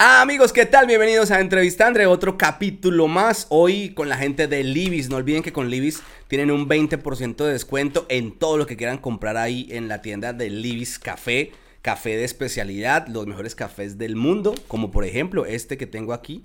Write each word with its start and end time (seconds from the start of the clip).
Ah, 0.00 0.22
amigos, 0.22 0.52
¿qué 0.52 0.64
tal? 0.64 0.86
Bienvenidos 0.86 1.32
a 1.32 1.40
Entrevista 1.40 1.84
Andre, 1.84 2.06
otro 2.06 2.38
capítulo 2.38 3.08
más. 3.08 3.48
Hoy 3.48 3.94
con 3.94 4.08
la 4.08 4.16
gente 4.16 4.46
de 4.46 4.62
Libis. 4.62 5.08
No 5.08 5.16
olviden 5.16 5.42
que 5.42 5.52
con 5.52 5.70
Libis 5.70 6.04
tienen 6.28 6.52
un 6.52 6.68
20% 6.68 7.44
de 7.44 7.50
descuento 7.50 8.06
en 8.08 8.30
todo 8.30 8.58
lo 8.58 8.66
que 8.66 8.76
quieran 8.76 8.98
comprar 8.98 9.36
ahí 9.36 9.66
en 9.72 9.88
la 9.88 10.00
tienda 10.00 10.32
de 10.32 10.50
Libis 10.50 11.00
Café. 11.00 11.50
Café 11.82 12.10
de 12.16 12.22
especialidad, 12.22 13.08
los 13.08 13.26
mejores 13.26 13.56
cafés 13.56 13.98
del 13.98 14.14
mundo, 14.14 14.54
como 14.68 14.92
por 14.92 15.04
ejemplo 15.04 15.46
este 15.46 15.76
que 15.76 15.88
tengo 15.88 16.12
aquí. 16.12 16.44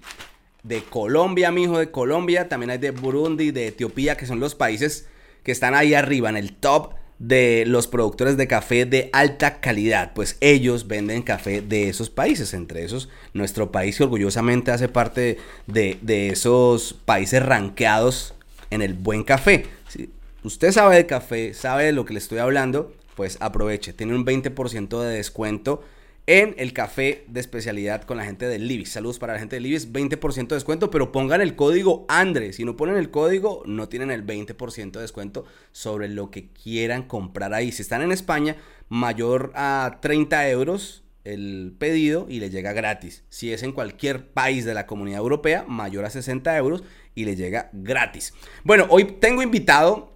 De 0.63 0.81
Colombia, 0.81 1.51
mi 1.51 1.65
hijo 1.65 1.77
de 1.77 1.91
Colombia. 1.91 2.49
También 2.49 2.71
hay 2.71 2.79
de 2.79 2.89
Burundi, 2.89 3.51
de 3.51 3.67
Etiopía, 3.67 4.17
que 4.17 4.25
son 4.25 4.39
los 4.39 4.55
países 4.55 5.05
que 5.43 5.51
están 5.51 5.75
ahí 5.75 5.93
arriba 5.93 6.27
en 6.27 6.37
el 6.37 6.55
top 6.55 6.95
de 7.23 7.63
los 7.65 7.87
productores 7.87 8.35
de 8.35 8.47
café 8.47 8.85
de 8.85 9.09
alta 9.13 9.61
calidad, 9.61 10.11
pues 10.13 10.35
ellos 10.41 10.87
venden 10.89 11.21
café 11.21 11.61
de 11.61 11.87
esos 11.87 12.09
países, 12.09 12.53
entre 12.53 12.83
esos 12.83 13.07
nuestro 13.33 13.71
país 13.71 13.97
que 13.97 14.03
orgullosamente 14.03 14.71
hace 14.71 14.89
parte 14.89 15.37
de, 15.65 15.97
esos 16.29 16.93
países 17.05 17.41
ranqueados 17.41 18.33
en 18.71 18.81
el 18.81 18.93
buen 18.93 19.23
café. 19.23 19.67
Si 19.87 20.09
usted 20.43 20.73
sabe 20.73 20.97
de 20.97 21.05
café, 21.05 21.53
sabe 21.53 21.85
de 21.85 21.91
lo 21.93 22.03
que 22.03 22.11
le 22.11 22.19
estoy 22.19 22.39
hablando, 22.39 22.91
pues 23.15 23.37
aproveche, 23.39 23.93
tiene 23.93 24.15
un 24.15 24.25
20% 24.25 25.01
de 25.01 25.15
descuento 25.15 25.81
en 26.25 26.55
el 26.57 26.71
café 26.71 27.25
de 27.27 27.39
especialidad 27.39 28.03
con 28.03 28.17
la 28.17 28.25
gente 28.25 28.47
de 28.47 28.57
Libis. 28.57 28.91
Saludos 28.91 29.19
para 29.19 29.33
la 29.33 29.39
gente 29.39 29.57
de 29.57 29.61
Libis, 29.61 29.91
20% 29.91 30.47
de 30.47 30.55
descuento, 30.55 30.89
pero 30.89 31.11
pongan 31.11 31.41
el 31.41 31.55
código 31.55 32.05
ANDRE. 32.07 32.53
Si 32.53 32.63
no 32.63 32.77
ponen 32.77 32.95
el 32.95 33.11
código, 33.11 33.63
no 33.65 33.89
tienen 33.89 34.09
el 34.09 34.25
20% 34.25 34.91
de 34.91 35.01
descuento 35.01 35.45
sobre 35.71 36.07
lo 36.07 36.31
que 36.31 36.49
quieran 36.49 37.03
comprar 37.03 37.53
ahí. 37.53 37.71
Si 37.71 37.81
están 37.81 38.01
en 38.01 38.11
España, 38.11 38.55
mayor 38.87 39.51
a 39.55 39.99
30 40.01 40.49
euros 40.49 41.03
el 41.23 41.75
pedido 41.77 42.25
y 42.29 42.39
le 42.39 42.49
llega 42.49 42.73
gratis. 42.73 43.23
Si 43.29 43.51
es 43.53 43.63
en 43.63 43.71
cualquier 43.71 44.31
país 44.31 44.65
de 44.65 44.73
la 44.73 44.87
comunidad 44.87 45.19
europea, 45.19 45.65
mayor 45.67 46.05
a 46.05 46.09
60 46.09 46.55
euros 46.57 46.83
y 47.15 47.25
le 47.25 47.35
llega 47.35 47.69
gratis. 47.73 48.33
Bueno, 48.63 48.87
hoy 48.89 49.05
tengo 49.05 49.41
invitado 49.41 50.12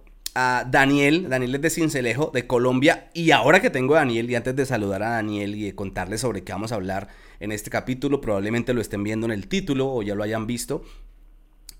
Daniel, 0.70 1.28
Daniel 1.28 1.56
es 1.56 1.62
de 1.62 1.70
Cincelejo, 1.70 2.30
de 2.32 2.46
Colombia, 2.46 3.10
y 3.12 3.32
ahora 3.32 3.60
que 3.60 3.70
tengo 3.70 3.94
a 3.94 3.98
Daniel, 3.98 4.30
y 4.30 4.34
antes 4.36 4.54
de 4.54 4.66
saludar 4.66 5.02
a 5.02 5.10
Daniel 5.10 5.54
y 5.56 5.64
de 5.64 5.74
contarles 5.74 6.20
sobre 6.20 6.44
qué 6.44 6.52
vamos 6.52 6.70
a 6.70 6.76
hablar 6.76 7.08
en 7.40 7.50
este 7.50 7.70
capítulo, 7.70 8.20
probablemente 8.20 8.72
lo 8.72 8.80
estén 8.80 9.02
viendo 9.02 9.26
en 9.26 9.32
el 9.32 9.48
título 9.48 9.92
o 9.92 10.02
ya 10.02 10.14
lo 10.14 10.22
hayan 10.22 10.46
visto, 10.46 10.84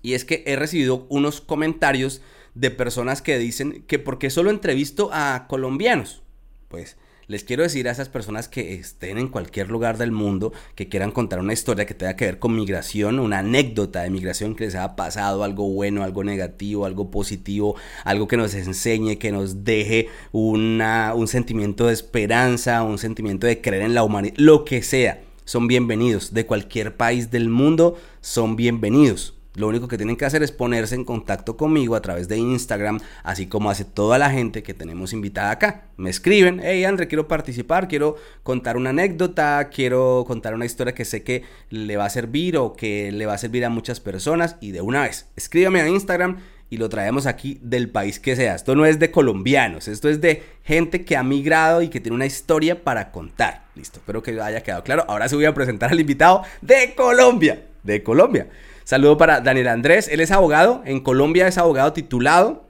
y 0.01 0.13
es 0.13 0.25
que 0.25 0.43
he 0.45 0.55
recibido 0.55 1.05
unos 1.09 1.41
comentarios 1.41 2.21
de 2.53 2.71
personas 2.71 3.21
que 3.21 3.37
dicen 3.37 3.83
que 3.87 3.99
por 3.99 4.19
qué 4.19 4.29
solo 4.29 4.49
entrevisto 4.49 5.09
a 5.13 5.45
colombianos, 5.47 6.23
pues 6.67 6.97
les 7.29 7.43
quiero 7.43 7.61
decir 7.61 7.87
a 7.87 7.91
esas 7.91 8.09
personas 8.09 8.49
que 8.49 8.73
estén 8.73 9.19
en 9.19 9.27
cualquier 9.27 9.69
lugar 9.69 9.99
del 9.99 10.11
mundo, 10.11 10.51
que 10.73 10.89
quieran 10.89 11.11
contar 11.11 11.39
una 11.39 11.53
historia 11.53 11.85
que 11.85 11.93
tenga 11.93 12.15
que 12.15 12.25
ver 12.25 12.39
con 12.39 12.55
migración, 12.55 13.19
una 13.19 13.39
anécdota 13.39 14.01
de 14.01 14.09
migración 14.09 14.55
que 14.55 14.65
les 14.65 14.73
haya 14.73 14.95
pasado, 14.95 15.43
algo 15.43 15.69
bueno, 15.69 16.03
algo 16.03 16.23
negativo, 16.23 16.87
algo 16.87 17.11
positivo, 17.11 17.75
algo 18.03 18.27
que 18.27 18.35
nos 18.35 18.55
enseñe, 18.55 19.19
que 19.19 19.31
nos 19.31 19.63
deje 19.63 20.07
una, 20.31 21.13
un 21.13 21.27
sentimiento 21.27 21.85
de 21.85 21.93
esperanza, 21.93 22.81
un 22.81 22.97
sentimiento 22.97 23.45
de 23.45 23.61
creer 23.61 23.83
en 23.83 23.93
la 23.93 24.01
humanidad, 24.01 24.33
lo 24.37 24.65
que 24.65 24.81
sea, 24.81 25.21
son 25.45 25.67
bienvenidos. 25.67 26.33
De 26.33 26.47
cualquier 26.47 26.97
país 26.97 27.29
del 27.29 27.49
mundo 27.49 27.95
son 28.21 28.55
bienvenidos. 28.55 29.38
Lo 29.59 29.67
único 29.67 29.89
que 29.89 29.97
tienen 29.97 30.15
que 30.15 30.23
hacer 30.23 30.41
es 30.41 30.53
ponerse 30.53 30.95
en 30.95 31.03
contacto 31.03 31.57
conmigo 31.57 31.97
a 31.97 32.01
través 32.01 32.29
de 32.29 32.37
Instagram, 32.37 33.01
así 33.23 33.47
como 33.47 33.69
hace 33.69 33.83
toda 33.83 34.17
la 34.17 34.31
gente 34.31 34.63
que 34.63 34.73
tenemos 34.73 35.11
invitada 35.11 35.51
acá. 35.51 35.83
Me 35.97 36.09
escriben, 36.09 36.61
hey 36.63 36.85
André, 36.85 37.09
quiero 37.09 37.27
participar, 37.27 37.89
quiero 37.89 38.15
contar 38.41 38.77
una 38.77 38.91
anécdota, 38.91 39.67
quiero 39.69 40.23
contar 40.25 40.53
una 40.53 40.65
historia 40.65 40.95
que 40.95 41.03
sé 41.03 41.23
que 41.23 41.43
le 41.71 41.97
va 41.97 42.05
a 42.05 42.09
servir 42.09 42.55
o 42.55 42.71
que 42.71 43.11
le 43.11 43.25
va 43.25 43.33
a 43.33 43.37
servir 43.37 43.65
a 43.65 43.69
muchas 43.69 43.99
personas 43.99 44.55
y 44.61 44.71
de 44.71 44.79
una 44.79 45.01
vez, 45.01 45.27
escríbame 45.35 45.81
a 45.81 45.89
Instagram 45.89 46.37
y 46.69 46.77
lo 46.77 46.87
traemos 46.87 47.25
aquí 47.25 47.59
del 47.61 47.89
país 47.89 48.17
que 48.17 48.37
sea. 48.37 48.55
Esto 48.55 48.77
no 48.77 48.85
es 48.85 48.97
de 48.97 49.11
colombianos, 49.11 49.89
esto 49.89 50.07
es 50.07 50.21
de 50.21 50.41
gente 50.63 51.03
que 51.03 51.17
ha 51.17 51.23
migrado 51.23 51.81
y 51.81 51.89
que 51.89 51.99
tiene 51.99 52.15
una 52.15 52.25
historia 52.25 52.81
para 52.81 53.11
contar. 53.11 53.65
Listo, 53.75 53.99
espero 53.99 54.23
que 54.23 54.39
haya 54.39 54.63
quedado 54.63 54.85
claro. 54.85 55.03
Ahora 55.09 55.27
sí 55.27 55.35
voy 55.35 55.43
a 55.43 55.53
presentar 55.53 55.91
al 55.91 55.99
invitado 55.99 56.43
de 56.61 56.93
Colombia, 56.95 57.65
de 57.83 58.01
Colombia. 58.03 58.47
Saludo 58.89 59.17
para 59.17 59.39
Daniel 59.39 59.67
Andrés, 59.67 60.07
él 60.07 60.19
es 60.19 60.31
abogado, 60.31 60.81
en 60.83 60.99
Colombia 60.99 61.47
es 61.47 61.59
abogado 61.59 61.93
titulado. 61.93 62.65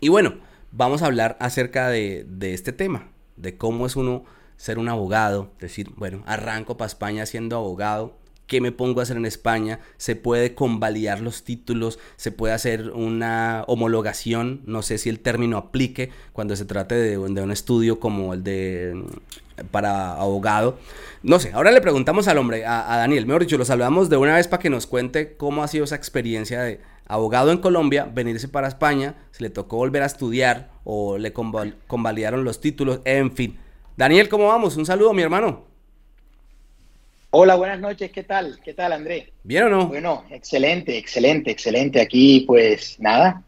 Y 0.00 0.08
bueno, 0.08 0.34
vamos 0.70 1.02
a 1.02 1.06
hablar 1.06 1.36
acerca 1.40 1.88
de, 1.88 2.24
este 2.40 2.72
tema, 2.72 3.08
de 3.34 3.56
cómo 3.56 3.84
es 3.84 3.96
uno 3.96 4.24
ser 4.56 4.78
un 4.78 4.88
abogado, 4.88 5.50
decir, 5.58 5.90
bueno, 5.96 6.22
arranco 6.24 6.76
para 6.76 6.86
España 6.86 7.26
siendo 7.26 7.56
abogado, 7.56 8.16
¿qué 8.46 8.60
me 8.60 8.70
pongo 8.70 9.00
a 9.00 9.02
hacer 9.02 9.16
en 9.16 9.26
España? 9.26 9.80
Se 9.96 10.14
puede 10.14 10.54
convalidar 10.54 11.20
los 11.20 11.42
títulos, 11.42 11.98
se 12.14 12.30
puede 12.30 12.54
hacer 12.54 12.92
una 12.92 13.64
homologación, 13.66 14.62
no 14.66 14.82
sé 14.82 14.98
si 14.98 15.08
el 15.08 15.18
término 15.18 15.56
aplique 15.56 16.10
cuando 16.32 16.54
se 16.54 16.64
trate 16.64 16.94
de, 16.94 17.18
de 17.18 17.42
un 17.42 17.50
estudio 17.50 17.98
como 17.98 18.34
el 18.34 18.44
de 18.44 19.02
para 19.70 20.14
abogado. 20.14 20.78
No 21.24 21.38
sé, 21.38 21.52
ahora 21.54 21.70
le 21.70 21.80
preguntamos 21.80 22.28
al 22.28 22.36
hombre, 22.36 22.66
a, 22.66 22.98
Daniel, 22.98 23.24
mejor 23.24 23.40
dicho, 23.40 23.56
lo 23.56 23.64
saludamos 23.64 24.10
de 24.10 24.18
una 24.18 24.36
vez 24.36 24.46
para 24.46 24.60
que 24.60 24.68
nos 24.68 24.86
cuente 24.86 25.38
cómo 25.38 25.62
ha 25.62 25.68
sido 25.68 25.84
esa 25.84 25.96
experiencia 25.96 26.60
de 26.60 26.80
abogado 27.06 27.50
en 27.50 27.56
Colombia, 27.56 28.06
venirse 28.12 28.46
para 28.46 28.68
España, 28.68 29.14
si 29.30 29.42
le 29.42 29.48
tocó 29.48 29.78
volver 29.78 30.02
a 30.02 30.06
estudiar 30.06 30.68
o 30.84 31.16
le 31.16 31.32
convalidaron 31.32 32.44
los 32.44 32.60
títulos, 32.60 33.00
en 33.06 33.34
fin. 33.34 33.58
Daniel, 33.96 34.28
¿cómo 34.28 34.48
vamos? 34.48 34.76
Un 34.76 34.84
saludo, 34.84 35.14
mi 35.14 35.22
hermano. 35.22 35.64
Hola, 37.30 37.54
buenas 37.54 37.80
noches, 37.80 38.12
¿qué 38.12 38.24
tal? 38.24 38.60
¿Qué 38.62 38.74
tal, 38.74 38.92
André? 38.92 39.32
¿Bien 39.44 39.62
o 39.62 39.70
no? 39.70 39.86
Bueno, 39.86 40.24
excelente, 40.28 40.98
excelente, 40.98 41.50
excelente. 41.50 42.02
Aquí, 42.02 42.44
pues 42.46 43.00
nada, 43.00 43.42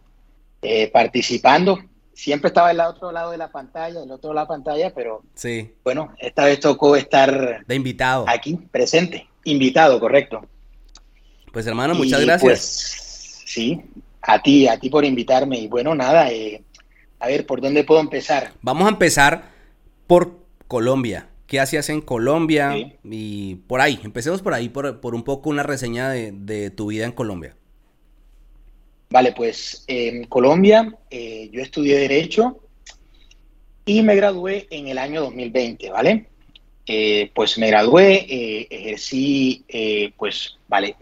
eh, 0.62 0.88
participando 0.90 1.78
siempre 2.16 2.48
estaba 2.48 2.70
el 2.70 2.80
otro 2.80 3.12
lado 3.12 3.30
de 3.30 3.36
la 3.36 3.48
pantalla, 3.48 4.02
el 4.02 4.10
otro 4.10 4.32
lado 4.32 4.46
de 4.46 4.52
la 4.52 4.56
pantalla, 4.56 4.94
pero 4.94 5.22
sí. 5.34 5.70
bueno, 5.84 6.14
esta 6.18 6.46
vez 6.46 6.58
tocó 6.60 6.96
estar 6.96 7.64
de 7.66 7.74
invitado 7.74 8.24
aquí, 8.26 8.56
presente, 8.70 9.28
invitado, 9.44 10.00
correcto. 10.00 10.46
Pues 11.52 11.66
hermano, 11.66 11.94
muchas 11.94 12.22
gracias. 12.22 12.42
Pues, 12.42 13.42
sí, 13.44 13.82
a 14.22 14.42
ti, 14.42 14.66
a 14.66 14.78
ti 14.80 14.88
por 14.88 15.04
invitarme 15.04 15.58
y 15.58 15.68
bueno, 15.68 15.94
nada, 15.94 16.30
eh, 16.30 16.62
a 17.20 17.26
ver, 17.26 17.44
¿por 17.44 17.60
dónde 17.60 17.84
puedo 17.84 18.00
empezar? 18.00 18.52
Vamos 18.62 18.86
a 18.86 18.90
empezar 18.90 19.50
por 20.06 20.38
Colombia. 20.66 21.28
¿Qué 21.46 21.60
hacías 21.60 21.90
en 21.90 22.00
Colombia? 22.00 22.74
Y 23.04 23.56
por 23.66 23.80
ahí, 23.80 24.00
empecemos 24.02 24.42
por 24.42 24.54
ahí, 24.54 24.68
por, 24.70 25.00
por 25.00 25.14
un 25.14 25.22
poco 25.22 25.50
una 25.50 25.62
reseña 25.62 26.08
de, 26.08 26.32
de 26.32 26.70
tu 26.70 26.88
vida 26.88 27.04
en 27.04 27.12
Colombia. 27.12 27.54
Vale, 29.08 29.32
pues 29.32 29.84
en 29.86 30.24
Colombia 30.24 30.92
eh, 31.10 31.48
yo 31.52 31.62
estudié 31.62 31.98
Derecho 31.98 32.58
y 33.84 34.02
me 34.02 34.16
gradué 34.16 34.66
en 34.70 34.88
el 34.88 34.98
año 34.98 35.20
2020, 35.22 35.90
¿vale? 35.90 36.26
Eh, 36.86 37.30
pues 37.34 37.56
me 37.58 37.68
gradué, 37.68 38.26
eh, 38.28 38.66
ejercí, 38.68 39.64
pues, 40.16 40.56
vale, 40.66 40.96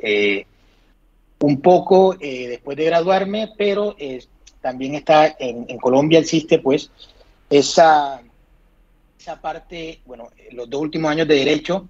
un 1.40 1.60
poco 1.60 2.14
después 2.14 2.76
de 2.76 2.84
graduarme, 2.84 3.52
pero 3.56 3.96
también 4.60 4.94
está 4.94 5.34
en, 5.38 5.78
Colombia 5.78 6.18
existe, 6.18 6.58
pues, 6.58 6.90
esa, 7.48 8.22
esa 9.18 9.40
parte, 9.40 10.00
bueno, 10.04 10.28
los 10.52 10.68
dos 10.68 10.82
últimos 10.82 11.10
años 11.10 11.28
de 11.28 11.36
Derecho, 11.36 11.88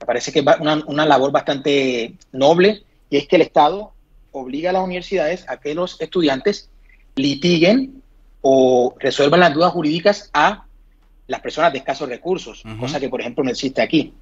me 0.00 0.06
parece 0.06 0.32
que 0.32 0.38
es 0.40 0.46
una, 0.60 0.82
una 0.86 1.06
labor 1.06 1.30
bastante 1.30 2.14
noble, 2.32 2.82
y 3.10 3.18
es 3.18 3.28
que 3.28 3.36
el 3.36 3.42
Estado 3.42 3.92
obliga 4.32 4.70
a 4.70 4.72
las 4.72 4.82
universidades 4.82 5.48
a 5.48 5.58
que 5.58 5.74
los 5.74 6.00
estudiantes 6.00 6.68
litiguen 7.14 8.02
o 8.40 8.94
resuelvan 8.98 9.40
las 9.40 9.54
dudas 9.54 9.72
jurídicas 9.72 10.30
a 10.32 10.64
las 11.28 11.40
personas 11.40 11.72
de 11.72 11.78
escasos 11.78 12.08
recursos, 12.08 12.62
cosa 12.78 12.98
que 12.98 13.08
por 13.08 13.20
ejemplo 13.20 13.44
no 13.44 13.50
existe 13.50 13.80
aquí. 13.80 14.12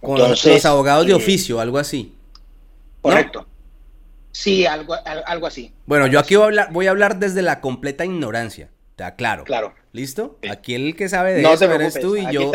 Con 0.00 0.18
los 0.18 0.64
abogados 0.64 1.06
de 1.06 1.12
eh, 1.12 1.16
oficio, 1.16 1.60
algo 1.60 1.78
así. 1.78 2.14
Correcto. 3.00 3.46
Sí, 4.32 4.66
algo, 4.66 4.94
algo 5.04 5.46
así. 5.46 5.72
Bueno, 5.86 6.06
yo 6.06 6.18
aquí 6.18 6.36
voy 6.36 6.42
a, 6.42 6.46
hablar, 6.46 6.72
voy 6.72 6.86
a 6.86 6.90
hablar 6.90 7.18
desde 7.18 7.42
la 7.42 7.60
completa 7.60 8.04
ignorancia. 8.04 8.70
Te 9.00 9.04
aclaro. 9.04 9.44
Claro. 9.44 9.72
¿Listo? 9.92 10.38
Aquí 10.50 10.74
el 10.74 10.94
que 10.94 11.08
sabe 11.08 11.32
de 11.32 11.40
eso 11.40 11.72
eres 11.72 11.98
tú 11.98 12.16
y 12.16 12.30
yo. 12.30 12.52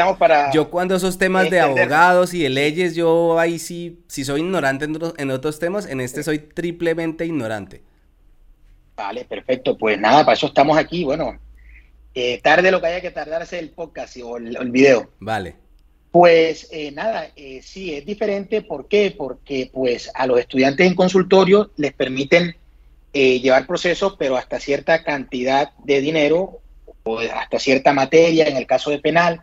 Yo 0.53 0.69
cuando 0.69 0.95
esos 0.95 1.17
temas 1.17 1.49
de 1.49 1.59
abogados 1.59 2.35
y 2.35 2.43
de 2.43 2.49
leyes, 2.51 2.93
yo 2.93 3.39
ahí 3.39 3.57
sí, 3.57 4.03
si 4.07 4.23
soy 4.23 4.41
ignorante 4.41 4.85
en 4.85 5.31
otros, 5.31 5.57
temas, 5.57 5.87
en 5.87 6.01
este 6.01 6.21
soy 6.21 6.37
triplemente 6.37 7.25
ignorante. 7.25 7.81
Vale, 8.95 9.25
perfecto. 9.25 9.75
Pues 9.75 9.99
nada, 9.99 10.23
para 10.23 10.35
eso 10.35 10.45
estamos 10.45 10.77
aquí. 10.77 11.03
Bueno, 11.03 11.39
eh, 12.13 12.39
tarde 12.43 12.69
lo 12.69 12.79
que 12.79 12.87
haya 12.89 13.01
que 13.01 13.09
tardarse 13.09 13.57
el 13.57 13.71
podcast 13.71 14.15
o 14.17 14.37
el, 14.37 14.69
video. 14.69 15.09
Vale. 15.17 15.55
Pues 16.11 16.67
eh, 16.71 16.91
nada, 16.91 17.31
eh, 17.35 17.59
sí, 17.63 17.91
es 17.91 18.05
diferente. 18.05 18.61
¿Por 18.61 18.87
qué? 18.87 19.15
Porque 19.17 19.71
pues 19.73 20.11
a 20.13 20.27
los 20.27 20.39
estudiantes 20.39 20.85
en 20.85 20.93
consultorio 20.93 21.71
les 21.75 21.93
permiten 21.93 22.55
llevar 23.15 23.65
procesos, 23.65 24.15
pero 24.17 24.37
hasta 24.37 24.59
cierta 24.59 25.03
cantidad 25.03 25.71
de 25.83 26.01
dinero 26.01 26.59
o 27.03 27.19
hasta 27.19 27.59
cierta 27.59 27.93
materia, 27.93 28.47
en 28.47 28.57
el 28.57 28.67
caso 28.67 28.89
de 28.89 28.99
penal, 28.99 29.41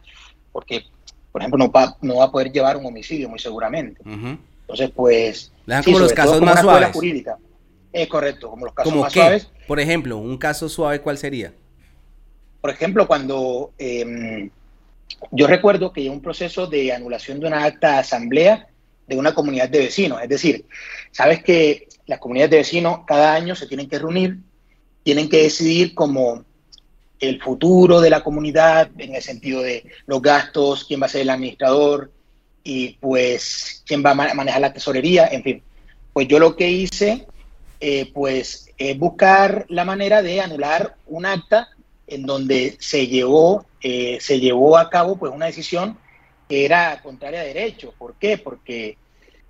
porque 0.52 0.84
por 1.32 1.40
ejemplo, 1.40 1.58
no 1.58 1.72
va, 1.72 1.96
no 2.02 2.16
va 2.16 2.26
a 2.26 2.30
poder 2.30 2.52
llevar 2.52 2.76
un 2.76 2.84
homicidio 2.84 3.28
muy 3.28 3.38
seguramente. 3.38 4.02
Entonces, 4.04 4.90
pues... 4.94 5.50
como 5.82 5.98
los 5.98 6.12
casos 6.12 6.40
más 6.42 6.60
suaves. 6.60 6.90
Jurídica. 6.92 7.38
Es 7.90 8.06
correcto, 8.06 8.50
como 8.50 8.66
los 8.66 8.74
casos 8.74 8.94
más 8.94 9.12
suaves. 9.12 9.50
Por 9.66 9.80
ejemplo, 9.80 10.18
un 10.18 10.36
caso 10.36 10.68
suave, 10.68 11.00
¿cuál 11.00 11.16
sería? 11.16 11.54
Por 12.60 12.70
ejemplo, 12.70 13.06
cuando 13.06 13.72
em, 13.78 14.50
yo 15.30 15.46
recuerdo 15.46 15.92
que 15.92 16.02
hay 16.02 16.08
un 16.08 16.20
proceso 16.20 16.66
de 16.66 16.92
anulación 16.92 17.40
de 17.40 17.46
una 17.46 17.64
acta 17.64 17.92
de 17.92 17.98
asamblea 17.98 18.68
de 19.06 19.16
una 19.16 19.34
comunidad 19.34 19.68
de 19.68 19.80
vecinos. 19.80 20.22
Es 20.22 20.28
decir, 20.28 20.66
sabes 21.10 21.42
que 21.42 21.88
las 22.06 22.18
comunidades 22.18 22.50
de 22.50 22.56
vecinos 22.58 23.00
cada 23.06 23.34
año 23.34 23.54
se 23.54 23.66
tienen 23.66 23.88
que 23.88 23.98
reunir, 23.98 24.38
tienen 25.02 25.28
que 25.28 25.42
decidir 25.42 25.94
como 25.94 26.44
el 27.20 27.40
futuro 27.40 28.00
de 28.00 28.10
la 28.10 28.24
comunidad 28.24 28.90
en 28.98 29.14
el 29.14 29.22
sentido 29.22 29.62
de 29.62 29.84
los 30.06 30.20
gastos, 30.20 30.84
quién 30.84 31.00
va 31.00 31.06
a 31.06 31.08
ser 31.08 31.22
el 31.22 31.30
administrador 31.30 32.10
y 32.64 32.94
pues 33.00 33.82
quién 33.86 34.04
va 34.04 34.10
a 34.10 34.34
manejar 34.34 34.60
la 34.60 34.72
tesorería, 34.72 35.28
en 35.28 35.42
fin. 35.42 35.62
Pues 36.12 36.28
yo 36.28 36.38
lo 36.38 36.56
que 36.56 36.68
hice, 36.68 37.26
eh, 37.80 38.10
pues, 38.12 38.70
es 38.76 38.98
buscar 38.98 39.66
la 39.68 39.84
manera 39.84 40.22
de 40.22 40.40
anular 40.40 40.96
un 41.06 41.24
acta 41.24 41.68
en 42.06 42.24
donde 42.24 42.76
se 42.80 43.06
llevó, 43.06 43.66
eh, 43.80 44.18
se 44.20 44.40
llevó 44.40 44.76
a 44.76 44.90
cabo 44.90 45.16
pues 45.16 45.32
una 45.32 45.46
decisión 45.46 45.96
que 46.48 46.64
era 46.64 47.00
contraria 47.02 47.40
a 47.40 47.44
derecho. 47.44 47.94
¿Por 47.96 48.14
qué? 48.14 48.36
Porque 48.36 48.96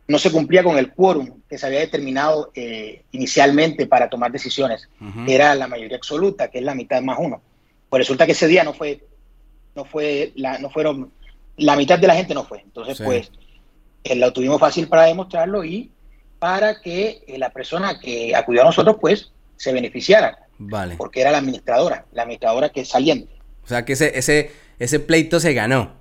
no 0.09 0.19
se 0.19 0.31
cumplía 0.31 0.63
con 0.63 0.79
el 0.79 0.93
quórum 0.93 1.41
que 1.49 1.59
se 1.59 1.67
había 1.67 1.81
determinado 1.81 2.51
eh, 2.55 3.05
inicialmente 3.13 3.87
para 3.87 4.09
tomar 4.09 4.33
decisiones, 4.33 4.89
era 5.27 5.55
la 5.55 5.69
mayoría 5.69 5.97
absoluta, 5.97 6.49
que 6.49 6.59
es 6.59 6.65
la 6.65 6.75
mitad 6.75 7.01
más 7.03 7.19
uno. 7.21 7.41
Pues 7.89 8.01
resulta 8.01 8.27
que 8.27 8.33
ese 8.33 8.47
día 8.47 8.65
no 8.65 8.75
fue, 8.75 9.05
no 9.75 9.85
fue, 9.85 10.33
la, 10.35 10.59
no 10.59 10.71
fueron, 10.71 11.13
la 11.57 11.77
mitad 11.77 11.99
de 11.99 12.07
la 12.07 12.15
gente 12.15 12.35
no 12.35 12.45
fue. 12.45 12.61
Entonces, 12.61 13.01
pues, 13.03 13.31
eh, 14.05 14.17
lo 14.17 14.33
tuvimos 14.33 14.59
fácil 14.59 14.89
para 14.89 15.05
demostrarlo 15.05 15.65
y 15.65 15.91
para 16.39 16.81
que 16.81 17.23
la 17.39 17.51
persona 17.51 18.01
que 18.01 18.35
acudió 18.35 18.63
a 18.63 18.67
nosotros, 18.67 18.97
pues, 19.01 19.31
se 19.57 19.73
beneficiara. 19.73 20.39
Vale. 20.59 20.97
Porque 20.97 21.21
era 21.21 21.31
la 21.31 21.39
administradora, 21.39 22.07
la 22.13 22.23
administradora 22.23 22.71
que 22.71 22.81
es 22.81 22.89
saliente. 22.89 23.33
O 23.65 23.69
sea 23.69 23.85
que 23.85 23.93
ese, 23.93 24.19
ese, 24.19 24.51
ese 24.79 24.99
pleito 24.99 25.39
se 25.39 25.55
ganó. 25.55 25.93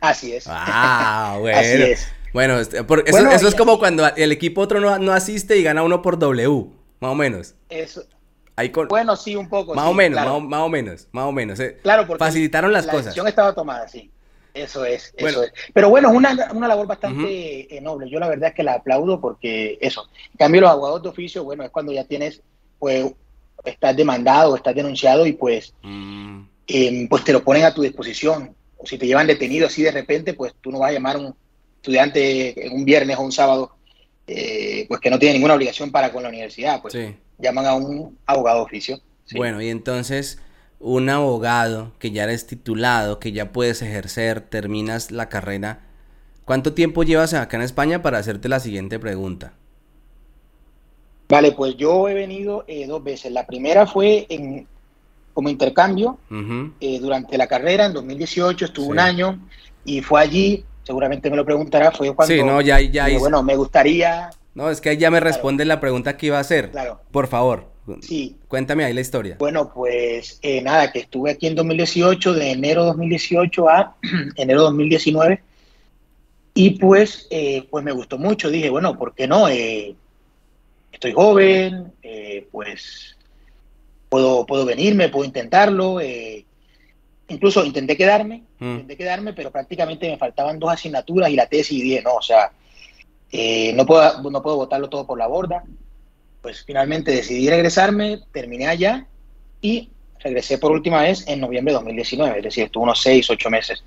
Así 0.00 0.32
es. 0.32 0.44
Ah, 0.48 1.36
bueno. 1.40 1.58
Así 1.58 1.82
es. 1.82 2.08
Bueno, 2.34 2.58
este, 2.58 2.84
eso, 3.06 3.48
es 3.48 3.54
como 3.54 3.78
cuando 3.78 4.04
el 4.16 4.32
equipo 4.32 4.60
otro 4.60 4.80
no, 4.98 5.12
asiste 5.12 5.56
y 5.56 5.62
gana 5.62 5.84
uno 5.84 6.02
por 6.02 6.18
W, 6.18 6.66
más 6.98 7.12
o 7.12 7.14
menos. 7.14 7.54
Eso. 7.68 8.02
Bueno, 8.88 9.14
sí, 9.14 9.36
un 9.36 9.48
poco. 9.48 9.72
Más 9.72 9.86
o 9.86 9.94
menos, 9.94 10.20
más, 10.42 10.60
o 10.60 10.68
menos, 10.68 11.08
más 11.12 11.24
o 11.26 11.32
menos. 11.32 11.60
Eh. 11.60 11.78
Claro, 11.80 12.08
porque 12.08 12.18
facilitaron 12.18 12.72
las 12.72 12.86
la 12.86 12.92
cosas. 12.92 13.04
La 13.04 13.10
decisión 13.10 13.28
estaba 13.28 13.54
tomada, 13.54 13.86
sí. 13.86 14.10
Eso 14.52 14.84
es, 14.84 15.14
eso 15.16 15.44
es. 15.44 15.52
Pero 15.72 15.90
bueno, 15.90 16.10
es 16.10 16.16
una, 16.16 16.50
una 16.52 16.66
labor 16.66 16.88
bastante 16.88 17.68
noble. 17.80 18.10
Yo 18.10 18.18
la 18.18 18.28
verdad 18.28 18.48
es 18.48 18.54
que 18.56 18.64
la 18.64 18.74
aplaudo 18.74 19.20
porque 19.20 19.78
eso. 19.80 20.08
En 20.32 20.38
cambio, 20.38 20.62
los 20.62 20.70
abogados 20.70 21.04
de 21.04 21.08
oficio, 21.10 21.44
bueno, 21.44 21.62
es 21.62 21.70
cuando 21.70 21.92
ya 21.92 22.02
tienes, 22.02 22.42
pues, 22.80 23.12
estás 23.64 23.96
demandado, 23.96 24.56
estás 24.56 24.74
denunciado 24.74 25.24
y 25.24 25.34
pues, 25.34 25.72
mm. 25.82 26.42
em, 26.66 27.08
pues 27.08 27.22
te 27.22 27.32
lo 27.32 27.44
ponen 27.44 27.64
a 27.64 27.72
tu 27.72 27.82
disposición. 27.82 28.56
O 28.76 28.86
si 28.86 28.98
te 28.98 29.06
llevan 29.06 29.28
detenido 29.28 29.68
así 29.68 29.82
de 29.82 29.92
repente, 29.92 30.34
pues 30.34 30.52
tú 30.60 30.72
no 30.72 30.80
vas 30.80 30.90
a 30.90 30.94
llamar 30.94 31.14
a 31.16 31.20
un 31.20 31.43
estudiante 31.84 32.66
en 32.66 32.72
un 32.72 32.84
viernes 32.86 33.18
o 33.18 33.22
un 33.22 33.30
sábado, 33.30 33.72
eh, 34.26 34.86
pues 34.88 35.00
que 35.00 35.10
no 35.10 35.18
tiene 35.18 35.34
ninguna 35.34 35.52
obligación 35.52 35.92
para 35.92 36.10
con 36.10 36.22
la 36.22 36.30
universidad, 36.30 36.80
pues 36.80 36.96
llaman 37.38 37.66
a 37.66 37.74
un 37.74 38.18
abogado 38.24 38.60
de 38.60 38.64
oficio. 38.64 39.00
Bueno, 39.36 39.60
y 39.60 39.68
entonces 39.68 40.40
un 40.80 41.10
abogado 41.10 41.92
que 41.98 42.10
ya 42.10 42.24
eres 42.24 42.46
titulado, 42.46 43.18
que 43.18 43.32
ya 43.32 43.52
puedes 43.52 43.82
ejercer, 43.82 44.40
terminas 44.40 45.10
la 45.10 45.28
carrera, 45.28 45.80
¿cuánto 46.46 46.72
tiempo 46.72 47.02
llevas 47.02 47.34
acá 47.34 47.58
en 47.58 47.62
España 47.62 48.00
para 48.00 48.16
hacerte 48.16 48.48
la 48.48 48.60
siguiente 48.60 48.98
pregunta? 48.98 49.52
Vale, 51.28 51.52
pues 51.52 51.76
yo 51.76 52.08
he 52.08 52.14
venido 52.14 52.64
eh, 52.66 52.86
dos 52.86 53.04
veces. 53.04 53.30
La 53.32 53.46
primera 53.46 53.86
fue 53.86 54.26
en, 54.30 54.66
como 55.34 55.50
intercambio 55.50 56.18
eh, 56.80 56.98
durante 56.98 57.36
la 57.36 57.46
carrera, 57.46 57.86
en 57.86 57.92
2018, 57.92 58.66
estuve 58.66 58.86
un 58.86 58.98
año 58.98 59.38
y 59.84 60.00
fue 60.00 60.20
allí, 60.20 60.64
seguramente 60.84 61.30
me 61.30 61.36
lo 61.36 61.44
preguntará, 61.44 61.90
fue 61.90 62.14
cuando... 62.14 62.34
Sí, 62.34 62.42
no, 62.42 62.60
ya, 62.60 62.80
ya. 62.80 63.06
bueno, 63.18 63.42
me 63.42 63.56
gustaría... 63.56 64.30
No, 64.54 64.70
es 64.70 64.80
que 64.80 64.90
ahí 64.90 64.96
ya 64.96 65.10
me 65.10 65.18
responde 65.18 65.64
la 65.64 65.80
pregunta 65.80 66.16
que 66.16 66.26
iba 66.26 66.38
a 66.38 66.40
hacer. 66.40 66.70
Claro. 66.70 67.00
Por 67.10 67.26
favor. 67.26 67.74
Sí. 68.00 68.36
Cuéntame 68.48 68.84
ahí 68.84 68.94
la 68.94 69.00
historia. 69.00 69.36
Bueno, 69.38 69.72
pues 69.72 70.38
eh, 70.42 70.62
nada, 70.62 70.90
que 70.90 71.00
estuve 71.00 71.32
aquí 71.32 71.46
en 71.46 71.54
2018, 71.54 72.32
de 72.32 72.52
enero 72.52 72.84
2018 72.84 73.68
a 73.68 73.96
enero 74.36 74.62
2019. 74.62 75.42
Y 76.54 76.70
pues, 76.78 77.26
eh, 77.30 77.66
pues 77.70 77.84
me 77.84 77.92
gustó 77.92 78.16
mucho. 78.16 78.48
Dije, 78.48 78.70
bueno, 78.70 78.96
¿por 78.96 79.14
qué 79.14 79.26
no? 79.26 79.48
Eh, 79.48 79.94
estoy 80.92 81.12
joven, 81.12 81.92
pues 82.52 83.16
puedo, 84.08 84.46
puedo 84.46 84.64
venirme, 84.64 85.08
puedo 85.08 85.24
intentarlo. 85.24 85.98
incluso 87.28 87.64
intenté 87.64 87.96
quedarme. 87.96 88.44
Intenté 88.72 88.96
quedarme, 88.96 89.32
pero 89.32 89.50
prácticamente 89.50 90.08
me 90.08 90.18
faltaban 90.18 90.58
dos 90.58 90.72
asignaturas 90.72 91.30
y 91.30 91.36
la 91.36 91.46
tesis 91.46 91.78
y 91.78 91.82
dije, 91.82 92.02
no, 92.02 92.14
o 92.14 92.22
sea, 92.22 92.50
no, 93.74 93.86
puedo, 93.86 94.30
no 94.30 94.42
puedo 94.42 94.56
botarlo 94.56 94.88
todo 94.88 95.06
por 95.06 95.18
la 95.18 95.26
borda 95.26 95.64
pues 96.44 96.62
finalmente 96.62 97.10
decidí 97.10 97.48
regresarme, 97.48 98.20
terminé 98.30 98.66
allá 98.66 99.06
y 99.62 99.88
regresé 100.20 100.58
por 100.58 100.72
última 100.72 101.00
vez 101.00 101.26
en 101.26 101.40
noviembre 101.40 101.72
de 101.72 101.78
2019, 101.78 102.36
es 102.36 102.44
decir, 102.44 102.64
estuve 102.64 102.82
unos 102.82 103.00
6, 103.00 103.30
8 103.30 103.48
meses, 103.48 103.82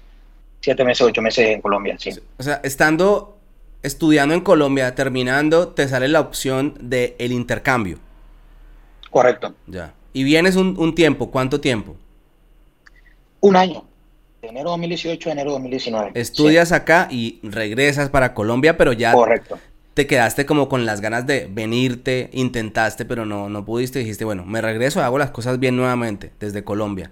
7 0.62 0.84
meses, 0.84 1.02
8 1.02 1.22
meses 1.22 1.50
en 1.50 1.62
Colombia, 1.62 1.96
sí. 2.00 2.10
O 2.40 2.42
sea, 2.42 2.60
estando 2.64 3.38
estudiando 3.84 4.34
en 4.34 4.42
Colombia, 4.42 4.96
terminando, 4.96 5.68
te 5.68 5.88
sale 5.88 6.08
la 6.08 6.20
opción 6.20 6.74
del 6.82 7.14
el 7.20 7.32
intercambio. 7.32 8.00
Correcto. 9.12 9.54
Ya. 9.68 9.94
Y 10.12 10.24
vienes 10.24 10.56
un, 10.56 10.96
tiempo, 10.96 11.30
¿cuánto 11.30 11.62
tiempo? 11.62 11.96
Un 13.40 13.56
año. 13.56 13.87
De 14.48 14.52
enero 14.52 14.70
2018 14.70 15.28
a 15.28 15.32
enero 15.34 15.52
2019. 15.52 16.12
Estudias 16.14 16.72
acá 16.72 17.10
y 17.12 17.40
regresas 17.44 18.10
para 18.10 18.34
Colombia, 18.34 18.78
pero 18.78 18.94
ya 18.94 19.12
Correcto 19.12 19.60
te 19.94 20.08
quedaste 20.08 20.46
como 20.46 20.70
con 20.70 20.86
las 20.86 21.02
ganas 21.02 21.28
de 21.28 21.50
venirte, 21.52 22.30
intentaste, 22.32 23.04
pero 23.04 23.26
no, 23.26 23.50
no 23.50 23.66
pudiste, 23.66 24.00
dijiste, 24.00 24.24
bueno, 24.24 24.46
me 24.46 24.62
regreso, 24.62 25.04
hago 25.04 25.18
las 25.18 25.32
cosas 25.32 25.60
bien 25.60 25.76
nuevamente 25.76 26.32
desde 26.40 26.64
Colombia. 26.64 27.12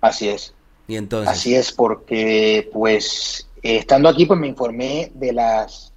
Así 0.00 0.28
es. 0.28 0.54
Y 0.86 0.96
entonces. 0.96 1.28
Así 1.28 1.54
es, 1.54 1.70
porque 1.70 2.70
pues 2.72 3.46
estando 3.62 4.08
aquí, 4.08 4.24
pues 4.24 4.40
me 4.40 4.46
informé 4.46 5.12
de 5.16 5.34
las 5.34 5.92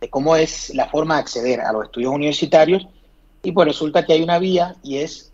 de 0.00 0.08
cómo 0.08 0.36
es 0.36 0.72
la 0.74 0.86
forma 0.86 1.14
de 1.14 1.22
acceder 1.22 1.60
a 1.60 1.72
los 1.72 1.86
estudios 1.86 2.12
universitarios 2.12 2.86
y 3.42 3.50
pues 3.50 3.66
resulta 3.66 4.06
que 4.06 4.12
hay 4.12 4.22
una 4.22 4.38
vía 4.38 4.76
y 4.84 4.98
es 4.98 5.32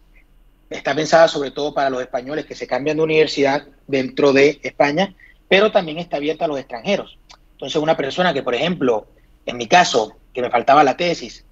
está 0.71 0.95
pensada 0.95 1.29
sobre 1.29 1.51
todo 1.51 1.75
para 1.75 1.91
los 1.91 2.01
españoles 2.01 2.47
que 2.47 2.55
se 2.55 2.67
cambian 2.67 2.97
de 2.97 3.03
universidad 3.03 3.67
dentro 3.87 4.33
de 4.33 4.61
España, 4.63 5.15
pero 5.49 5.71
también 5.71 5.99
está 5.99 6.17
abierta 6.17 6.45
a 6.45 6.49
los 6.49 6.59
extranjeros. 6.59 7.19
Entonces, 7.53 7.81
una 7.81 7.97
persona 7.97 8.33
que, 8.33 8.43
por 8.43 8.55
ejemplo, 8.55 9.07
en 9.47 9.57
mi 9.57 9.67
caso, 9.67 10.17
que 10.33 10.43
me 10.43 10.51
faltaba 10.51 10.85
la 10.85 10.97
tesis, 10.97 11.45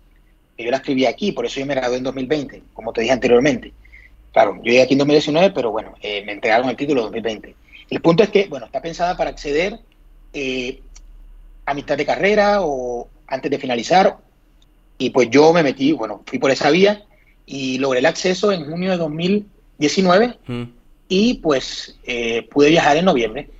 que 0.57 0.65
yo 0.65 0.71
la 0.71 0.79
escribí 0.79 1.07
aquí, 1.07 1.33
por 1.33 1.47
eso 1.47 1.61
yo 1.61 1.67
me 1.67 1.75
gradué 1.75 1.99
en 1.99 2.05
2020, 2.05 2.63
como 2.75 2.93
te 2.93 3.03
dije 3.03 3.13
anteriormente. 3.13 3.73
Claro, 4.33 4.57
yo 4.57 4.65
llegué 4.65 4.83
aquí 4.83 4.95
en 4.95 4.99
2019, 4.99 5.53
pero 5.55 5.71
bueno, 5.71 5.95
eh, 6.01 6.25
me 6.25 6.33
entregaron 6.33 6.69
el 6.69 6.77
título 6.77 7.03
en 7.03 7.07
2020. 7.07 7.55
El 7.91 8.01
punto 8.01 8.23
es 8.23 8.31
que, 8.31 8.47
bueno, 8.49 8.67
está 8.67 8.81
pensada 8.81 9.17
para 9.17 9.31
acceder 9.31 9.79
eh, 10.33 10.81
a 11.67 11.75
mitad 11.75 11.97
de 11.97 12.07
carrera 12.07 12.63
o 12.63 13.09
antes 13.27 13.51
de 13.51 13.59
finalizar. 13.59 14.17
Y 14.99 15.11
pues 15.11 15.29
yo 15.31 15.53
me 15.53 15.63
metí, 15.63 15.93
bueno, 15.93 16.23
fui 16.27 16.39
por 16.39 16.51
esa 16.51 16.71
vía 16.71 17.03
y 17.45 17.79
logré 17.79 17.99
el 17.99 18.07
acceso 18.07 18.53
en 18.53 18.65
junio 18.65 18.91
de 18.93 18.97
2019 18.97 20.39
mm. 20.47 20.63
Y 21.13 21.35
pues 21.35 21.99
eh, 22.05 22.49
pude 22.51 22.71
viajar 22.71 22.97
en 22.97 23.05
noviembre. 23.05 23.51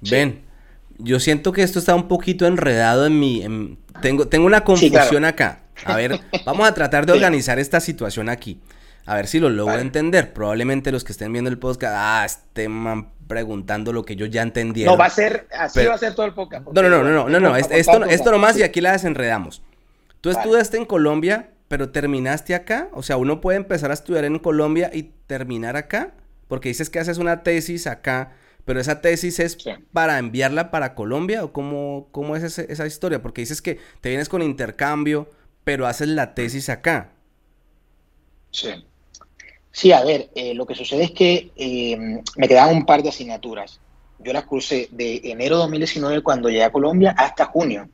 Ven, 0.00 0.42
yo 0.98 1.20
siento 1.20 1.52
que 1.52 1.62
esto 1.62 1.78
está 1.78 1.94
un 1.94 2.08
poquito 2.08 2.44
enredado 2.44 3.06
en 3.06 3.20
mi... 3.20 3.78
tengo, 4.02 4.26
tengo 4.26 4.46
una 4.46 4.64
confusión 4.64 5.24
acá. 5.24 5.60
A 5.84 5.94
ver, 5.94 6.18
vamos 6.44 6.66
a 6.66 6.74
tratar 6.74 7.06
de 7.06 7.12
organizar 7.12 7.60
esta 7.60 7.78
situación 7.78 8.28
aquí. 8.28 8.60
A 9.06 9.14
ver 9.14 9.28
si 9.28 9.38
lo 9.38 9.48
logro 9.48 9.78
entender. 9.78 10.32
Probablemente 10.32 10.90
los 10.90 11.04
que 11.04 11.12
estén 11.12 11.32
viendo 11.32 11.48
el 11.48 11.58
podcast, 11.58 11.94
ah, 11.96 12.24
estén 12.26 13.06
preguntando 13.28 13.92
lo 13.92 14.04
que 14.04 14.16
yo 14.16 14.26
ya 14.26 14.42
entendí. 14.42 14.82
No, 14.82 14.96
va 14.96 15.06
a 15.06 15.10
ser, 15.10 15.46
así 15.56 15.86
va 15.86 15.94
a 15.94 15.98
ser 15.98 16.16
todo 16.16 16.26
el 16.26 16.34
podcast. 16.34 16.66
No, 16.66 16.82
no, 16.82 16.88
no, 16.88 17.04
no, 17.04 17.28
no, 17.28 17.38
no, 17.38 17.54
esto, 17.54 18.04
esto 18.06 18.32
nomás 18.32 18.58
y 18.58 18.64
aquí 18.64 18.80
la 18.80 18.90
desenredamos. 18.90 19.62
Tú 20.20 20.30
estudiaste 20.30 20.78
en 20.78 20.84
Colombia, 20.84 21.50
pero 21.68 21.90
terminaste 21.90 22.56
acá. 22.56 22.88
O 22.92 23.04
sea, 23.04 23.16
uno 23.18 23.40
puede 23.40 23.56
empezar 23.56 23.92
a 23.92 23.94
estudiar 23.94 24.24
en 24.24 24.40
Colombia 24.40 24.90
y 24.92 25.12
terminar 25.28 25.76
acá. 25.76 26.14
Porque 26.48 26.70
dices 26.70 26.90
que 26.90 26.98
haces 26.98 27.18
una 27.18 27.42
tesis 27.42 27.86
acá 27.86 28.32
pero 28.64 28.80
esa 28.80 29.00
tesis 29.00 29.38
es 29.38 29.56
para 29.94 30.18
enviarla 30.18 30.70
para 30.70 30.94
Colombia 30.94 31.42
o 31.42 31.54
cómo, 31.54 32.08
cómo 32.12 32.36
es 32.36 32.58
esa 32.58 32.86
historia? 32.86 33.22
Porque 33.22 33.40
dices 33.40 33.62
que 33.62 33.78
te 34.02 34.10
vienes 34.10 34.28
con 34.28 34.42
intercambio, 34.42 35.30
pero 35.64 35.86
haces 35.86 36.08
la 36.08 36.34
tesis 36.34 36.68
acá. 36.68 37.12
Sí. 38.50 38.68
Sí, 39.72 39.92
a 39.92 40.04
ver, 40.04 40.28
eh, 40.34 40.52
lo 40.52 40.66
que 40.66 40.74
sucede 40.74 41.04
es 41.04 41.12
que 41.12 41.50
em, 41.56 42.20
me 42.36 42.46
quedaban 42.46 42.76
un 42.76 42.84
par 42.84 43.02
de 43.02 43.08
asignaturas 43.08 43.80
yo 44.18 44.32
las 44.32 44.44
cursé 44.44 44.88
de 44.90 45.20
enero 45.24 45.56
de 45.56 45.62
2019 45.62 46.22
cuando 46.22 46.48
llegué 46.48 46.64
a 46.64 46.72
Colombia 46.72 47.14
hasta 47.16 47.46
junio. 47.46 47.88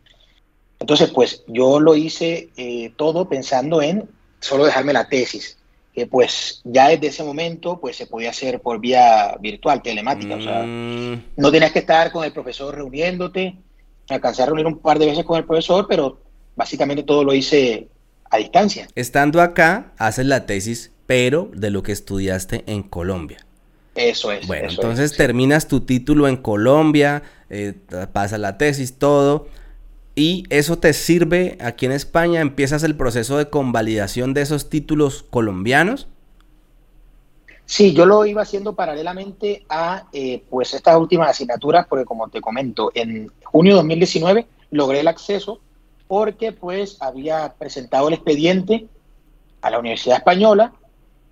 Entonces, 0.80 1.10
pues 1.10 1.44
yo 1.46 1.80
lo 1.80 1.94
hice 1.94 2.50
eh, 2.56 2.92
todo 2.96 3.28
pensando 3.28 3.82
en 3.82 4.08
solo 4.40 4.64
dejarme 4.64 4.92
la 4.92 5.08
tesis, 5.08 5.58
que 5.94 6.06
pues 6.06 6.60
ya 6.64 6.88
desde 6.88 7.06
ese 7.06 7.22
momento 7.22 7.78
pues 7.80 7.96
se 7.96 8.06
podía 8.06 8.30
hacer 8.30 8.60
por 8.60 8.80
vía 8.80 9.36
virtual, 9.40 9.80
telemática, 9.80 10.34
o 10.34 10.42
sea, 10.42 10.64
Mm, 10.64 11.22
no 11.36 11.52
tenías 11.52 11.72
que 11.72 11.78
estar 11.78 12.10
con 12.10 12.24
el 12.24 12.32
profesor 12.32 12.74
reuniéndote, 12.74 13.56
me 14.08 14.16
alcancé 14.16 14.42
a 14.42 14.46
reunir 14.46 14.66
un 14.66 14.78
par 14.78 14.98
de 14.98 15.06
veces 15.06 15.24
con 15.24 15.38
el 15.38 15.44
profesor, 15.44 15.86
pero 15.88 16.18
básicamente 16.56 17.04
todo 17.04 17.22
lo 17.22 17.32
hice 17.32 17.88
a 18.30 18.38
distancia. 18.38 18.88
Estando 18.96 19.40
acá, 19.40 19.92
haces 19.96 20.26
la 20.26 20.46
tesis, 20.46 20.90
pero 21.06 21.50
de 21.54 21.70
lo 21.70 21.82
que 21.82 21.92
estudiaste 21.92 22.64
en 22.66 22.82
Colombia. 22.82 23.38
Eso 23.94 24.32
es. 24.32 24.46
Bueno, 24.48 24.66
eso 24.66 24.80
entonces 24.80 25.12
es. 25.12 25.16
terminas 25.16 25.68
tu 25.68 25.82
título 25.82 26.26
en 26.26 26.36
Colombia, 26.36 27.22
eh, 27.50 27.74
pasas 28.12 28.40
la 28.40 28.58
tesis, 28.58 28.98
todo, 28.98 29.46
y 30.16 30.44
eso 30.50 30.78
te 30.78 30.92
sirve 30.92 31.58
aquí 31.60 31.86
en 31.86 31.92
España, 31.92 32.40
empiezas 32.40 32.82
el 32.84 32.96
proceso 32.96 33.36
de 33.36 33.50
convalidación 33.50 34.32
de 34.34 34.42
esos 34.42 34.68
títulos 34.70 35.24
colombianos. 35.30 36.06
Sí, 37.66 37.94
yo 37.94 38.04
lo 38.06 38.26
iba 38.26 38.42
haciendo 38.42 38.74
paralelamente 38.74 39.64
a 39.68 40.04
eh, 40.12 40.44
pues 40.50 40.74
estas 40.74 40.96
últimas 40.98 41.30
asignaturas, 41.30 41.86
porque 41.88 42.04
como 42.04 42.28
te 42.28 42.40
comento, 42.40 42.90
en 42.94 43.30
junio 43.44 43.72
de 43.72 43.76
2019 43.78 44.46
logré 44.70 45.00
el 45.00 45.08
acceso 45.08 45.60
porque 46.06 46.52
pues 46.52 46.98
había 47.00 47.54
presentado 47.58 48.08
el 48.08 48.14
expediente 48.14 48.86
a 49.62 49.70
la 49.70 49.78
Universidad 49.78 50.18
Española 50.18 50.74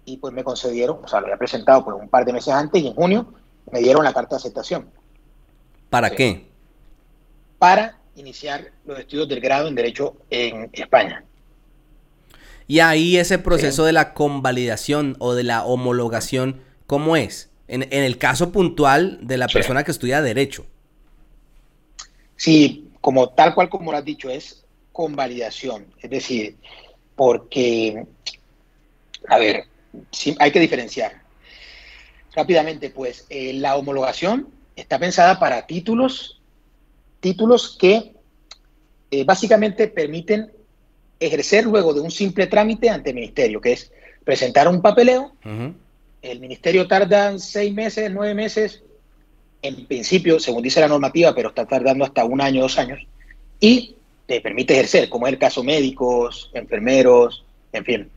y 0.07 0.17
pues 0.17 0.33
me 0.33 0.43
concedieron, 0.43 0.99
o 1.05 1.09
sea, 1.09 1.21
lo 1.21 1.27
había 1.27 1.37
presentado 1.37 1.85
pues 1.85 1.97
un 2.01 2.09
par 2.09 2.25
de 2.25 2.33
meses 2.33 2.53
antes 2.55 2.83
y 2.83 2.87
en 2.89 2.95
junio 2.95 3.27
me 3.71 3.81
dieron 3.81 4.03
la 4.03 4.13
carta 4.13 4.31
de 4.37 4.41
aceptación 4.41 4.89
¿Para 5.91 6.09
Sí. 6.09 6.17
qué? 6.17 6.47
para 7.59 7.99
iniciar 8.17 8.73
los 8.85 8.99
estudios 8.99 9.29
del 9.29 9.41
grado 9.41 9.69
en 9.69 9.75
Derecho 9.75 10.17
en 10.31 10.71
España. 10.73 11.25
Y 12.67 12.81
ahí 12.81 13.17
ese 13.17 13.39
proceso 13.39 13.85
de 13.85 13.93
la 13.93 14.15
convalidación 14.15 15.17
o 15.19 15.35
de 15.35 15.43
la 15.45 15.65
homologación, 15.65 16.63
¿cómo 16.87 17.17
es? 17.17 17.51
En, 17.69 17.83
en 17.85 18.05
el 18.05 18.19
caso 18.19 18.53
puntual 18.53 19.19
de 19.23 19.37
la 19.39 19.49
Sí. 19.49 19.55
persona 19.55 19.85
que 19.85 19.91
estudia 19.93 20.23
Derecho. 20.23 20.67
Sí, 22.37 22.91
como 23.01 23.31
tal 23.31 23.55
cual 23.55 23.69
como 23.69 23.93
lo 23.93 23.99
has 23.99 24.05
dicho, 24.05 24.31
es 24.31 24.65
convalidación. 24.93 25.87
Es 26.01 26.11
decir, 26.11 26.57
porque, 27.17 28.07
a 29.29 29.39
ver, 29.39 29.65
sí, 30.11 30.37
hay 30.39 30.51
que 30.53 30.61
diferenciar. 30.61 31.23
Rápidamente, 32.35 32.91
pues, 32.91 33.27
eh, 33.31 33.53
la 33.55 33.77
homologación 33.77 34.49
está 34.77 34.99
pensada 34.99 35.39
para 35.39 35.67
títulos, 35.67 36.42
títulos 37.23 37.79
que 37.81 38.13
eh, 39.11 39.25
básicamente 39.25 39.89
permiten 39.89 40.53
ejercer 41.19 41.65
luego 41.65 41.95
de 41.95 42.01
un 42.01 42.11
simple 42.11 42.47
trámite 42.47 42.91
ante 42.91 43.11
el 43.11 43.17
ministerio, 43.17 43.63
que 43.63 43.73
es 43.73 43.91
presentar 44.25 44.69
un 44.69 44.83
papeleo 44.83 45.33
el 46.23 46.39
ministerio 46.39 46.87
tarda 46.87 47.37
seis 47.39 47.75
meses, 47.75 48.11
nueve 48.13 48.35
meses, 48.35 48.83
en 49.61 49.87
principio, 49.87 50.39
según 50.39 50.63
dice 50.63 50.81
la 50.81 50.89
normativa, 50.89 51.35
pero 51.35 51.49
está 51.49 51.67
tardando 51.67 52.05
hasta 52.05 52.25
un 52.25 52.41
año, 52.41 52.63
dos 52.63 52.79
años, 52.79 53.01
y 53.61 53.97
te 54.27 54.41
permite 54.41 54.75
ejercer, 54.75 55.09
como 55.09 55.27
es 55.27 55.33
el 55.33 55.39
caso 55.39 55.65
médicos, 55.65 56.51
enfermeros, 56.55 57.45
en 57.73 57.85
fin. 57.85 58.11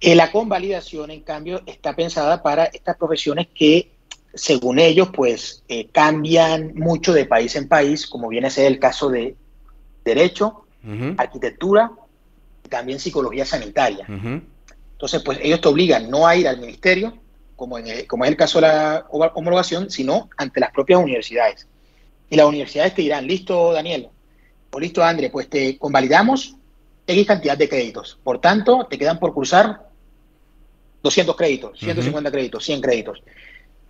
Eh, 0.00 0.14
la 0.14 0.32
convalidación, 0.32 1.10
en 1.10 1.20
cambio, 1.20 1.62
está 1.66 1.94
pensada 1.94 2.42
para 2.42 2.64
estas 2.64 2.96
profesiones 2.96 3.48
que, 3.54 3.90
según 4.38 4.78
ellos, 4.78 5.08
pues 5.12 5.62
eh, 5.68 5.88
cambian 5.92 6.74
mucho 6.74 7.12
de 7.12 7.26
país 7.26 7.54
en 7.56 7.68
país, 7.68 8.06
como 8.06 8.28
viene 8.28 8.46
a 8.46 8.50
ser 8.50 8.66
el 8.66 8.78
caso 8.78 9.08
de 9.10 9.36
derecho, 10.04 10.64
arquitectura 11.18 11.90
y 12.64 12.68
también 12.68 12.98
psicología 13.00 13.44
sanitaria. 13.44 14.04
Entonces, 14.92 15.22
pues 15.22 15.38
ellos 15.42 15.60
te 15.60 15.68
obligan 15.68 16.08
no 16.10 16.26
a 16.26 16.34
ir 16.36 16.48
al 16.48 16.58
ministerio, 16.60 17.18
como, 17.56 17.78
en 17.78 17.88
el- 17.88 18.06
como 18.06 18.24
es 18.24 18.30
el 18.30 18.36
caso 18.36 18.60
de 18.60 18.68
la 18.68 19.06
hom- 19.08 19.30
homologación, 19.34 19.90
sino 19.90 20.28
ante 20.36 20.60
las 20.60 20.70
propias 20.70 21.00
universidades. 21.00 21.66
Y 22.30 22.36
las 22.36 22.46
universidades 22.46 22.94
te 22.94 23.02
dirán, 23.02 23.26
listo, 23.26 23.72
Daniel, 23.72 24.08
o 24.70 24.78
listo, 24.80 25.02
André, 25.02 25.30
pues 25.30 25.48
te 25.48 25.76
convalidamos 25.78 26.54
X 27.06 27.26
cantidad 27.26 27.56
de 27.58 27.68
créditos. 27.68 28.18
Por 28.22 28.40
tanto, 28.40 28.86
te 28.88 28.98
quedan 28.98 29.18
por 29.18 29.32
cursar 29.34 29.88
200 31.02 31.36
créditos, 31.36 31.78
150 31.80 32.30
créditos, 32.30 32.64
100 32.64 32.80
créditos. 32.80 33.22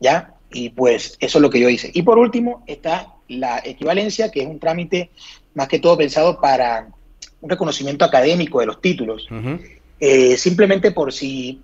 ¿Ya? 0.01 0.35
Y 0.51 0.71
pues 0.71 1.17
eso 1.21 1.39
es 1.39 1.43
lo 1.43 1.51
que 1.51 1.61
yo 1.61 1.69
hice. 1.69 1.91
Y 1.93 2.03
por 2.03 2.19
último 2.19 2.63
está 2.67 3.15
la 3.29 3.61
equivalencia, 3.65 4.31
que 4.31 4.43
es 4.43 4.47
un 4.47 4.59
trámite 4.59 5.11
más 5.55 5.69
que 5.69 5.79
todo 5.79 5.97
pensado 5.97 6.41
para 6.41 6.89
un 7.41 7.51
reconocimiento 7.51 8.05
académico 8.05 8.61
de 8.61 8.67
los 8.67 8.81
títulos. 8.81 9.29
Eh, 10.01 10.37
simplemente 10.37 10.93
por 10.93 11.13
si 11.13 11.61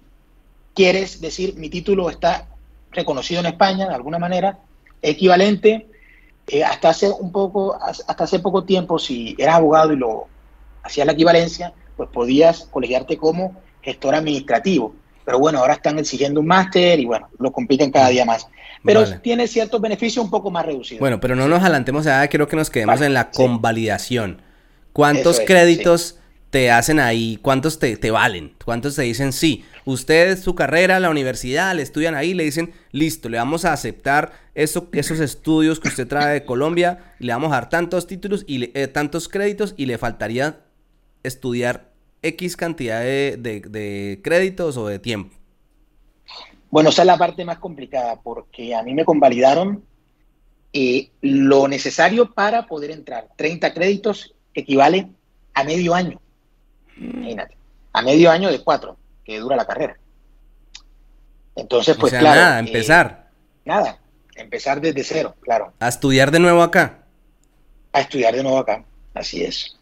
quieres 0.74 1.20
decir 1.20 1.54
mi 1.54 1.68
título 1.68 2.10
está 2.10 2.48
reconocido 2.90 3.40
en 3.40 3.46
España 3.46 3.88
de 3.88 3.94
alguna 3.94 4.18
manera, 4.18 4.58
equivalente. 5.02 5.86
eh, 6.46 6.62
hasta 6.62 6.90
hace 6.90 7.10
un 7.10 7.32
poco, 7.32 7.74
hasta 7.80 8.24
hace 8.24 8.38
poco 8.38 8.64
tiempo, 8.64 8.98
si 8.98 9.34
eras 9.38 9.56
abogado 9.56 9.92
y 9.92 9.96
lo 9.96 10.26
hacías 10.82 11.06
la 11.06 11.14
equivalencia, 11.14 11.72
pues 11.96 12.10
podías 12.10 12.66
colegiarte 12.70 13.16
como 13.16 13.56
gestor 13.80 14.14
administrativo. 14.14 14.94
Pero 15.24 15.38
bueno, 15.38 15.58
ahora 15.60 15.74
están 15.74 15.98
exigiendo 15.98 16.40
un 16.40 16.46
máster 16.46 17.00
y 17.00 17.04
bueno, 17.06 17.28
lo 17.38 17.52
compiten 17.52 17.90
cada 17.90 18.08
día 18.08 18.24
más. 18.24 18.46
Pero 18.84 19.00
Vale. 19.00 19.18
tiene 19.20 19.46
ciertos 19.48 19.80
beneficios 19.80 20.22
un 20.24 20.30
poco 20.30 20.50
más 20.50 20.66
reducidos. 20.66 21.00
Bueno, 21.00 21.18
pero 21.20 21.34
no 21.34 21.48
nos 21.48 21.60
adelantemos 21.62 22.06
allá, 22.06 22.26
quiero 22.28 22.46
que 22.48 22.56
nos 22.56 22.68
quedemos 22.68 22.96
Vale, 22.96 23.06
en 23.06 23.14
la 23.14 23.30
sí. 23.32 23.42
convalidación. 23.42 24.42
¿Cuántos 24.92 25.38
es, 25.40 25.46
créditos 25.46 26.18
te 26.50 26.70
hacen 26.70 27.00
ahí? 27.00 27.38
¿Cuántos 27.40 27.78
te, 27.78 27.96
te 27.96 28.10
valen? 28.10 28.54
¿Cuántos 28.64 28.94
te 28.96 29.02
dicen 29.02 29.32
sí? 29.32 29.64
Usted, 29.86 30.38
su 30.38 30.54
carrera, 30.54 31.00
la 31.00 31.10
universidad, 31.10 31.74
le 31.74 31.82
estudian 31.82 32.14
ahí, 32.14 32.32
le 32.34 32.44
dicen, 32.44 32.72
listo, 32.92 33.28
le 33.28 33.38
vamos 33.38 33.64
a 33.64 33.72
aceptar 33.72 34.32
eso, 34.54 34.88
esos 34.92 35.18
estudios 35.20 35.80
que 35.80 35.88
usted 35.88 36.06
trae 36.06 36.32
de 36.34 36.44
Colombia, 36.44 37.14
le 37.18 37.32
vamos 37.32 37.52
a 37.52 37.56
dar 37.56 37.68
tantos 37.70 38.06
títulos 38.06 38.44
y 38.46 38.58
le- 38.58 38.70
eh, 38.74 38.86
tantos 38.86 39.28
créditos 39.28 39.74
y 39.76 39.86
le 39.86 39.98
faltaría 39.98 40.60
estudiar 41.22 41.93
X 42.24 42.56
cantidad 42.56 43.00
de, 43.00 43.36
de- 43.38 43.60
de 43.60 44.20
créditos 44.22 44.76
o 44.76 44.86
de 44.88 44.98
tiempo. 44.98 45.34
Bueno, 46.70 46.90
esa 46.90 47.02
es 47.02 47.06
la 47.06 47.16
parte 47.16 47.44
más 47.44 47.58
complicada 47.58 48.20
porque 48.20 48.74
a 48.74 48.82
mí 48.82 48.94
me 48.94 49.04
convalidaron 49.04 49.84
eh, 50.72 51.10
lo 51.20 51.68
necesario 51.68 52.32
para 52.34 52.66
poder 52.66 52.90
entrar. 52.90 53.28
30 53.36 53.72
créditos 53.72 54.34
equivale 54.54 55.08
a 55.54 55.62
medio 55.62 55.94
año. 55.94 56.20
Imagínate. 56.96 57.56
A 57.92 58.02
medio 58.02 58.30
año 58.30 58.50
de 58.50 58.60
cuatro 58.62 58.96
que 59.24 59.38
dura 59.38 59.54
la 59.54 59.66
carrera. 59.66 59.96
Entonces, 61.54 61.96
pues 61.96 62.10
o 62.12 62.16
sea, 62.16 62.20
claro. 62.20 62.40
nada, 62.40 62.56
eh, 62.58 62.64
empezar 62.66 63.30
nada. 63.64 63.98
Empezar 64.34 64.80
desde 64.80 65.04
cero, 65.04 65.36
claro. 65.40 65.72
a 65.78 65.86
estudiar 65.88 66.32
de 66.32 66.40
nuevo 66.40 66.60
acá. 66.60 67.04
A 67.92 68.00
estudiar 68.00 68.34
de 68.34 68.42
nuevo 68.42 68.58
acá. 68.58 68.84
Así 69.14 69.44
es. 69.44 69.76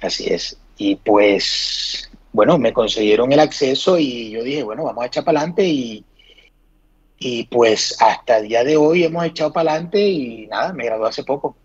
Así 0.00 0.32
es. 0.32 0.56
Y 0.82 0.96
pues, 0.96 2.10
bueno, 2.32 2.56
me 2.56 2.72
consiguieron 2.72 3.30
el 3.32 3.40
acceso 3.40 3.98
y 3.98 4.30
yo 4.30 4.42
dije, 4.42 4.62
bueno, 4.62 4.82
vamos 4.84 5.04
a 5.04 5.08
echar 5.08 5.24
para 5.24 5.40
adelante 5.40 5.62
y, 5.66 6.02
y 7.18 7.44
pues 7.44 7.94
hasta 8.00 8.38
el 8.38 8.48
día 8.48 8.64
de 8.64 8.78
hoy 8.78 9.04
hemos 9.04 9.26
echado 9.26 9.52
para 9.52 9.72
adelante 9.72 10.00
y 10.00 10.46
nada, 10.46 10.72
me 10.72 10.86
gradué 10.86 11.06
hace 11.10 11.22
poco. 11.22 11.48
O 11.48 11.56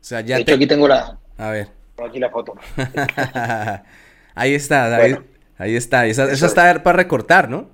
sea, 0.00 0.22
ya 0.22 0.34
de 0.34 0.42
hecho, 0.42 0.46
te... 0.46 0.54
aquí 0.56 0.66
tengo 0.66 0.88
la, 0.88 1.16
A 1.36 1.50
ver. 1.50 1.68
tengo 1.94 2.08
aquí 2.08 2.18
la 2.18 2.30
foto. 2.30 2.54
ahí 4.34 4.54
está, 4.54 4.88
David. 4.88 5.14
Bueno. 5.14 5.26
ahí 5.58 5.76
está. 5.76 6.06
Esa, 6.06 6.24
esa 6.24 6.32
es. 6.32 6.42
está 6.42 6.82
para 6.82 6.96
recortar, 6.96 7.48
¿no? 7.48 7.70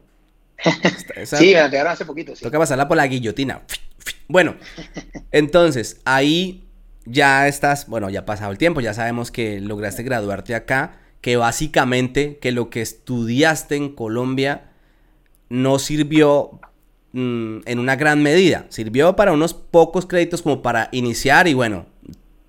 Esta- 0.59 1.15
esa- 1.15 1.37
Sí, 1.39 1.55
me 1.55 1.69
la 1.71 1.93
hace 1.93 2.05
poquito, 2.05 2.37
sí. 2.37 2.45
Toca 2.45 2.59
pasarla 2.59 2.87
por 2.89 2.99
la 2.99 3.07
guillotina. 3.07 3.63
Bueno, 4.29 4.57
entonces, 5.33 6.03
ahí 6.05 6.64
ya 7.07 7.49
estás, 7.49 7.87
bueno, 7.89 8.11
ya 8.11 8.21
ha 8.21 8.27
pasado 8.27 8.51
el 8.53 8.59
tiempo, 8.59 8.81
ya 8.81 8.95
sabemos 8.95 9.31
que 9.31 9.61
lograste 9.61 10.03
graduarte 10.03 10.55
acá, 10.55 10.99
que 11.21 11.37
básicamente 11.37 12.39
que 12.39 12.53
lo 12.53 12.71
que 12.71 12.83
estudiaste 12.83 13.77
en 13.77 13.95
Colombia 13.95 14.71
no 15.49 15.79
sirvió 15.79 16.61
mm, 17.13 17.59
en 17.67 17.79
una 17.79 17.97
gran 17.97 18.23
medida, 18.23 18.67
sirvió 18.69 19.17
para 19.17 19.33
unos 19.33 19.55
pocos 19.55 20.07
créditos 20.07 20.43
como 20.43 20.63
para 20.63 20.89
iniciar 20.93 21.49
y 21.49 21.55
bueno, 21.55 21.87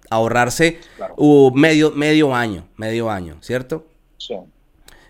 ahorrarse 0.10 0.80
Claro. 0.98 1.16
uh, 1.18 1.52
medio, 1.54 1.92
medio 1.92 2.36
año, 2.36 2.68
medio 2.78 3.10
año, 3.10 3.38
¿cierto? 3.42 3.88
Sí, 4.18 4.36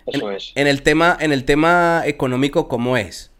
eso 0.06 0.30
en, 0.30 0.36
es. 0.36 0.52
en 0.54 0.66
el 0.66 0.82
tema, 0.82 1.16
en 1.20 1.32
el 1.32 1.44
tema 1.44 2.02
económico, 2.06 2.68
¿cómo 2.68 2.96
es? 2.96 3.30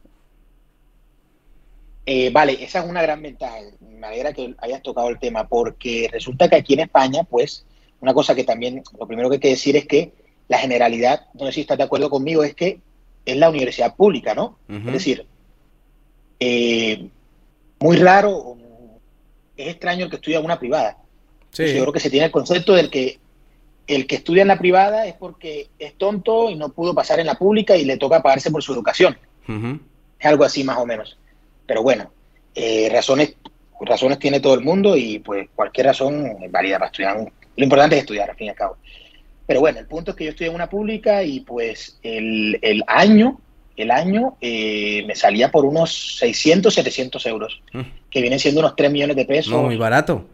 Eh, 2.09 2.31
vale, 2.31 2.63
esa 2.63 2.79
es 2.79 2.89
una 2.89 3.03
gran 3.03 3.21
ventaja. 3.21 3.57
Me 3.81 4.07
alegra 4.07 4.33
que 4.33 4.55
hayas 4.59 4.83
tocado 4.83 5.09
el 5.09 5.19
tema, 5.19 5.49
porque 5.49 6.09
resulta 6.11 6.49
que 6.49 6.57
aquí 6.57 6.75
en 6.75 6.81
España, 6.81 7.25
pues, 7.25 7.67
una 8.01 8.15
cosa 8.15 8.35
que 8.35 8.45
también, 8.45 8.83
lo 8.99 9.07
primero 9.09 9.29
que 9.29 9.35
hay 9.35 9.41
que 9.41 9.51
decir 9.51 9.77
es 9.77 9.87
que 9.87 10.13
la 10.49 10.59
generalidad, 10.59 11.27
no 11.35 11.47
sé 11.47 11.53
si 11.53 11.61
estás 11.63 11.77
de 11.77 11.85
acuerdo 11.85 12.09
conmigo, 12.09 12.45
es 12.45 12.55
que 12.55 12.81
es 13.25 13.37
la 13.37 13.51
universidad 13.51 13.97
pública, 13.97 14.35
¿no? 14.35 14.57
Es 14.69 14.93
decir, 14.93 15.27
eh, 16.39 17.09
muy 17.81 17.97
raro, 17.97 18.57
es 19.57 19.69
extraño 19.69 20.05
el 20.05 20.11
que 20.11 20.17
estudia 20.17 20.39
una 20.39 20.61
privada. 20.61 20.99
Yo 21.53 21.65
creo 21.65 21.93
que 21.93 22.01
se 22.01 22.11
tiene 22.11 22.27
el 22.27 22.33
concepto 22.33 22.75
del 22.75 22.91
que 22.91 23.19
el 23.87 24.07
que 24.07 24.17
estudia 24.17 24.43
en 24.43 24.49
la 24.49 24.59
privada 24.59 25.07
es 25.07 25.15
porque 25.15 25.69
es 25.79 25.95
tonto 25.95 26.51
y 26.51 26.57
no 26.57 26.71
pudo 26.71 26.95
pasar 26.95 27.21
en 27.21 27.27
la 27.27 27.37
pública 27.37 27.77
y 27.77 27.85
le 27.85 27.97
toca 27.97 28.23
pagarse 28.23 28.51
por 28.51 28.63
su 28.63 28.73
educación. 28.73 29.17
Es 30.19 30.27
algo 30.27 30.45
así 30.45 30.65
más 30.65 30.79
o 30.79 30.87
menos. 30.87 31.17
Pero 31.67 31.83
bueno, 31.83 32.11
eh, 32.55 32.89
razones, 32.91 33.35
razones 33.81 34.19
tiene 34.19 34.41
todo 34.41 34.55
el 34.55 34.63
mundo 34.63 34.97
y 34.97 35.19
pues 35.19 35.49
cualquier 35.55 35.87
razón 35.87 36.37
es 36.43 36.51
válida 36.51 36.79
para 36.79 36.91
estudiar. 36.91 37.33
Lo 37.57 37.65
importante 37.65 37.97
es 37.97 38.03
estudiar, 38.03 38.31
al 38.31 38.37
fin 38.37 38.47
y 38.47 38.51
al 38.51 38.57
cabo. 38.57 38.77
Pero 39.47 39.61
bueno, 39.61 39.79
el 39.79 39.87
punto 39.87 40.11
es 40.11 40.17
que 40.17 40.25
yo 40.25 40.31
estudié 40.31 40.49
en 40.49 40.57
una 40.57 40.69
pública 40.69 41.23
y 41.23 41.41
pues 41.41 41.99
el, 42.03 42.59
el 42.63 42.83
año, 42.87 43.41
el 43.77 43.91
año 43.91 44.37
eh, 44.41 45.05
me 45.07 45.15
salía 45.15 45.51
por 45.51 45.65
unos 45.65 46.19
600, 46.19 46.75
700 46.75 47.27
euros, 47.27 47.63
mm. 47.73 47.81
que 48.11 48.21
vienen 48.21 48.41
siendo 48.41 48.61
unos 48.61 48.75
3 48.75 48.91
millones 48.91 49.17
de 49.17 49.25
pesos. 49.25 49.53
No, 49.53 49.63
muy 49.63 49.77
barato. 49.77 50.27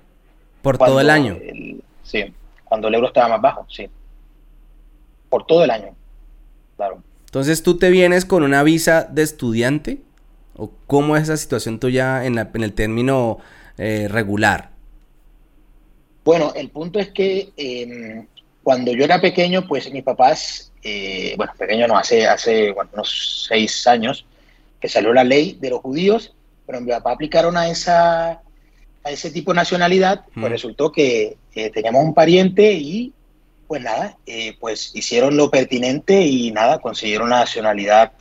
Por 0.62 0.78
todo 0.78 1.00
el 1.00 1.10
año. 1.10 1.38
sí, 2.04 2.24
cuando 2.64 2.88
el 2.88 2.94
euro 2.94 3.08
estaba 3.08 3.28
más 3.28 3.42
bajo, 3.42 3.66
sí. 3.68 3.88
Por 5.28 5.44
todo 5.44 5.64
el 5.64 5.70
año, 5.70 5.94
claro. 6.76 7.02
Entonces, 7.26 7.62
¿tú 7.62 7.78
te 7.78 7.90
vienes 7.90 8.24
con 8.24 8.42
una 8.42 8.62
visa 8.62 9.04
de 9.10 9.22
estudiante? 9.22 10.00
¿O 10.56 10.70
cómo 10.86 11.16
es 11.16 11.24
esa 11.24 11.36
situación 11.36 11.78
tuya 11.78 12.24
en, 12.24 12.38
en 12.38 12.62
el 12.62 12.72
término 12.72 13.38
eh, 13.78 14.08
regular? 14.08 14.70
Bueno, 16.24 16.52
el 16.54 16.68
punto 16.70 16.98
es 16.98 17.08
que 17.08 17.52
em, 17.56 18.26
cuando 18.62 18.92
yo 18.92 19.04
era 19.04 19.20
pequeño, 19.20 19.66
pues 19.66 19.90
mis 19.90 20.04
papás, 20.04 20.72
eh, 20.82 21.34
bueno, 21.36 21.52
pequeño 21.58 21.88
no, 21.88 21.96
hace, 21.96 22.26
hace 22.26 22.72
unos 22.92 23.46
seis 23.48 23.86
años, 23.86 24.26
que 24.80 24.88
salió 24.88 25.12
la 25.12 25.24
ley 25.24 25.58
de 25.60 25.70
los 25.70 25.80
judíos, 25.80 26.34
pero 26.66 26.80
mi 26.80 26.90
papá 26.90 27.12
aplicaron 27.12 27.56
a 27.56 27.68
esa 27.68 28.40
a 29.04 29.10
ese 29.10 29.32
tipo 29.32 29.50
de 29.50 29.56
nacionalidad, 29.56 30.24
pues 30.32 30.48
resultó 30.48 30.92
que 30.92 31.36
teníamos 31.74 32.04
un 32.04 32.14
pariente 32.14 32.72
y 32.72 33.12
pues 33.72 33.80
nada, 33.80 34.18
eh, 34.26 34.54
pues 34.60 34.94
hicieron 34.94 35.34
lo 35.34 35.50
pertinente 35.50 36.26
y 36.26 36.50
nada, 36.50 36.78
consiguieron 36.78 37.30
la 37.30 37.40
nacionalidad 37.40 38.12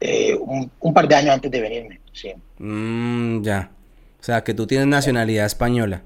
eh, 0.00 0.34
un, 0.36 0.94
par 0.94 1.06
de 1.06 1.14
años 1.14 1.34
antes 1.34 1.50
de 1.50 1.60
venirme, 1.60 2.00
sí. 2.12 2.32
Mm, 2.58 3.42
ya. 3.42 3.70
O 4.18 4.22
sea, 4.22 4.42
que 4.42 4.54
tú 4.54 4.66
tienes 4.66 4.86
nacionalidad 4.86 5.46
española. 5.46 6.02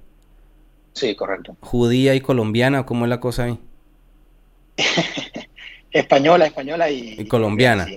Sí, 0.93 1.15
correcto. 1.17 1.57
¿Judía 1.61 2.15
y 2.15 2.21
colombiana? 2.21 2.87
¿Cómo 2.87 3.05
es 3.05 3.09
la 3.09 3.21
cosa 3.21 3.45
ahí? 3.45 3.59
española, 5.91 6.47
española 6.47 6.91
y... 6.91 7.17
Y 7.19 7.27
colombiana. 7.27 7.89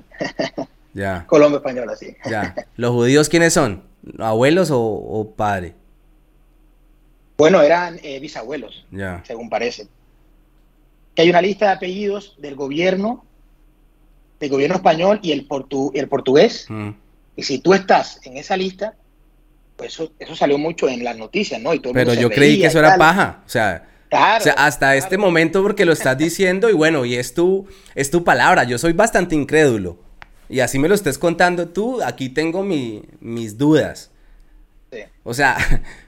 ya. 0.93 1.25
Colombia 1.27 1.57
española, 1.57 1.95
sí. 1.95 2.15
ya. 2.29 2.55
¿Los 2.75 2.91
judíos 2.91 3.29
quiénes 3.29 3.53
son? 3.53 3.83
¿Abuelos 4.19 4.71
o, 4.71 4.79
o 4.81 5.31
padre? 5.35 5.75
Bueno, 7.37 7.61
eran 7.61 7.99
eh, 8.01 8.19
bisabuelos, 8.19 8.85
según 9.23 9.49
parece. 9.49 9.87
Que 11.13 11.21
hay 11.21 11.29
una 11.29 11.41
lista 11.41 11.67
de 11.67 11.71
apellidos 11.73 12.35
del 12.39 12.55
gobierno, 12.55 13.25
del 14.39 14.49
gobierno 14.49 14.75
español 14.75 15.19
y 15.21 15.31
el, 15.31 15.47
el 15.93 16.07
portugués. 16.07 16.65
Mm. 16.69 16.89
Y 17.35 17.43
si 17.43 17.59
tú 17.59 17.73
estás 17.73 18.19
en 18.23 18.37
esa 18.37 18.57
lista, 18.57 18.95
pues 19.75 19.93
eso, 19.93 20.11
eso 20.19 20.35
salió 20.35 20.57
mucho 20.57 20.89
en 20.89 21.03
las 21.03 21.17
noticias, 21.17 21.61
¿no? 21.61 21.71
Pero 21.93 22.13
yo 22.13 22.29
creí 22.29 22.59
que 22.59 22.67
eso 22.67 22.79
era 22.79 22.97
paja. 22.97 23.43
O 23.45 23.49
sea, 23.49 23.87
hasta 24.57 24.95
este 24.95 25.17
momento 25.17 25.61
porque 25.61 25.85
lo 25.85 25.93
estás 25.93 26.17
diciendo 26.17 26.69
y 26.69 26.73
bueno, 26.73 27.05
y 27.05 27.15
es 27.15 27.33
tu, 27.33 27.67
es 27.93 28.09
tu 28.09 28.23
palabra. 28.23 28.63
Yo 28.63 28.77
soy 28.77 28.93
bastante 28.93 29.35
incrédulo. 29.35 29.97
Y 30.49 30.61
así 30.61 30.79
me 30.79 30.87
lo 30.87 30.95
estés 30.95 31.17
contando 31.17 31.67
tú, 31.67 32.01
aquí 32.01 32.29
tengo 32.29 32.63
mis 32.63 33.57
dudas. 33.57 34.11
O 35.23 35.33
sea, 35.33 35.57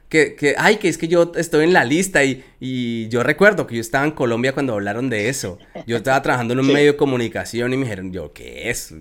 que, 0.10 0.36
que, 0.36 0.56
ay, 0.58 0.78
que 0.78 0.90
es 0.90 0.98
que 0.98 1.08
yo 1.08 1.32
estoy 1.36 1.64
en 1.64 1.74
la 1.74 1.86
lista 1.86 2.24
y, 2.24 2.44
y, 2.60 3.08
yo 3.10 3.22
recuerdo 3.22 3.68
que 3.68 3.76
yo 3.76 3.82
estaba 3.82 4.06
en 4.06 4.12
Colombia 4.12 4.54
cuando 4.54 4.74
hablaron 4.74 5.10
de 5.10 5.30
eso. 5.30 5.60
Yo 5.86 5.98
estaba 5.98 6.22
trabajando 6.24 6.54
en 6.54 6.62
un 6.62 6.68
medio 6.68 6.94
de 6.94 6.98
comunicación 6.98 7.72
y 7.74 7.78
me 7.78 7.84
dijeron, 7.84 8.12
yo, 8.12 8.34
¿qué 8.34 8.72
es? 8.72 8.96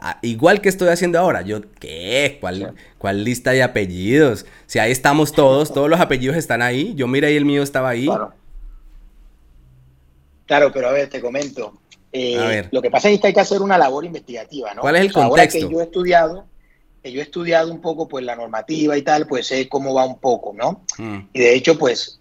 Ah, 0.00 0.18
igual 0.22 0.60
que 0.60 0.70
estoy 0.70 0.88
haciendo 0.88 1.18
ahora, 1.18 1.42
yo, 1.42 1.60
¿qué? 1.78 2.38
¿Cuál, 2.40 2.74
¿Cuál 2.96 3.24
lista 3.24 3.52
de 3.52 3.62
apellidos? 3.62 4.46
Si 4.66 4.78
ahí 4.78 4.90
estamos 4.90 5.32
todos, 5.32 5.72
todos 5.72 5.88
los 5.88 6.00
apellidos 6.00 6.36
están 6.36 6.62
ahí. 6.62 6.94
Yo 6.94 7.06
mira 7.06 7.30
y 7.30 7.36
el 7.36 7.44
mío 7.44 7.62
estaba 7.62 7.90
ahí. 7.90 8.06
Claro. 8.06 8.32
claro, 10.46 10.72
pero 10.72 10.88
a 10.88 10.92
ver, 10.92 11.10
te 11.10 11.20
comento. 11.20 11.74
Eh, 12.12 12.66
lo 12.70 12.80
que 12.80 12.90
pasa 12.90 13.10
es 13.10 13.20
que 13.20 13.28
hay 13.28 13.34
que 13.34 13.40
hacer 13.40 13.60
una 13.60 13.76
labor 13.76 14.04
investigativa, 14.04 14.72
¿no? 14.72 14.80
¿Cuál 14.80 14.96
es 14.96 15.02
el 15.02 15.12
contexto? 15.12 15.58
Ahora 15.58 15.68
que 15.68 15.74
yo 15.74 15.80
he 15.80 15.84
estudiado, 15.84 16.46
yo 17.04 17.20
he 17.20 17.22
estudiado 17.22 17.72
un 17.72 17.80
poco 17.80 18.08
pues 18.08 18.24
la 18.24 18.36
normativa 18.36 18.96
y 18.96 19.02
tal, 19.02 19.26
pues 19.26 19.46
sé 19.46 19.68
cómo 19.68 19.94
va 19.94 20.04
un 20.04 20.18
poco, 20.18 20.52
¿no? 20.54 20.84
Mm. 20.98 21.28
Y 21.32 21.38
de 21.38 21.54
hecho, 21.54 21.78
pues 21.78 22.20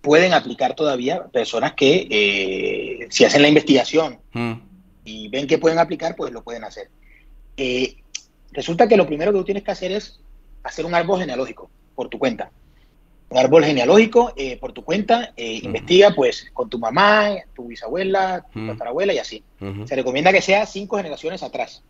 pueden 0.00 0.34
aplicar 0.34 0.74
todavía 0.74 1.24
personas 1.28 1.72
que 1.74 2.06
eh, 2.10 3.06
si 3.10 3.24
hacen 3.24 3.42
la 3.42 3.48
investigación 3.48 4.18
mm. 4.32 4.52
y 5.04 5.28
ven 5.28 5.46
que 5.46 5.58
pueden 5.58 5.78
aplicar, 5.78 6.14
pues 6.14 6.32
lo 6.32 6.42
pueden 6.42 6.64
hacer. 6.64 6.90
Eh, 7.56 7.96
resulta 8.52 8.86
que 8.86 8.96
lo 8.96 9.06
primero 9.06 9.32
que 9.32 9.38
tú 9.38 9.44
tienes 9.44 9.64
que 9.64 9.70
hacer 9.70 9.92
es 9.92 10.20
hacer 10.62 10.84
un 10.84 10.94
árbol 10.94 11.20
genealógico 11.20 11.70
por 11.94 12.08
tu 12.08 12.18
cuenta. 12.18 12.50
Un 13.30 13.38
árbol 13.38 13.64
genealógico 13.64 14.32
eh, 14.36 14.58
por 14.58 14.72
tu 14.72 14.84
cuenta, 14.84 15.32
investiga 15.36 16.14
pues 16.14 16.50
con 16.52 16.68
tu 16.68 16.78
mamá, 16.78 17.30
tu 17.54 17.68
bisabuela, 17.68 18.44
tu 18.52 18.66
tatarabuela 18.66 19.12
y 19.14 19.18
así. 19.18 19.42
Se 19.86 19.96
recomienda 19.96 20.30
que 20.30 20.42
sea 20.42 20.66
cinco 20.66 20.98
generaciones 20.98 21.42
atrás. 21.42 21.82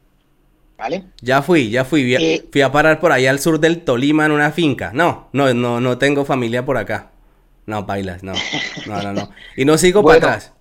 ¿Vale? 0.77 1.05
Ya 1.21 1.43
fui, 1.43 1.71
ya 1.71 1.85
fui. 1.85 2.15
Eh, 2.15 2.49
fui 2.51 2.61
a 2.63 2.73
parar 2.73 2.99
por 3.01 3.13
allá 3.13 3.31
al 3.31 3.39
sur 3.39 3.61
del 3.61 3.85
Tolima 3.85 4.27
en 4.27 4.33
una 4.33 4.51
finca. 4.51 4.91
No, 4.93 5.29
no, 5.33 5.55
no, 5.55 5.81
no 5.81 5.99
tengo 5.99 6.25
familia 6.25 6.65
por 6.65 6.77
acá. 6.77 7.11
No, 7.67 7.85
bailas, 7.85 8.23
no. 8.23 8.33
No, 8.87 9.03
no, 9.03 9.13
no. 9.13 9.31
Y 9.57 9.65
no 9.65 9.79
sigo 9.79 10.03
para 10.03 10.19
atrás. 10.19 10.53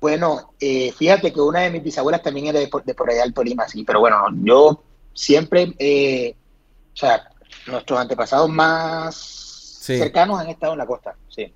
Bueno, 0.00 0.52
eh, 0.60 0.92
fíjate 0.92 1.32
que 1.32 1.40
una 1.40 1.60
de 1.60 1.70
mis 1.70 1.82
bisabuelas 1.82 2.22
también 2.22 2.46
era 2.46 2.60
de 2.60 2.68
por, 2.68 2.82
allá 3.10 3.22
del 3.22 3.34
Tolima, 3.34 3.68
sí. 3.68 3.82
Pero 3.84 4.00
bueno, 4.00 4.24
yo 4.42 4.82
siempre, 5.12 5.74
eh, 5.78 6.34
o 6.94 6.96
sea, 6.96 7.28
nuestros 7.66 7.98
antepasados 7.98 8.48
más 8.48 9.16
cercanos 9.16 10.40
han 10.40 10.48
estado 10.48 10.72
en 10.72 10.78
la 10.78 10.86
costa, 10.86 11.16
sí. 11.28 11.52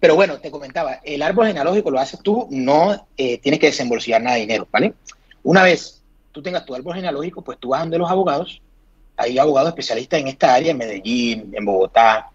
Pero 0.00 0.14
bueno, 0.14 0.38
te 0.38 0.50
comentaba, 0.50 1.00
el 1.02 1.22
árbol 1.22 1.48
genealógico 1.48 1.90
lo 1.90 1.98
haces 1.98 2.20
tú, 2.22 2.46
no 2.50 3.08
tienes 3.16 3.58
que 3.58 3.66
desembolsar 3.66 4.22
nada 4.22 4.36
de 4.36 4.42
dinero, 4.42 4.68
¿vale? 4.70 4.94
Una 5.42 5.64
vez 5.64 5.97
tú 6.38 6.42
tengas 6.42 6.64
tu 6.64 6.72
árbol 6.72 6.94
genealógico, 6.94 7.42
pues 7.42 7.58
tú 7.58 7.70
vas 7.70 7.80
donde 7.80 7.98
los 7.98 8.08
abogados, 8.08 8.62
hay 9.16 9.40
abogados 9.40 9.70
especialistas 9.70 10.20
en 10.20 10.28
esta 10.28 10.54
área, 10.54 10.70
en 10.70 10.78
Medellín, 10.78 11.52
en 11.52 11.64
Bogotá, 11.64 12.30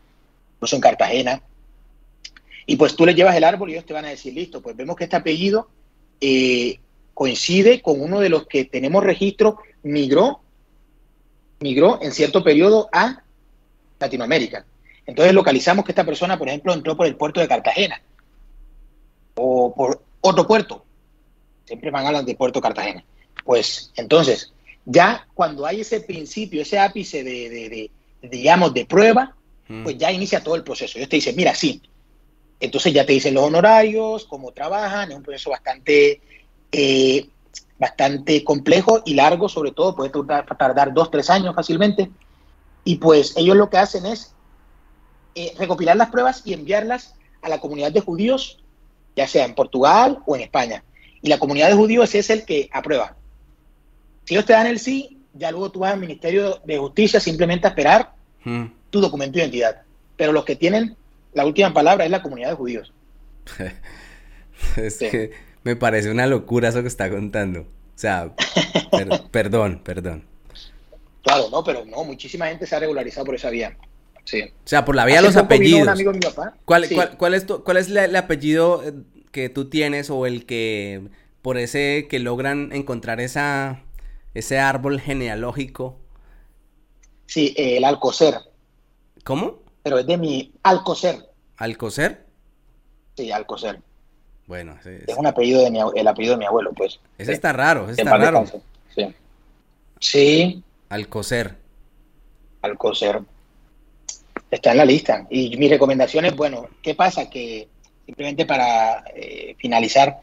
incluso 0.56 0.76
en 0.76 0.82
Cartagena, 0.82 1.42
y 2.66 2.76
pues 2.76 2.98
tú 2.98 3.06
les 3.06 3.16
llevas 3.16 3.34
el 3.38 3.46
árbol 3.46 3.70
y 3.70 3.74
ellos 3.74 3.86
te 3.86 3.94
van 3.94 4.04
a 4.04 4.10
decir, 4.10 4.34
listo, 4.34 4.62
pues 4.62 4.76
vemos 4.76 4.98
que 4.98 5.06
este 5.06 5.16
apellido 5.16 5.70
eh, 6.20 6.80
coincide 7.13 7.82
con 7.82 8.02
uno 8.02 8.20
de 8.20 8.28
los 8.28 8.46
que 8.46 8.66
tenemos 8.66 9.06
registro, 9.06 9.60
migró, 9.84 10.42
migró 11.62 12.00
en 12.02 12.12
cierto 12.12 12.44
periodo 12.44 12.89
a 12.92 13.24
Latinoamérica. 14.02 14.66
Entonces 15.06 15.34
localizamos 15.34 15.86
que 15.86 15.94
esta 15.94 16.04
persona, 16.04 16.38
por 16.38 16.50
ejemplo, 16.50 16.74
entró 16.74 16.98
por 16.98 17.08
el 17.08 17.16
puerto 17.16 17.39
de 17.39 17.48
Cartagena 17.48 18.02
o 19.36 19.74
por 19.74 20.02
otro 20.20 20.46
puerto. 20.46 20.84
Siempre 21.63 21.89
van 21.89 22.04
a 22.04 22.08
hablar 22.10 22.26
de 22.26 22.36
Puerto 22.36 22.60
Cartagena. 22.60 23.06
Pues 23.43 23.91
entonces, 23.95 24.53
ya 24.86 25.27
cuando 25.34 25.65
hay 25.65 25.82
ese 25.82 26.01
principio, 26.01 26.62
ese 26.62 26.79
ápice 26.79 27.23
de, 27.23 27.89
digamos, 28.21 28.73
de 28.73 28.86
prueba, 28.86 29.36
mm. 29.67 29.84
pues 29.84 29.97
ya 29.97 30.12
inicia 30.12 30.43
todo 30.43 30.56
el 30.56 30.63
proceso. 30.63 30.97
Ellos 30.97 31.10
te 31.10 31.17
dicen, 31.17 31.36
mira, 31.36 31.56
sí. 31.56 31.82
Entonces 32.60 32.93
ya 32.93 33.06
te 33.06 33.13
dicen 33.13 33.34
los 33.34 33.43
honorarios, 33.43 34.25
cómo 34.25 34.51
trabajan, 34.51 35.12
es 35.12 35.17
un 35.17 35.23
proceso 35.23 35.49
bastante, 35.49 36.21
eh, 36.71 37.27
bastante 37.77 38.43
complejo 38.43 39.01
y 39.06 39.15
largo, 39.15 39.49
sobre 39.49 39.71
todo, 39.71 39.95
puede 39.95 40.12
tardar, 40.58 40.93
dos, 40.93 41.12
tres 41.12 41.29
años 41.29 41.56
fácilmente. 41.56 42.10
Y 42.86 42.95
pues 42.95 43.36
ellos 43.36 43.58
lo 43.58 43.69
que 43.69 43.77
hacen 43.77 44.06
es 44.06 44.34
eh, 45.36 45.53
recopilar 45.58 45.97
las 45.97 46.10
pruebas 46.10 46.41
y 46.45 46.53
enviarlas 46.53 47.15
a 47.41 47.49
la 47.49 47.60
comunidad 47.60 47.91
de 47.91 48.01
judíos, 48.01 48.60
ya 49.15 49.27
sea 49.27 49.45
en 49.45 49.56
Portugal 49.56 50.19
o 50.25 50.36
en 50.36 50.41
España. 50.43 50.84
Y 51.21 51.29
la 51.29 51.39
comunidad 51.39 51.69
de 51.69 51.75
judíos 51.75 52.15
es 52.15 52.29
el 52.29 52.45
que 52.45 52.69
aprueba. 52.71 53.15
Si 54.26 54.34
ellos 54.34 54.46
te 54.46 54.54
dan 54.54 54.68
el 54.68 54.80
sí, 54.80 55.18
ya 55.34 55.52
luego 55.52 55.72
tú 55.72 55.80
vas 55.80 55.94
al 55.94 56.00
Ministerio 56.00 56.60
de 56.64 56.78
Justicia 56.78 57.20
simplemente 57.20 57.68
a 57.68 57.72
esperar 57.72 58.14
hmm. 58.44 58.66
tu 58.90 59.02
documento 59.02 59.38
de 59.38 59.44
identidad. 59.44 59.82
Pero 60.16 60.32
los 60.32 60.46
que 60.46 60.56
tienen 60.56 60.96
la 61.34 61.46
última 61.46 61.74
palabra 61.74 62.06
es 62.06 62.12
la 62.12 62.22
comunidad 62.22 62.50
de 62.50 62.56
judíos. 62.56 62.94
es 64.78 64.98
que 64.98 65.32
me 65.64 65.76
parece 65.76 66.12
una 66.12 66.28
locura 66.28 66.70
eso 66.70 66.82
que 66.82 66.88
está 66.88 67.10
contando. 67.10 67.62
O 67.62 67.66
sea, 67.96 68.32
perdón, 69.32 69.82
perdón. 69.84 70.24
Claro, 71.24 71.50
no, 71.50 71.64
pero 71.64 71.86
no, 71.86 72.04
muchísima 72.04 72.48
gente 72.48 72.68
se 72.68 72.76
ha 72.76 72.80
regularizado 72.80 73.26
por 73.26 73.36
esa 73.36 73.50
vía. 73.50 73.78
Sí. 74.26 74.42
O 74.42 74.68
sea, 74.68 74.86
por 74.86 74.96
la 74.96 75.06
vía 75.06 75.18
de 75.18 75.24
los 75.24 75.36
apellidos. 75.36 75.88
¿Cuál, 76.66 76.88
cuál, 77.18 77.34
es, 77.34 77.46
cuál 77.46 77.78
es 77.78 77.90
el 77.90 78.16
apellido 78.16 78.84
eh, 78.84 78.94
que 79.32 79.50
tú 79.50 79.70
tienes 79.70 80.10
o 80.10 80.26
el 80.26 80.46
que 80.46 81.02
por 81.42 81.58
ese 81.58 82.08
que 82.10 82.20
logran 82.20 82.72
encontrar 82.72 83.20
esa 83.20 83.82
ese 84.34 84.60
árbol 84.60 85.00
genealógico 85.00 86.00
Sí, 87.26 87.54
eh, 87.58 87.78
el 87.78 87.86
Alcocer. 87.86 88.36
¿Cómo? 89.24 89.60
Pero 89.82 89.98
es 89.98 90.06
de 90.06 90.17
mi 90.17 90.54
Alcocer. 90.62 91.30
¿Alcocer? 91.58 92.26
Sí, 93.15 93.32
Alcocer. 93.32 93.82
Bueno, 94.46 94.78
sí, 94.84 94.91
es 95.08 95.17
un 95.17 95.26
apellido 95.26 95.63
de 95.63 95.72
mi, 95.72 95.80
el 95.96 96.08
apellido 96.08 96.36
de 96.36 96.39
mi 96.39 96.46
abuelo, 96.46 96.72
pues. 96.76 97.00
Ese 97.17 97.32
está 97.32 97.54
raro, 97.54 97.89
ese 97.89 98.02
está 98.02 98.17
raro. 98.17 98.46
Sí. 98.93 99.15
sí. 100.00 100.63
Alcocer. 100.89 101.56
Alcocer. 102.62 103.22
Está 104.52 104.72
en 104.72 104.78
la 104.78 104.86
lista. 104.86 105.26
Y 105.30 105.58
mi 105.58 105.69
recomendación 105.69 106.26
es, 106.26 106.36
bueno, 106.36 106.67
¿qué 106.82 106.93
pasa? 106.93 107.30
Que 107.30 107.67
simplemente 108.06 108.46
para 108.46 109.06
eh, 109.15 109.56
finalizar, 109.58 110.19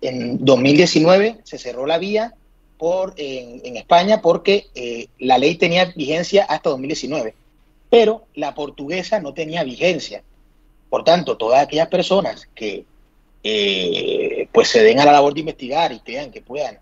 en 0.00 0.44
2019 0.44 1.40
se 1.42 1.58
cerró 1.58 1.86
la 1.86 1.98
vía 1.98 2.34
por, 2.82 3.14
en, 3.16 3.76
España 3.76 4.20
porque 4.20 4.66
eh, 4.74 5.06
la 5.20 5.38
ley 5.38 5.54
tenía 5.54 5.92
vigencia 5.94 6.44
hasta 6.48 6.70
2019, 6.70 7.32
pero 7.88 8.26
la 8.34 8.56
portuguesa 8.56 9.20
no 9.20 9.32
tenía 9.32 9.62
vigencia. 9.62 10.24
Por 10.90 11.04
tanto, 11.04 11.36
todas 11.36 11.62
aquellas 11.62 11.86
personas 11.86 12.48
que 12.56 12.84
eh, 13.44 14.48
pues 14.50 14.66
se 14.66 14.82
den 14.82 14.98
a 14.98 15.04
la 15.04 15.12
labor 15.12 15.32
de 15.32 15.38
investigar 15.38 15.92
y 15.92 16.00
crean 16.00 16.32
que 16.32 16.42
puedan 16.42 16.80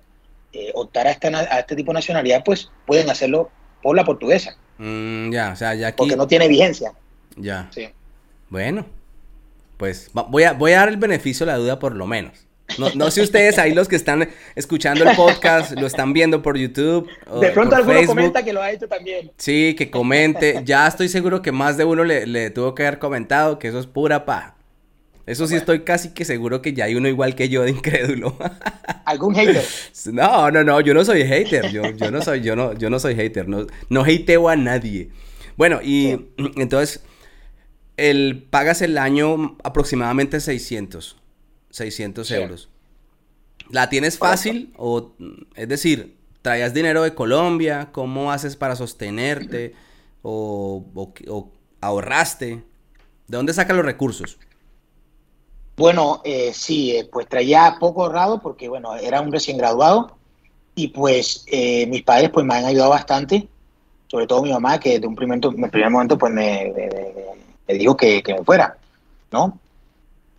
optar 0.73 1.07
a, 1.07 1.11
a 1.11 1.59
este 1.61 1.77
tipo 1.77 1.93
de 1.93 1.97
nacionalidad, 1.97 2.45
pues 2.47 2.71
pueden 2.87 3.11
hacerlo 3.11 3.51
por 3.83 3.95
la 3.95 4.07
portuguesa. 4.07 4.57
Mm, 4.79 5.31
ya, 5.31 5.53
o 5.53 5.57
sea, 5.57 5.75
ya 5.75 5.89
aquí... 5.89 5.99
Porque 5.99 6.17
no 6.17 6.27
tiene 6.27 6.49
vigencia. 6.49 6.95
Ya. 7.37 7.69
Sí. 7.75 7.91
Bueno, 8.49 8.87
pues 9.77 10.11
voy 10.15 10.45
a, 10.45 10.55
voy 10.55 10.73
a 10.73 10.79
dar 10.79 10.89
el 10.89 10.97
beneficio 10.97 11.45
de 11.45 11.53
la 11.53 11.59
duda 11.59 11.79
por 11.79 11.95
lo 11.95 12.07
menos. 12.07 12.47
No, 12.79 13.11
sé 13.11 13.23
ustedes 13.23 13.59
ahí 13.59 13.75
los 13.75 13.89
que 13.89 13.97
están 13.97 14.29
escuchando 14.55 15.09
el 15.09 15.17
podcast, 15.17 15.73
lo 15.73 15.87
están 15.87 16.13
viendo 16.13 16.43
por 16.43 16.57
YouTube. 16.57 17.09
de 17.41 17.51
pronto 17.51 17.77
alguno 17.77 18.05
comenta 18.07 18.45
que 18.45 18.53
lo 18.53 18.63
ha 18.63 18.71
hecho 18.71 18.89
también. 18.89 19.31
Sí, 19.37 19.75
que 19.77 19.91
comente. 19.91 20.63
Ya 20.65 20.87
estoy 20.87 21.09
seguro 21.09 21.43
que 21.43 21.53
más 21.53 21.77
de 21.77 21.85
uno 21.85 22.05
le, 22.05 22.51
tuvo 22.51 22.75
que 22.75 22.87
haber 22.87 22.99
comentado 22.99 23.59
que 23.59 23.69
eso 23.69 23.79
es 23.79 23.87
pura 23.87 24.25
pa. 24.25 24.57
Eso 25.27 25.47
sí 25.47 25.55
estoy 25.55 25.81
casi 25.81 26.13
que 26.13 26.25
seguro 26.25 26.61
que 26.61 26.73
ya 26.73 26.87
hay 26.87 26.97
uno 26.97 27.07
igual 27.07 27.37
que 27.37 27.49
yo 27.49 27.63
de 27.63 27.71
incrédulo. 27.71 28.37
¿Algún 29.05 29.35
hater? 29.35 29.65
No, 30.13 30.51
no, 30.51 30.65
no, 30.65 30.81
yo 30.81 30.95
no 30.95 31.05
soy 31.05 31.23
hater. 31.25 31.71
Yo, 31.71 31.83
yo 31.91 32.11
no 32.11 32.21
soy, 32.23 32.41
yo 32.41 32.57
no, 32.57 32.73
yo 32.73 32.91
no 32.91 32.99
soy 32.99 33.15
hater. 33.15 33.49
No, 33.49 33.67
no 33.89 34.03
hateo 34.03 34.49
a 34.49 34.57
nadie. 34.57 35.11
Bueno, 35.57 35.81
y 35.83 36.31
entonces, 36.57 37.05
el, 37.97 38.47
pagas 38.51 38.83
el 38.83 38.99
año 38.99 39.57
aproximadamente 39.63 40.41
600. 40.41 41.20
600 41.71 42.31
euros. 42.33 42.69
¿La 43.71 43.89
tienes 43.89 44.19
fácil? 44.19 44.73
O, 44.77 45.13
es 45.55 45.69
decir, 45.69 46.17
¿traías 46.43 46.75
dinero 46.75 47.03
de 47.03 47.15
Colombia? 47.15 47.91
¿Cómo 47.93 48.33
haces 48.33 48.57
para 48.57 48.77
sostenerte? 48.77 49.75
¿O, 50.23 50.85
o 51.29 51.51
ahorraste? 51.81 52.63
¿De 53.29 53.37
dónde 53.37 53.55
sacas 53.55 53.77
los 53.77 53.85
recursos? 53.85 54.39
Bueno, 55.81 56.21
eh, 56.25 56.53
sí, 56.53 56.95
eh, 56.95 57.09
pues 57.11 57.27
traía 57.27 57.77
poco 57.81 58.03
ahorrado 58.03 58.43
porque, 58.43 58.69
bueno, 58.69 58.97
era 58.97 59.23
un 59.23 59.33
recién 59.33 59.57
graduado 59.57 60.15
y 60.75 60.89
pues 60.89 61.45
eh, 61.47 61.87
mis 61.87 62.03
padres 62.03 62.29
pues 62.29 62.45
me 62.45 62.55
han 62.55 62.67
ayudado 62.67 62.91
bastante, 62.91 63.49
sobre 64.09 64.27
todo 64.27 64.43
mi 64.43 64.53
mamá 64.53 64.79
que 64.79 65.01
de 65.01 65.07
un 65.07 65.15
primer, 65.15 65.41
primer 65.41 65.89
momento 65.89 66.19
pues 66.19 66.35
me, 66.35 66.71
dijo 67.67 67.97
que, 67.97 68.23
me 68.27 68.45
fuera, 68.45 68.77
¿no? 69.33 69.59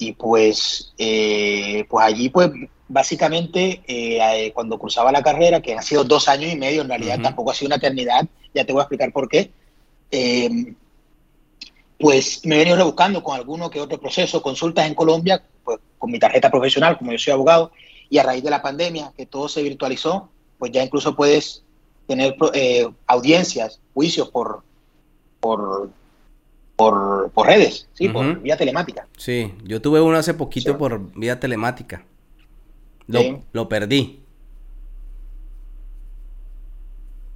Y 0.01 0.13
pues, 0.13 0.93
pues 0.97 2.05
allí 2.05 2.29
pues 2.29 2.49
básicamente 2.87 4.51
cuando 4.55 4.79
cursaba 4.79 5.11
la 5.11 5.21
carrera, 5.21 5.61
que 5.61 5.75
han 5.75 5.83
sido 5.83 6.03
dos 6.03 6.27
años 6.27 6.51
y 6.51 6.57
medio, 6.57 6.81
en 6.81 6.89
realidad 6.89 7.19
tampoco 7.21 7.51
ha 7.51 7.53
sido 7.53 7.67
una 7.67 7.75
eternidad, 7.75 8.27
ya 8.53 8.65
te 8.65 8.73
voy 8.73 8.79
a 8.79 8.83
explicar 8.83 9.13
por 9.13 9.29
qué, 9.29 9.51
pues 11.99 12.43
me 12.45 12.55
he 12.55 12.59
venido 12.59 12.77
rebuscando 12.77 13.21
con 13.23 13.35
alguno 13.35 13.69
que 13.69 13.79
otro 13.79 13.99
proceso, 13.99 14.41
consultas 14.41 14.87
en 14.87 14.95
Colombia, 14.95 15.43
pues 15.63 15.77
con 15.99 16.09
mi 16.09 16.17
tarjeta 16.17 16.49
profesional, 16.49 16.97
como 16.97 17.11
yo 17.11 17.19
soy 17.19 17.33
abogado, 17.33 17.71
y 18.09 18.17
a 18.17 18.23
raíz 18.23 18.43
de 18.43 18.49
la 18.49 18.63
pandemia, 18.63 19.13
que 19.15 19.27
todo 19.27 19.47
se 19.47 19.61
virtualizó, 19.61 20.29
pues 20.57 20.71
ya 20.71 20.83
incluso 20.83 21.15
puedes 21.15 21.63
tener 22.07 22.35
eh, 22.53 22.87
audiencias, 23.05 23.79
juicios 23.93 24.29
por, 24.29 24.63
por, 25.39 25.91
por, 27.33 27.47
redes, 27.47 27.87
¿sí? 27.93 28.09
por 28.09 28.41
vía 28.41 28.57
telemática. 28.57 29.07
Sí, 29.17 29.53
yo 29.63 29.81
tuve 29.81 30.01
uno 30.01 30.17
hace 30.17 30.33
poquito 30.33 30.77
por 30.77 31.11
vía 31.13 31.39
telemática. 31.39 32.03
Lo, 33.07 33.43
lo 33.51 33.69
perdí. 33.69 34.23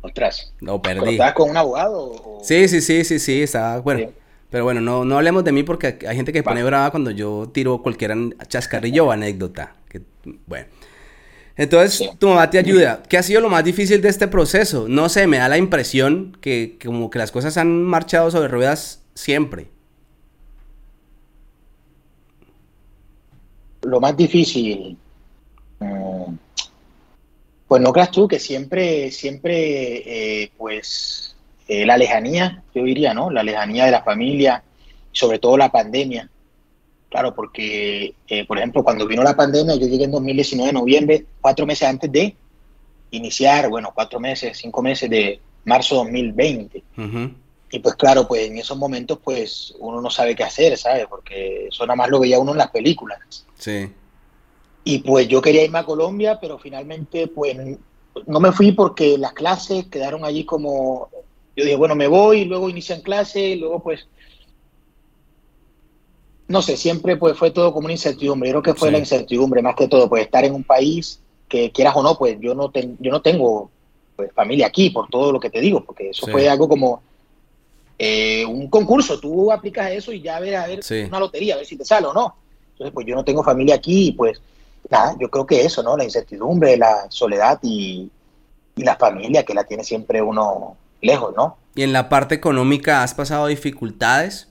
Ostras. 0.01 0.53
Lo 0.59 0.81
perdí. 0.81 1.13
¿Estabas 1.13 1.33
con 1.33 1.49
un 1.49 1.57
abogado? 1.57 2.39
Sí, 2.43 2.67
sí, 2.67 2.81
sí, 2.81 3.03
sí, 3.03 3.19
sí, 3.19 3.43
estaba, 3.43 3.79
bueno. 3.79 4.11
Pero 4.49 4.63
bueno, 4.63 4.79
no, 4.79 5.03
no 5.03 5.17
hablemos 5.17 5.43
de 5.43 5.51
mí 5.51 5.63
porque 5.63 5.97
hay 6.07 6.15
gente 6.15 6.31
que 6.31 6.43
pone 6.43 6.63
brava 6.63 6.91
cuando 6.91 7.11
yo 7.11 7.49
tiro 7.51 7.81
cualquier 7.81 8.13
chascarrillo 8.47 9.07
o 9.07 9.11
anécdota. 9.11 9.75
Que, 9.89 10.01
bueno. 10.45 10.67
Entonces, 11.57 12.09
tu 12.19 12.27
mamá 12.27 12.49
te 12.49 12.59
ayuda. 12.59 13.03
¿Qué 13.07 13.17
ha 13.17 13.23
sido 13.23 13.41
lo 13.41 13.49
más 13.49 13.63
difícil 13.63 14.01
de 14.01 14.09
este 14.09 14.27
proceso? 14.27 14.87
No 14.87 15.09
sé, 15.09 15.27
me 15.27 15.37
da 15.37 15.49
la 15.49 15.57
impresión 15.57 16.37
que 16.41 16.77
como 16.83 17.09
que 17.09 17.19
las 17.19 17.31
cosas 17.31 17.57
han 17.57 17.83
marchado 17.83 18.29
sobre 18.29 18.47
ruedas 18.47 19.04
siempre. 19.15 19.67
Lo 23.81 23.99
más 23.99 24.15
difícil. 24.15 24.97
Mm, 25.79 26.35
pues 27.67 27.81
no 27.81 27.91
creas 27.91 28.11
tú 28.11 28.27
que 28.27 28.39
siempre, 28.39 29.09
siempre, 29.11 30.43
eh, 30.43 30.51
pues 30.57 31.35
eh, 31.67 31.85
la 31.85 31.97
lejanía, 31.97 32.63
yo 32.75 32.83
diría, 32.83 33.13
¿no? 33.13 33.31
La 33.31 33.43
lejanía 33.43 33.85
de 33.85 33.91
la 33.91 34.03
familia, 34.03 34.63
sobre 35.11 35.39
todo 35.39 35.57
la 35.57 35.71
pandemia. 35.71 36.29
Claro, 37.09 37.33
porque, 37.33 38.13
eh, 38.27 38.45
por 38.45 38.57
ejemplo, 38.57 38.83
cuando 38.83 39.07
vino 39.07 39.23
la 39.23 39.35
pandemia, 39.35 39.75
yo 39.75 39.87
llegué 39.87 40.03
en 40.03 40.11
2019, 40.11 40.73
noviembre, 40.73 41.25
cuatro 41.41 41.65
meses 41.65 41.87
antes 41.87 42.11
de 42.11 42.35
iniciar, 43.11 43.69
bueno, 43.69 43.91
cuatro 43.95 44.19
meses, 44.19 44.57
cinco 44.57 44.81
meses 44.81 45.09
de 45.09 45.39
marzo 45.63 45.95
2020. 45.95 46.83
Y 47.75 47.79
pues 47.79 47.95
claro, 47.95 48.25
pues 48.25 48.47
en 48.47 48.57
esos 48.57 48.77
momentos, 48.77 49.19
pues 49.21 49.75
uno 49.79 49.99
no 49.99 50.09
sabe 50.09 50.33
qué 50.33 50.45
hacer, 50.45 50.77
¿sabes? 50.77 51.07
Porque 51.09 51.67
eso 51.67 51.85
nada 51.85 51.97
más 51.97 52.09
lo 52.09 52.21
veía 52.21 52.39
uno 52.39 52.53
en 52.53 52.57
las 52.57 52.71
películas. 52.71 53.19
Sí. 53.55 53.91
Y 54.85 54.99
pues 54.99 55.27
yo 55.27 55.41
quería 55.41 55.65
irme 55.65 55.79
a 55.79 55.83
Colombia, 55.83 56.39
pero 56.39 56.57
finalmente, 56.57 57.27
pues 57.27 57.57
no 58.27 58.39
me 58.39 58.53
fui 58.53 58.71
porque 58.71 59.17
las 59.17 59.33
clases 59.33 59.87
quedaron 59.87 60.23
allí 60.23 60.45
como 60.45 61.09
yo 61.53 61.65
dije, 61.65 61.75
bueno, 61.75 61.95
me 61.95 62.07
voy, 62.07 62.45
luego 62.45 62.69
inician 62.69 63.01
clase, 63.01 63.57
luego 63.57 63.83
pues, 63.83 64.07
no 66.47 66.61
sé, 66.61 66.77
siempre 66.77 67.17
pues 67.17 67.37
fue 67.37 67.51
todo 67.51 67.73
como 67.73 67.87
una 67.87 67.93
incertidumbre. 67.93 68.51
Yo 68.51 68.61
creo 68.61 68.73
que 68.73 68.79
fue 68.79 68.89
la 68.89 68.99
incertidumbre 68.99 69.61
más 69.61 69.75
que 69.75 69.89
todo, 69.89 70.07
pues 70.07 70.23
estar 70.23 70.45
en 70.45 70.53
un 70.53 70.63
país 70.63 71.19
que 71.49 71.73
quieras 71.73 71.93
o 71.97 72.03
no, 72.03 72.17
pues 72.17 72.37
yo 72.39 72.55
no, 72.55 72.71
yo 72.71 73.11
no 73.11 73.21
tengo 73.21 73.69
pues, 74.15 74.31
familia 74.31 74.67
aquí, 74.67 74.91
por 74.91 75.09
todo 75.09 75.33
lo 75.33 75.41
que 75.41 75.49
te 75.49 75.59
digo, 75.59 75.83
porque 75.83 76.11
eso 76.11 76.25
fue 76.27 76.47
algo 76.47 76.69
como 76.69 77.01
eh, 77.97 78.45
un 78.45 78.69
concurso, 78.69 79.19
tú 79.19 79.51
aplicas 79.51 79.91
eso 79.91 80.11
y 80.11 80.21
ya 80.21 80.39
ves 80.39 80.55
a 80.55 80.67
ver 80.67 80.79
una 81.07 81.19
lotería, 81.19 81.55
a 81.55 81.57
ver 81.57 81.65
si 81.65 81.77
te 81.77 81.85
sale 81.85 82.07
o 82.07 82.13
no. 82.13 82.35
Entonces, 82.73 82.93
pues 82.93 83.07
yo 83.07 83.15
no 83.15 83.23
tengo 83.23 83.43
familia 83.43 83.75
aquí 83.75 84.07
y 84.07 84.11
pues 84.11 84.41
nada, 84.89 85.15
yo 85.19 85.29
creo 85.29 85.45
que 85.45 85.65
eso, 85.65 85.81
¿no? 85.81 85.95
La 85.95 86.03
incertidumbre, 86.03 86.77
la 86.77 87.09
soledad 87.09 87.59
y, 87.61 88.09
y 88.75 88.83
la 88.83 88.97
familia 88.97 89.43
que 89.43 89.53
la 89.53 89.63
tiene 89.63 89.83
siempre 89.83 90.21
uno 90.21 90.75
lejos, 91.01 91.33
¿no? 91.35 91.57
¿Y 91.75 91.83
en 91.83 91.93
la 91.93 92.09
parte 92.09 92.35
económica 92.35 93.03
has 93.03 93.13
pasado 93.13 93.47
dificultades? 93.47 94.49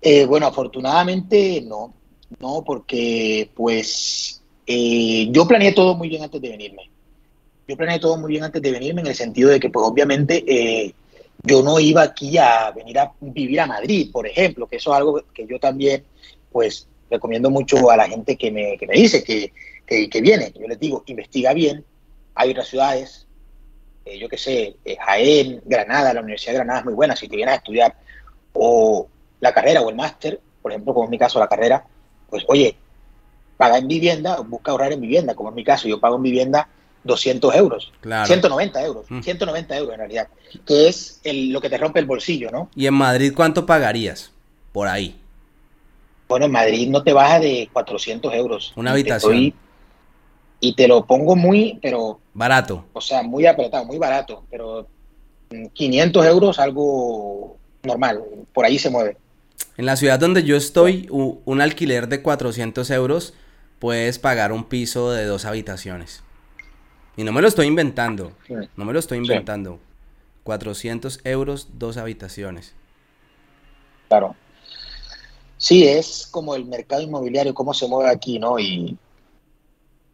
Eh, 0.00 0.24
bueno, 0.24 0.46
afortunadamente 0.46 1.62
no, 1.66 1.92
no, 2.38 2.62
porque 2.64 3.50
pues 3.54 4.42
eh, 4.66 5.28
yo 5.30 5.46
planeé 5.46 5.72
todo 5.72 5.94
muy 5.94 6.08
bien 6.08 6.22
antes 6.22 6.40
de 6.40 6.50
venirme. 6.50 6.90
Yo 7.66 7.76
planeé 7.76 7.98
todo 7.98 8.16
muy 8.16 8.30
bien 8.30 8.44
antes 8.44 8.62
de 8.62 8.70
venirme 8.70 9.00
en 9.00 9.08
el 9.08 9.14
sentido 9.14 9.50
de 9.50 9.58
que 9.58 9.70
pues 9.70 9.84
obviamente 9.84 10.44
eh, 10.46 10.94
yo 11.42 11.62
no 11.62 11.78
iba 11.78 12.02
aquí 12.02 12.38
a 12.38 12.70
venir 12.70 12.98
a 12.98 13.12
vivir 13.20 13.60
a 13.60 13.66
Madrid, 13.66 14.10
por 14.12 14.26
ejemplo, 14.26 14.66
que 14.66 14.76
eso 14.76 14.92
es 14.92 14.96
algo 14.96 15.22
que 15.32 15.46
yo 15.46 15.58
también 15.58 16.04
pues 16.50 16.88
recomiendo 17.10 17.50
mucho 17.50 17.90
a 17.90 17.96
la 17.96 18.08
gente 18.08 18.36
que 18.36 18.50
me, 18.50 18.76
que 18.78 18.86
me 18.86 18.94
dice 18.94 19.22
que, 19.22 19.52
que, 19.86 20.20
viene. 20.20 20.52
Yo 20.58 20.66
les 20.66 20.78
digo, 20.80 21.04
investiga 21.06 21.52
bien, 21.52 21.84
hay 22.34 22.50
otras 22.50 22.68
ciudades, 22.68 23.26
eh, 24.04 24.18
yo 24.18 24.28
qué 24.28 24.38
sé, 24.38 24.76
eh, 24.84 24.96
Jaén, 24.98 25.62
Granada, 25.64 26.14
la 26.14 26.20
Universidad 26.20 26.52
de 26.52 26.58
Granada 26.58 26.78
es 26.80 26.84
muy 26.86 26.94
buena 26.94 27.14
si 27.14 27.28
te 27.28 27.36
vienes 27.36 27.54
a 27.54 27.58
estudiar, 27.58 27.94
o 28.52 29.08
la 29.40 29.52
carrera 29.52 29.82
o 29.82 29.90
el 29.90 29.96
máster, 29.96 30.40
por 30.62 30.72
ejemplo, 30.72 30.94
como 30.94 31.04
en 31.04 31.10
mi 31.10 31.18
caso 31.18 31.38
la 31.38 31.48
carrera, 31.48 31.86
pues 32.28 32.44
oye, 32.48 32.76
paga 33.56 33.78
en 33.78 33.86
vivienda, 33.86 34.40
busca 34.40 34.72
ahorrar 34.72 34.92
en 34.92 35.00
vivienda, 35.00 35.34
como 35.34 35.50
en 35.50 35.54
mi 35.54 35.64
caso, 35.64 35.86
yo 35.88 36.00
pago 36.00 36.16
en 36.16 36.22
vivienda 36.22 36.68
200 37.06 37.54
euros, 37.54 37.92
190 38.02 38.84
euros, 38.84 39.06
190 39.06 39.74
mm. 39.74 39.78
euros 39.78 39.92
en 39.94 39.98
realidad, 39.98 40.28
que 40.66 40.88
es 40.88 41.20
lo 41.24 41.60
que 41.60 41.70
te 41.70 41.78
rompe 41.78 42.00
el 42.00 42.06
bolsillo, 42.06 42.50
¿no? 42.50 42.68
¿Y 42.74 42.86
en 42.86 42.94
Madrid 42.94 43.32
cuánto 43.34 43.64
pagarías 43.64 44.32
por 44.72 44.88
ahí? 44.88 45.16
Bueno, 46.28 46.46
en 46.46 46.52
Madrid 46.52 46.88
no 46.88 47.02
te 47.02 47.12
baja 47.12 47.38
de 47.38 47.68
400 47.72 48.34
euros. 48.34 48.72
Una 48.76 48.90
habitación 48.90 49.54
y 50.60 50.74
te 50.74 50.88
lo 50.88 51.06
pongo 51.06 51.36
muy, 51.36 51.78
pero... 51.80 52.20
Barato. 52.34 52.84
O 52.92 53.00
sea, 53.00 53.22
muy 53.22 53.46
apretado, 53.46 53.84
muy 53.84 53.98
barato, 53.98 54.44
pero 54.50 54.86
500 55.72 56.26
euros, 56.26 56.58
algo 56.58 57.56
normal, 57.82 58.22
por 58.52 58.64
ahí 58.64 58.78
se 58.78 58.90
mueve. 58.90 59.16
En 59.76 59.86
la 59.86 59.96
ciudad 59.96 60.18
donde 60.18 60.42
yo 60.42 60.56
estoy, 60.56 61.06
un 61.10 61.60
alquiler 61.60 62.08
de 62.08 62.22
400 62.22 62.90
euros 62.90 63.34
puedes 63.78 64.18
pagar 64.18 64.52
un 64.52 64.64
piso 64.64 65.12
de 65.12 65.24
dos 65.26 65.44
habitaciones. 65.44 66.22
Y 67.16 67.24
no 67.24 67.32
me 67.32 67.40
lo 67.40 67.48
estoy 67.48 67.66
inventando, 67.66 68.32
no 68.76 68.84
me 68.84 68.92
lo 68.92 68.98
estoy 68.98 69.18
inventando. 69.18 69.78
400 70.46 71.20
euros, 71.24 71.68
dos 71.74 71.96
habitaciones. 71.96 72.72
Claro. 74.08 74.36
Sí, 75.58 75.86
es 75.86 76.28
como 76.30 76.54
el 76.54 76.66
mercado 76.66 77.02
inmobiliario, 77.02 77.52
cómo 77.52 77.74
se 77.74 77.88
mueve 77.88 78.10
aquí, 78.10 78.38
¿no? 78.38 78.58
Y 78.58 78.96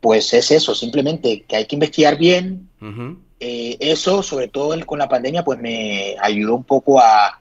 pues 0.01 0.33
es 0.33 0.51
eso, 0.51 0.75
simplemente 0.75 1.43
que 1.43 1.57
hay 1.57 1.67
que 1.67 1.77
investigar 1.77 2.17
bien. 2.17 2.69
Eh, 3.41 3.77
eso, 3.81 4.23
sobre 4.23 4.49
todo 4.49 4.75
con 4.87 4.99
la 4.99 5.09
pandemia, 5.09 5.45
pues 5.45 5.61
me 5.61 6.17
ayudó 6.21 6.55
un 6.55 6.65
poco 6.65 6.99
a, 6.99 7.41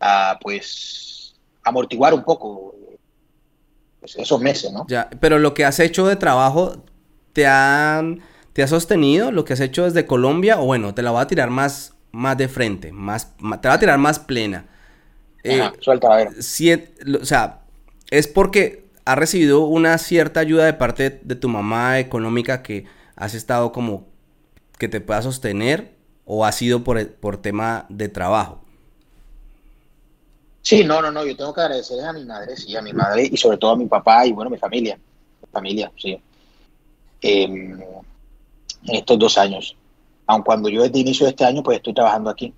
a 0.00 0.38
pues, 0.40 1.34
amortiguar 1.62 2.14
un 2.14 2.24
poco 2.24 2.74
pues, 4.00 4.16
esos 4.16 4.40
meses, 4.40 4.72
¿no? 4.72 4.86
Ya, 4.88 5.10
pero 5.20 5.38
lo 5.38 5.52
que 5.54 5.64
has 5.64 5.78
hecho 5.78 6.06
de 6.06 6.16
trabajo, 6.16 6.84
¿te 7.32 7.46
han 7.46 8.22
¿Te 8.52 8.62
has 8.62 8.70
sostenido 8.70 9.30
lo 9.30 9.44
que 9.44 9.54
has 9.54 9.60
hecho 9.60 9.84
desde 9.84 10.06
Colombia? 10.06 10.60
O 10.60 10.66
bueno, 10.66 10.94
te 10.94 11.02
la 11.02 11.10
voy 11.10 11.22
a 11.22 11.26
tirar 11.26 11.50
más, 11.50 11.94
más 12.10 12.36
de 12.36 12.48
frente, 12.48 12.92
más, 12.92 13.32
te 13.60 13.68
va 13.68 13.74
a 13.74 13.78
tirar 13.78 13.98
más 13.98 14.18
plena. 14.18 14.66
Eh, 15.42 15.62
suelta, 15.80 16.12
a 16.12 16.16
ver. 16.16 16.28
o 16.28 17.24
sea, 17.24 17.62
es 18.10 18.28
porque 18.28 18.84
has 19.04 19.18
recibido 19.18 19.64
una 19.64 19.98
cierta 19.98 20.40
ayuda 20.40 20.66
de 20.66 20.74
parte 20.74 21.20
de 21.22 21.34
tu 21.34 21.48
mamá 21.48 21.98
económica 21.98 22.62
que 22.62 22.84
has 23.16 23.34
estado 23.34 23.72
como 23.72 24.06
que 24.78 24.88
te 24.88 25.00
pueda 25.00 25.22
sostener 25.22 25.94
o 26.24 26.44
ha 26.44 26.52
sido 26.52 26.84
por, 26.84 27.08
por 27.14 27.38
tema 27.38 27.86
de 27.88 28.08
trabajo. 28.08 28.62
Sí, 30.60 30.84
no, 30.84 31.02
no, 31.02 31.10
no, 31.10 31.24
yo 31.24 31.36
tengo 31.36 31.52
que 31.52 31.60
agradecer 31.60 32.04
a 32.04 32.12
mi 32.12 32.24
madre, 32.24 32.56
sí, 32.56 32.76
a 32.76 32.82
mi 32.82 32.92
madre 32.92 33.28
y 33.30 33.36
sobre 33.36 33.56
todo 33.56 33.72
a 33.72 33.76
mi 33.76 33.86
papá 33.86 34.24
y 34.26 34.32
bueno, 34.32 34.48
mi 34.48 34.58
familia, 34.58 34.96
mi 34.96 35.48
familia, 35.50 35.90
sí. 35.96 36.20
Eh, 37.20 37.76
en 38.86 38.96
estos 38.96 39.18
dos 39.18 39.38
años. 39.38 39.76
Aun 40.26 40.42
cuando 40.42 40.68
yo 40.68 40.82
desde 40.82 40.98
inicio 40.98 41.26
de 41.26 41.30
este 41.30 41.44
año, 41.44 41.62
pues 41.62 41.76
estoy 41.76 41.94
trabajando 41.94 42.30
aquí. 42.30 42.52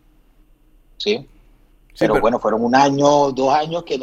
¿Sí? 0.97 1.27
pero, 1.99 2.21
bueno, 2.21 2.41
fueron 2.41 2.65
un 2.65 2.75
año, 2.75 3.31
dos 3.31 3.55
años 3.55 3.85
que 3.85 3.99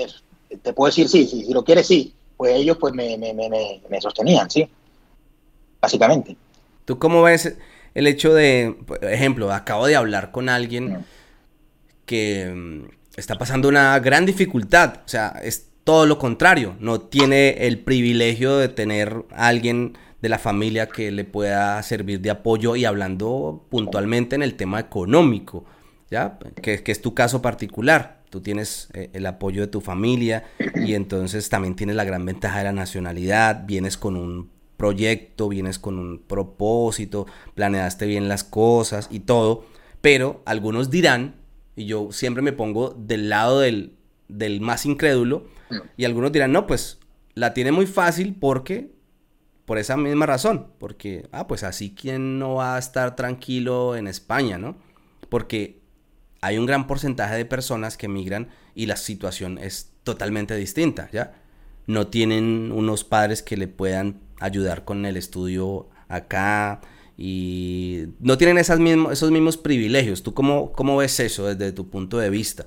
te 0.61 0.73
puedo 0.73 0.87
decir 0.89 1.09
sí, 1.09 1.25
sí, 1.25 1.45
si 1.45 1.53
lo 1.53 1.63
quieres, 1.63 1.87
sí. 1.87 2.13
Pues 2.37 2.55
ellos 2.55 2.77
pues 2.79 2.93
me, 2.93 3.17
me, 3.17 3.33
me, 3.33 3.49
me 3.87 4.01
sostenían, 4.01 4.49
¿sí? 4.49 4.67
Básicamente. 5.79 6.35
¿Tú 6.85 6.97
cómo 6.97 7.21
ves 7.21 7.55
el 7.93 8.07
hecho 8.07 8.33
de, 8.33 8.75
por 8.85 9.03
ejemplo, 9.03 9.51
acabo 9.51 9.87
de 9.87 9.95
hablar 9.95 10.31
con 10.31 10.49
alguien 10.49 10.93
mm. 10.93 11.03
que 12.05 12.51
mm, 12.53 13.19
está 13.19 13.37
pasando 13.37 13.67
una 13.67 13.99
gran 13.99 14.25
dificultad, 14.25 15.01
o 15.05 15.07
sea, 15.07 15.39
es 15.43 15.67
todo 15.83 16.05
lo 16.05 16.17
contrario, 16.17 16.75
no 16.79 17.01
tiene 17.01 17.67
el 17.67 17.79
privilegio 17.79 18.57
de 18.57 18.69
tener 18.69 19.25
a 19.31 19.47
alguien 19.47 19.97
de 20.21 20.29
la 20.29 20.37
familia 20.37 20.87
que 20.87 21.11
le 21.11 21.23
pueda 21.23 21.81
servir 21.83 22.21
de 22.21 22.29
apoyo 22.29 22.75
y 22.75 22.85
hablando 22.85 23.65
puntualmente 23.69 24.35
en 24.35 24.43
el 24.43 24.55
tema 24.55 24.79
económico, 24.79 25.65
¿ya? 26.09 26.37
Que, 26.61 26.81
es 26.85 27.01
tu 27.01 27.13
caso 27.13 27.41
particular. 27.41 28.21
Tú 28.29 28.41
tienes 28.41 28.89
eh, 28.93 29.09
el 29.13 29.25
apoyo 29.25 29.61
de 29.61 29.67
tu 29.67 29.81
familia 29.81 30.45
y 30.75 30.93
entonces 30.93 31.49
también 31.49 31.75
tienes 31.75 31.95
la 31.95 32.03
gran 32.03 32.25
ventaja 32.25 32.59
de 32.59 32.65
la 32.65 32.71
nacionalidad, 32.71 33.65
vienes 33.65 33.97
con 33.97 34.15
un 34.15 34.49
proyecto, 34.77 35.49
vienes 35.49 35.79
con 35.79 35.99
un 35.99 36.19
propósito, 36.19 37.25
planeaste 37.55 38.05
bien 38.05 38.29
las 38.29 38.43
cosas 38.43 39.07
y 39.11 39.21
todo, 39.21 39.65
pero 40.01 40.41
algunos 40.45 40.89
dirán, 40.89 41.35
y 41.75 41.85
yo 41.85 42.11
siempre 42.11 42.41
me 42.41 42.53
pongo 42.53 42.89
del 42.97 43.29
lado 43.29 43.59
del, 43.59 43.95
del 44.27 44.61
más 44.61 44.85
incrédulo, 44.85 45.45
mm. 45.69 45.75
y 45.97 46.05
algunos 46.05 46.31
dirán, 46.31 46.51
no, 46.51 46.67
pues 46.67 46.99
la 47.35 47.53
tiene 47.53 47.71
muy 47.71 47.85
fácil 47.85 48.35
porque 48.39 48.91
por 49.65 49.77
esa 49.77 49.97
misma 49.97 50.25
razón, 50.25 50.67
porque, 50.79 51.27
ah, 51.31 51.47
pues 51.47 51.63
así, 51.63 51.93
¿quién 51.93 52.39
no 52.39 52.55
va 52.55 52.75
a 52.75 52.79
estar 52.79 53.15
tranquilo 53.15 53.95
en 53.95 54.07
España, 54.07 54.57
no? 54.57 54.75
Porque 55.29 55.79
hay 56.41 56.57
un 56.57 56.65
gran 56.65 56.87
porcentaje 56.87 57.35
de 57.35 57.45
personas 57.45 57.97
que 57.97 58.07
emigran 58.07 58.49
y 58.75 58.87
la 58.87 58.97
situación 58.97 59.57
es 59.57 59.91
totalmente 60.03 60.55
distinta, 60.55 61.09
¿ya? 61.11 61.33
No 61.87 62.07
tienen 62.07 62.71
unos 62.71 63.03
padres 63.03 63.43
que 63.43 63.57
le 63.57 63.67
puedan 63.67 64.19
ayudar 64.39 64.83
con 64.83 65.05
el 65.05 65.17
estudio 65.17 65.87
acá 66.07 66.81
y 67.17 68.05
no 68.19 68.37
tienen 68.37 68.57
esas 68.57 68.79
esos 68.79 69.31
mismos 69.31 69.57
privilegios. 69.57 70.23
¿Tú 70.23 70.33
cómo, 70.33 70.71
cómo 70.71 70.97
ves 70.97 71.19
eso 71.19 71.53
desde 71.53 71.71
tu 71.71 71.89
punto 71.89 72.17
de 72.17 72.29
vista? 72.29 72.65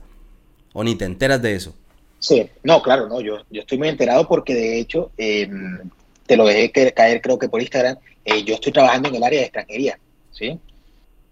¿O 0.73 0.85
ni 0.85 0.95
te 0.95 1.05
enteras 1.05 1.43
de 1.43 1.55
eso? 1.55 1.75
Sí, 2.21 2.49
no, 2.63 2.81
claro, 2.81 3.09
no, 3.09 3.21
yo, 3.21 3.39
yo 3.51 3.61
estoy 3.61 3.79
muy 3.79 3.89
enterado 3.89 4.27
porque 4.27 4.55
de 4.55 4.79
hecho 4.79 5.11
em, 5.19 5.79
te 6.27 6.37
lo 6.37 6.47
dejé 6.47 6.93
caer 6.93 7.21
creo 7.21 7.39
que 7.39 7.49
por 7.49 7.61
Instagram, 7.61 7.99
eh, 8.25 8.43
yo 8.45 8.55
estoy 8.55 8.73
trabajando 8.73 9.09
en 9.09 9.17
el 9.17 9.25
área 9.25 9.41
de 9.41 9.47
extranjería, 9.47 9.99
¿sí? 10.31 10.59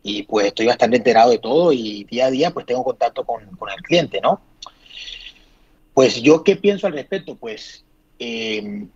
Y 0.02 0.24
pues 0.24 0.48
estoy 0.48 0.66
bastante 0.66 0.96
enterado 0.96 1.30
de 1.30 1.38
todo 1.38 1.72
y 1.72 2.04
día 2.04 2.26
a 2.26 2.30
día 2.30 2.50
pues 2.50 2.66
tengo 2.66 2.84
contacto 2.84 3.24
con, 3.24 3.42
el 3.42 3.82
cliente, 3.82 4.20
¿no? 4.20 4.40
Pues 5.94 6.20
yo 6.22 6.42
qué 6.42 6.56
pienso 6.56 6.86
al 6.86 6.94
respecto, 6.94 7.36
pues 7.36 7.84
em, 8.18 8.88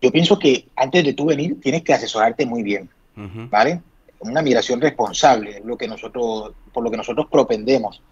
yo 0.00 0.10
pienso 0.10 0.38
que 0.38 0.68
antes 0.76 1.04
de 1.04 1.12
tú 1.12 1.26
venir 1.26 1.60
tienes 1.60 1.82
que 1.82 1.92
asesorarte 1.92 2.44
muy 2.44 2.62
bien, 2.62 2.90
¿vale? 3.14 3.80
Una 4.20 4.42
migración 4.42 4.80
responsable, 4.80 5.62
lo 5.64 5.76
que 5.76 5.88
nosotros, 5.88 6.52
por 6.72 6.82
lo 6.82 6.90
que 6.90 6.96
nosotros 6.96 7.26
propendemos. 7.30 8.02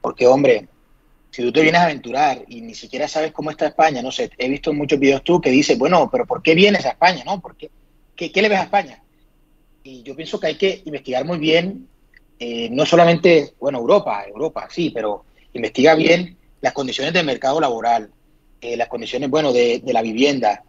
Porque, 0.00 0.26
hombre, 0.26 0.68
si 1.32 1.42
tú 1.42 1.50
te 1.50 1.62
vienes 1.62 1.80
a 1.80 1.84
aventurar 1.84 2.44
y 2.46 2.60
ni 2.60 2.74
siquiera 2.74 3.08
sabes 3.08 3.32
cómo 3.32 3.50
está 3.50 3.66
España, 3.66 4.02
no 4.02 4.12
sé, 4.12 4.30
he 4.36 4.50
visto 4.50 4.70
muchos 4.74 4.98
videos 4.98 5.24
tú 5.24 5.40
que 5.40 5.48
dices, 5.48 5.78
bueno, 5.78 6.10
pero 6.12 6.26
¿por 6.26 6.42
qué 6.42 6.54
vienes 6.54 6.84
a 6.84 6.90
España? 6.90 7.24
¿No? 7.24 7.40
¿Por 7.40 7.56
qué? 7.56 7.70
¿Qué, 8.14 8.30
le 8.42 8.50
ves 8.50 8.58
a 8.58 8.64
España? 8.64 9.02
Y 9.82 10.02
yo 10.02 10.14
pienso 10.14 10.38
que 10.38 10.48
hay 10.48 10.56
que 10.56 10.82
investigar 10.84 11.24
muy 11.24 11.38
bien, 11.38 11.88
eh, 12.38 12.68
no 12.70 12.84
solamente, 12.84 13.54
bueno, 13.58 13.78
Europa, 13.78 14.24
Europa, 14.28 14.68
sí, 14.70 14.90
pero 14.90 15.24
investiga 15.54 15.94
bien 15.94 16.36
las 16.60 16.74
condiciones 16.74 17.14
del 17.14 17.24
mercado 17.24 17.58
laboral, 17.60 18.10
eh, 18.60 18.76
las 18.76 18.88
condiciones, 18.88 19.30
bueno, 19.30 19.54
de, 19.54 19.80
la 19.86 20.02
vivienda. 20.02 20.62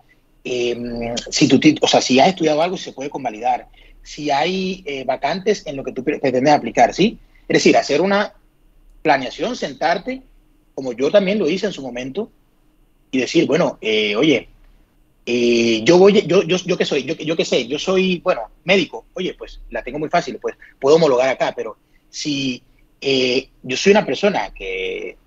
Em, 0.46 1.14
si 1.30 1.50
tú, 1.50 1.60
o 1.82 1.88
sea, 1.90 2.00
si 2.00 2.22
has 2.22 2.30
estudiado 2.30 2.62
algo, 2.62 2.78
se 2.78 2.94
puede 2.94 3.10
convalidar. 3.10 3.68
Si 4.02 4.32
hay 4.32 4.82
eh, 4.86 5.04
vacantes 5.04 5.68
en 5.68 5.76
lo 5.76 5.84
que 5.84 5.92
tú 5.92 6.06
pretendes 6.06 6.54
aplicar, 6.54 6.94
¿sí? 6.94 7.20
Es 7.50 7.56
decir, 7.56 7.76
hacer 7.76 8.00
una 8.00 8.34
planeación, 9.02 9.58
sentarte 9.58 10.22
como 10.74 10.94
yo 10.94 11.12
también 11.12 11.40
lo 11.40 11.50
hice 11.50 11.68
en 11.68 11.74
su 11.74 11.82
momento, 11.82 12.32
y 13.12 13.20
decir, 13.20 13.46
bueno, 13.46 13.78
eh, 13.80 14.16
oye, 14.16 14.50
eh, 15.26 15.82
yo 15.84 15.98
voy, 16.00 16.22
yo, 16.26 16.42
yo, 16.44 16.58
yo 16.58 16.78
qué 16.78 16.84
soy, 16.84 17.04
yo, 17.04 17.14
yo 17.16 17.38
qué 17.38 17.46
sé, 17.46 17.68
yo 17.68 17.78
soy, 17.78 18.20
bueno, 18.20 18.42
médico, 18.64 19.06
oye, 19.14 19.36
pues 19.36 19.62
la 19.70 19.84
tengo 19.84 20.00
muy 20.00 20.10
fácil, 20.10 20.40
pues 20.42 20.56
puedo 20.80 20.96
homologar 20.96 21.30
acá, 21.30 21.54
pero 21.56 21.78
si 22.10 22.64
eh, 23.00 23.50
yo 23.62 23.78
soy 23.78 23.92
una 23.92 24.06
persona 24.06 24.52
que, 24.52 25.18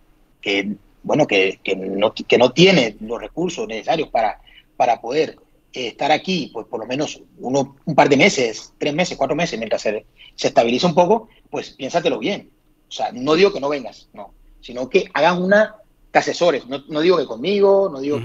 bueno, 1.05 1.27
que, 1.27 1.61
no, 1.77 2.13
que 2.13 2.39
no 2.39 2.51
tiene 2.51 2.97
los 3.01 3.21
recursos 3.21 3.69
necesarios 3.69 4.09
para, 4.09 4.41
para 4.77 5.01
poder 5.01 5.39
estar 5.73 6.11
aquí, 6.11 6.51
pues 6.53 6.67
por 6.67 6.81
lo 6.81 6.87
menos 6.87 7.23
uno, 7.39 7.77
un 7.85 7.95
par 7.95 8.09
de 8.09 8.17
meses, 8.17 8.73
tres 8.79 8.95
meses, 8.95 9.17
cuatro 9.17 9.37
meses, 9.37 9.59
mientras 9.59 9.83
se, 9.83 10.07
se 10.35 10.49
estabiliza 10.49 10.89
un 10.89 10.95
poco, 10.95 11.29
pues 11.51 11.71
piénsatelo 11.71 12.19
bien. 12.19 12.51
O 12.89 12.93
sea, 12.93 13.13
no 13.13 13.35
digo 13.35 13.53
que 13.53 13.61
no 13.61 13.69
vengas, 13.69 14.09
no, 14.13 14.33
sino 14.67 14.91
que 14.91 15.09
hagan 15.15 15.41
una, 15.41 15.77
que 16.13 16.19
asesores, 16.19 16.65
no, 16.67 17.01
digo 17.01 17.19
que 17.19 17.25
conmigo, 17.25 17.89
no 17.89 18.01
digo 18.01 18.21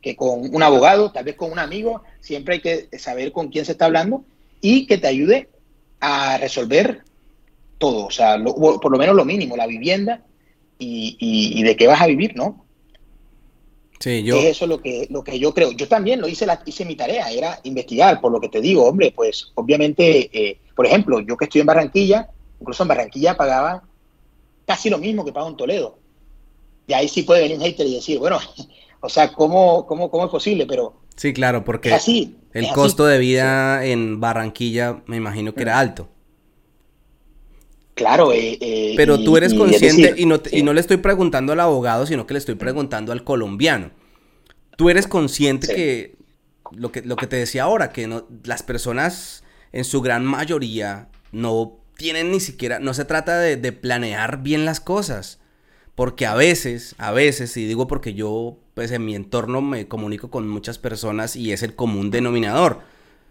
que, 0.00 0.16
con 0.16 0.54
un 0.54 0.62
abogado, 0.62 1.12
tal 1.12 1.24
vez 1.24 1.36
con 1.36 1.52
un 1.52 1.58
amigo, 1.58 2.02
siempre 2.20 2.54
hay 2.54 2.60
que 2.62 2.98
saber 2.98 3.32
con 3.32 3.48
quién 3.48 3.66
se 3.66 3.72
está 3.72 3.84
hablando 3.84 4.24
y 4.62 4.86
que 4.86 4.96
te 4.96 5.08
ayude 5.08 5.50
a 6.00 6.38
resolver 6.38 7.02
todo, 7.76 8.06
o 8.06 8.10
sea, 8.10 8.42
por 8.42 8.90
lo 8.90 8.96
menos 8.96 9.14
lo 9.14 9.26
mínimo, 9.26 9.58
la 9.58 9.66
vivienda 9.66 10.22
y, 10.78 11.62
de 11.62 11.76
qué 11.76 11.86
vas 11.86 12.00
a 12.00 12.06
vivir, 12.06 12.34
¿no? 12.34 12.64
Sí, 14.00 14.22
yo... 14.22 14.36
eso 14.36 14.64
es 14.64 14.68
lo 14.70 14.80
que, 14.80 15.06
lo 15.10 15.22
que 15.22 15.38
yo 15.38 15.52
creo. 15.52 15.72
Yo 15.72 15.86
también 15.86 16.22
lo 16.22 16.28
hice, 16.28 16.46
la, 16.46 16.62
hice 16.64 16.86
mi 16.86 16.96
tarea, 16.96 17.30
era 17.30 17.60
investigar, 17.64 18.22
por 18.22 18.32
lo 18.32 18.40
que 18.40 18.48
te 18.48 18.62
digo, 18.62 18.86
hombre, 18.86 19.12
pues 19.14 19.52
obviamente, 19.54 20.30
eh, 20.32 20.60
por 20.74 20.86
ejemplo, 20.86 21.20
yo 21.20 21.36
que 21.36 21.44
estoy 21.44 21.60
en 21.60 21.66
Barranquilla, 21.66 22.30
incluso 22.58 22.84
en 22.84 22.88
Barranquilla 22.88 23.36
pagaba 23.36 23.82
casi 24.66 24.90
lo 24.90 24.98
mismo 24.98 25.24
que 25.24 25.32
paga 25.32 25.46
un 25.46 25.56
Toledo. 25.56 25.98
Y 26.86 26.92
ahí 26.92 27.08
sí 27.08 27.22
puede 27.22 27.42
venir 27.42 27.58
un 27.58 27.64
hater 27.64 27.86
y 27.86 27.94
decir, 27.94 28.18
bueno, 28.18 28.38
o 29.00 29.08
sea, 29.08 29.32
¿cómo, 29.32 29.86
cómo, 29.86 30.10
cómo 30.10 30.24
es 30.24 30.30
posible? 30.30 30.66
Pero... 30.66 30.94
Sí, 31.16 31.32
claro, 31.32 31.64
porque 31.64 31.92
así, 31.92 32.36
el 32.52 32.68
costo 32.72 33.06
de 33.06 33.18
vida 33.18 33.84
en 33.84 34.20
Barranquilla 34.20 35.02
me 35.06 35.16
imagino 35.16 35.54
que 35.54 35.62
era 35.62 35.78
alto. 35.78 36.08
Claro, 37.94 38.32
eh, 38.32 38.58
eh, 38.60 38.94
pero 38.96 39.22
tú 39.22 39.36
eres 39.36 39.54
consciente 39.54 40.14
y, 40.16 40.26
no, 40.26 40.40
y 40.50 40.64
no 40.64 40.72
le 40.72 40.80
estoy 40.80 40.96
preguntando 40.96 41.52
al 41.52 41.60
abogado, 41.60 42.06
sino 42.06 42.26
que 42.26 42.34
le 42.34 42.38
estoy 42.38 42.56
preguntando 42.56 43.12
al 43.12 43.22
colombiano. 43.22 43.92
Tú 44.76 44.90
eres 44.90 45.06
consciente 45.06 45.72
que 45.72 46.16
lo 46.72 46.90
que 46.90 47.02
lo 47.02 47.14
que 47.14 47.28
te 47.28 47.36
decía 47.36 47.64
ahora, 47.64 47.92
que 47.92 48.08
no, 48.08 48.26
las 48.42 48.64
personas 48.64 49.44
en 49.70 49.84
su 49.84 50.00
gran 50.00 50.24
mayoría 50.24 51.08
no 51.30 51.78
tienen 51.96 52.30
ni 52.30 52.40
siquiera, 52.40 52.78
no 52.78 52.94
se 52.94 53.04
trata 53.04 53.38
de, 53.38 53.56
de 53.56 53.72
planear 53.72 54.42
bien 54.42 54.64
las 54.64 54.80
cosas. 54.80 55.38
Porque 55.94 56.26
a 56.26 56.34
veces, 56.34 56.96
a 56.98 57.12
veces, 57.12 57.56
y 57.56 57.66
digo 57.66 57.86
porque 57.86 58.14
yo, 58.14 58.58
pues 58.74 58.90
en 58.90 59.04
mi 59.04 59.14
entorno 59.14 59.62
me 59.62 59.86
comunico 59.86 60.28
con 60.28 60.48
muchas 60.48 60.78
personas 60.78 61.36
y 61.36 61.52
es 61.52 61.62
el 61.62 61.76
común 61.76 62.10
denominador, 62.10 62.80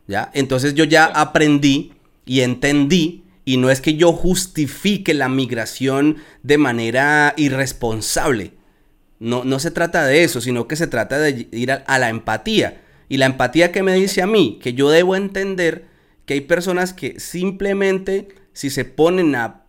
¿ya? 0.08 0.32
Entonces 0.34 0.73
yo 0.73 0.86
ya 0.86 1.06
aprendí 1.06 1.93
y 2.26 2.39
entendí, 2.41 3.26
y 3.45 3.58
no 3.58 3.69
es 3.69 3.82
que 3.82 3.95
yo 3.95 4.13
justifique 4.13 5.13
la 5.13 5.28
migración 5.28 6.17
de 6.43 6.58
manera 6.58 7.34
irresponsable. 7.36 8.54
No, 9.19 9.43
no 9.43 9.60
se 9.60 9.71
trata 9.71 10.06
de 10.06 10.23
eso, 10.23 10.39
sino 10.39 10.65
que 10.65 10.78
se 10.78 10.88
trata 10.88 11.19
de 11.19 11.49
ir 11.52 11.71
a, 11.73 11.76
a 11.76 11.99
la 11.99 12.08
empatía. 12.08 12.82
Y 13.10 13.17
la 13.17 13.26
empatía 13.26 13.73
que 13.73 13.84
me 13.84 13.93
dice 13.95 14.21
a 14.21 14.28
mí, 14.28 14.60
que 14.62 14.73
yo 14.73 14.89
debo 14.89 15.17
entender 15.17 15.86
que 16.26 16.36
hay 16.36 16.41
personas 16.41 16.93
que 16.93 17.19
simplemente 17.19 18.30
si 18.53 18.69
se 18.69 18.85
ponen 18.85 19.35
a 19.35 19.63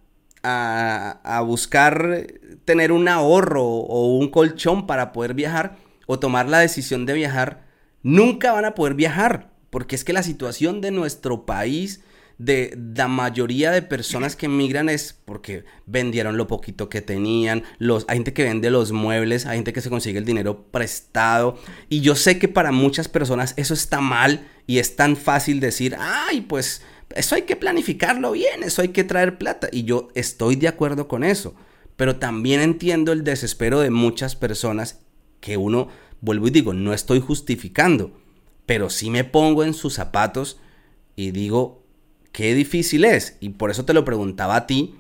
a, 0.45 1.41
buscar 1.47 2.27
tener 2.65 2.93
un 2.93 3.09
ahorro 3.09 3.65
o 3.65 4.17
un 4.17 4.29
colchón 4.29 4.87
para 4.87 5.13
poder 5.13 5.35
viajar 5.35 5.77
o 6.07 6.19
tomar 6.19 6.49
la 6.49 6.59
decisión 6.59 7.07
de 7.07 7.15
viajar, 7.15 7.65
nunca 8.03 8.53
van 8.53 8.67
a 8.67 8.75
poder 8.75 8.95
viajar. 8.95 9.51
Porque 9.71 9.97
es 9.97 10.05
que 10.05 10.13
la 10.13 10.23
situación 10.23 10.81
de 10.81 10.93
nuestro 10.93 11.47
país, 11.47 12.03
de 12.39 12.79
la 12.95 13.09
mayoría 13.09 13.71
de 13.71 13.83
personas 13.83 14.37
que 14.37 14.47
emigran 14.47 14.89
es 14.89 15.19
porque 15.25 15.65
vendieron 15.87 16.37
lo 16.37 16.47
poquito 16.47 16.89
que 16.89 17.01
tenían, 17.01 17.65
los, 17.79 18.05
hay 18.07 18.19
gente 18.19 18.33
que 18.33 18.45
vende 18.45 18.71
los 18.71 18.93
muebles, 18.93 19.47
hay 19.47 19.57
gente 19.57 19.73
que 19.73 19.81
se 19.81 19.91
consigue 19.91 20.19
el 20.19 20.25
dinero 20.25 20.67
prestado. 20.71 21.59
Y 21.89 22.03
yo 22.03 22.15
sé 22.15 22.39
que 22.39 22.49
para 22.49 22.71
muchas 22.71 23.09
personas 23.09 23.55
eso 23.57 23.75
está 23.75 24.01
mal 24.01 24.47
y 24.67 24.79
es 24.79 24.95
tan 24.95 25.17
fácil 25.17 25.59
decir, 25.59 25.97
ay, 25.99 26.43
pues 26.43 26.83
eso 27.15 27.37
hay 27.37 27.43
que 27.43 27.57
planificarlo 27.57 28.33
bien, 28.33 28.65
eso 28.65 28.83
hay 28.83 28.89
que 28.89 29.05
traer 29.05 29.39
plata. 29.39 29.69
Y 29.71 29.85
yo 29.85 30.09
estoy 30.15 30.57
de 30.57 30.69
acuerdo 30.69 31.07
con 31.07 31.23
eso. 31.23 31.55
Pero 31.97 32.17
también 32.17 32.61
entiendo 32.61 33.13
el 33.13 33.23
desespero 33.23 33.81
de 33.81 33.91
muchas 33.91 34.35
personas 34.35 35.01
que 35.41 35.57
uno, 35.57 35.89
vuelvo 36.21 36.49
y 36.49 36.51
digo, 36.51 36.75
no 36.75 36.93
estoy 36.93 37.21
justificando. 37.21 38.13
Pero 38.67 38.91
sí 38.91 39.11
me 39.11 39.23
pongo 39.23 39.63
en 39.63 39.75
sus 39.75 39.95
zapatos 39.95 40.59
y 41.15 41.31
digo, 41.31 41.85
qué 42.33 42.53
difícil 42.55 43.05
es. 43.05 43.37
Y 43.39 43.51
por 43.51 43.71
eso 43.71 43.85
te 43.85 43.95
lo 43.95 44.05
preguntaba 44.05 44.57
a 44.57 44.67
ti, 44.67 44.97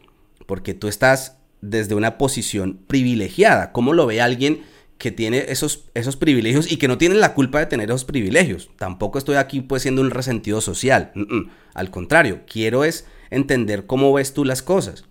porque 0.47 0.73
tú 0.73 0.87
estás 0.87 1.39
desde 1.61 1.97
una 1.97 2.17
posición 2.17 2.79
privilegiada. 2.87 3.73
¿Cómo 3.73 3.93
lo 3.93 4.07
ve 4.07 4.21
alguien 4.21 4.63
que 4.99 5.11
tiene 5.11 5.45
esos, 5.49 5.85
esos 5.95 6.17
privilegios 6.17 6.71
y 6.71 6.77
que 6.77 6.89
no 6.89 6.99
tienen 6.99 7.21
la 7.21 7.35
culpa 7.35 7.59
de 7.59 7.67
tener 7.67 7.91
esos 7.91 8.05
privilegios. 8.05 8.71
Tampoco 8.77 9.19
estoy 9.19 9.37
aquí 9.37 9.61
pues 9.61 9.83
siendo 9.83 10.03
un 10.03 10.11
resentido 10.11 10.61
social. 10.61 11.13
Al 11.75 11.91
contrario, 11.91 12.43
quiero 12.47 12.85
es 12.85 13.07
entender 13.31 13.87
cómo 13.87 14.13
ves 14.13 14.33
tú 14.33 14.45
las 14.45 14.63
cosas. 14.63 15.05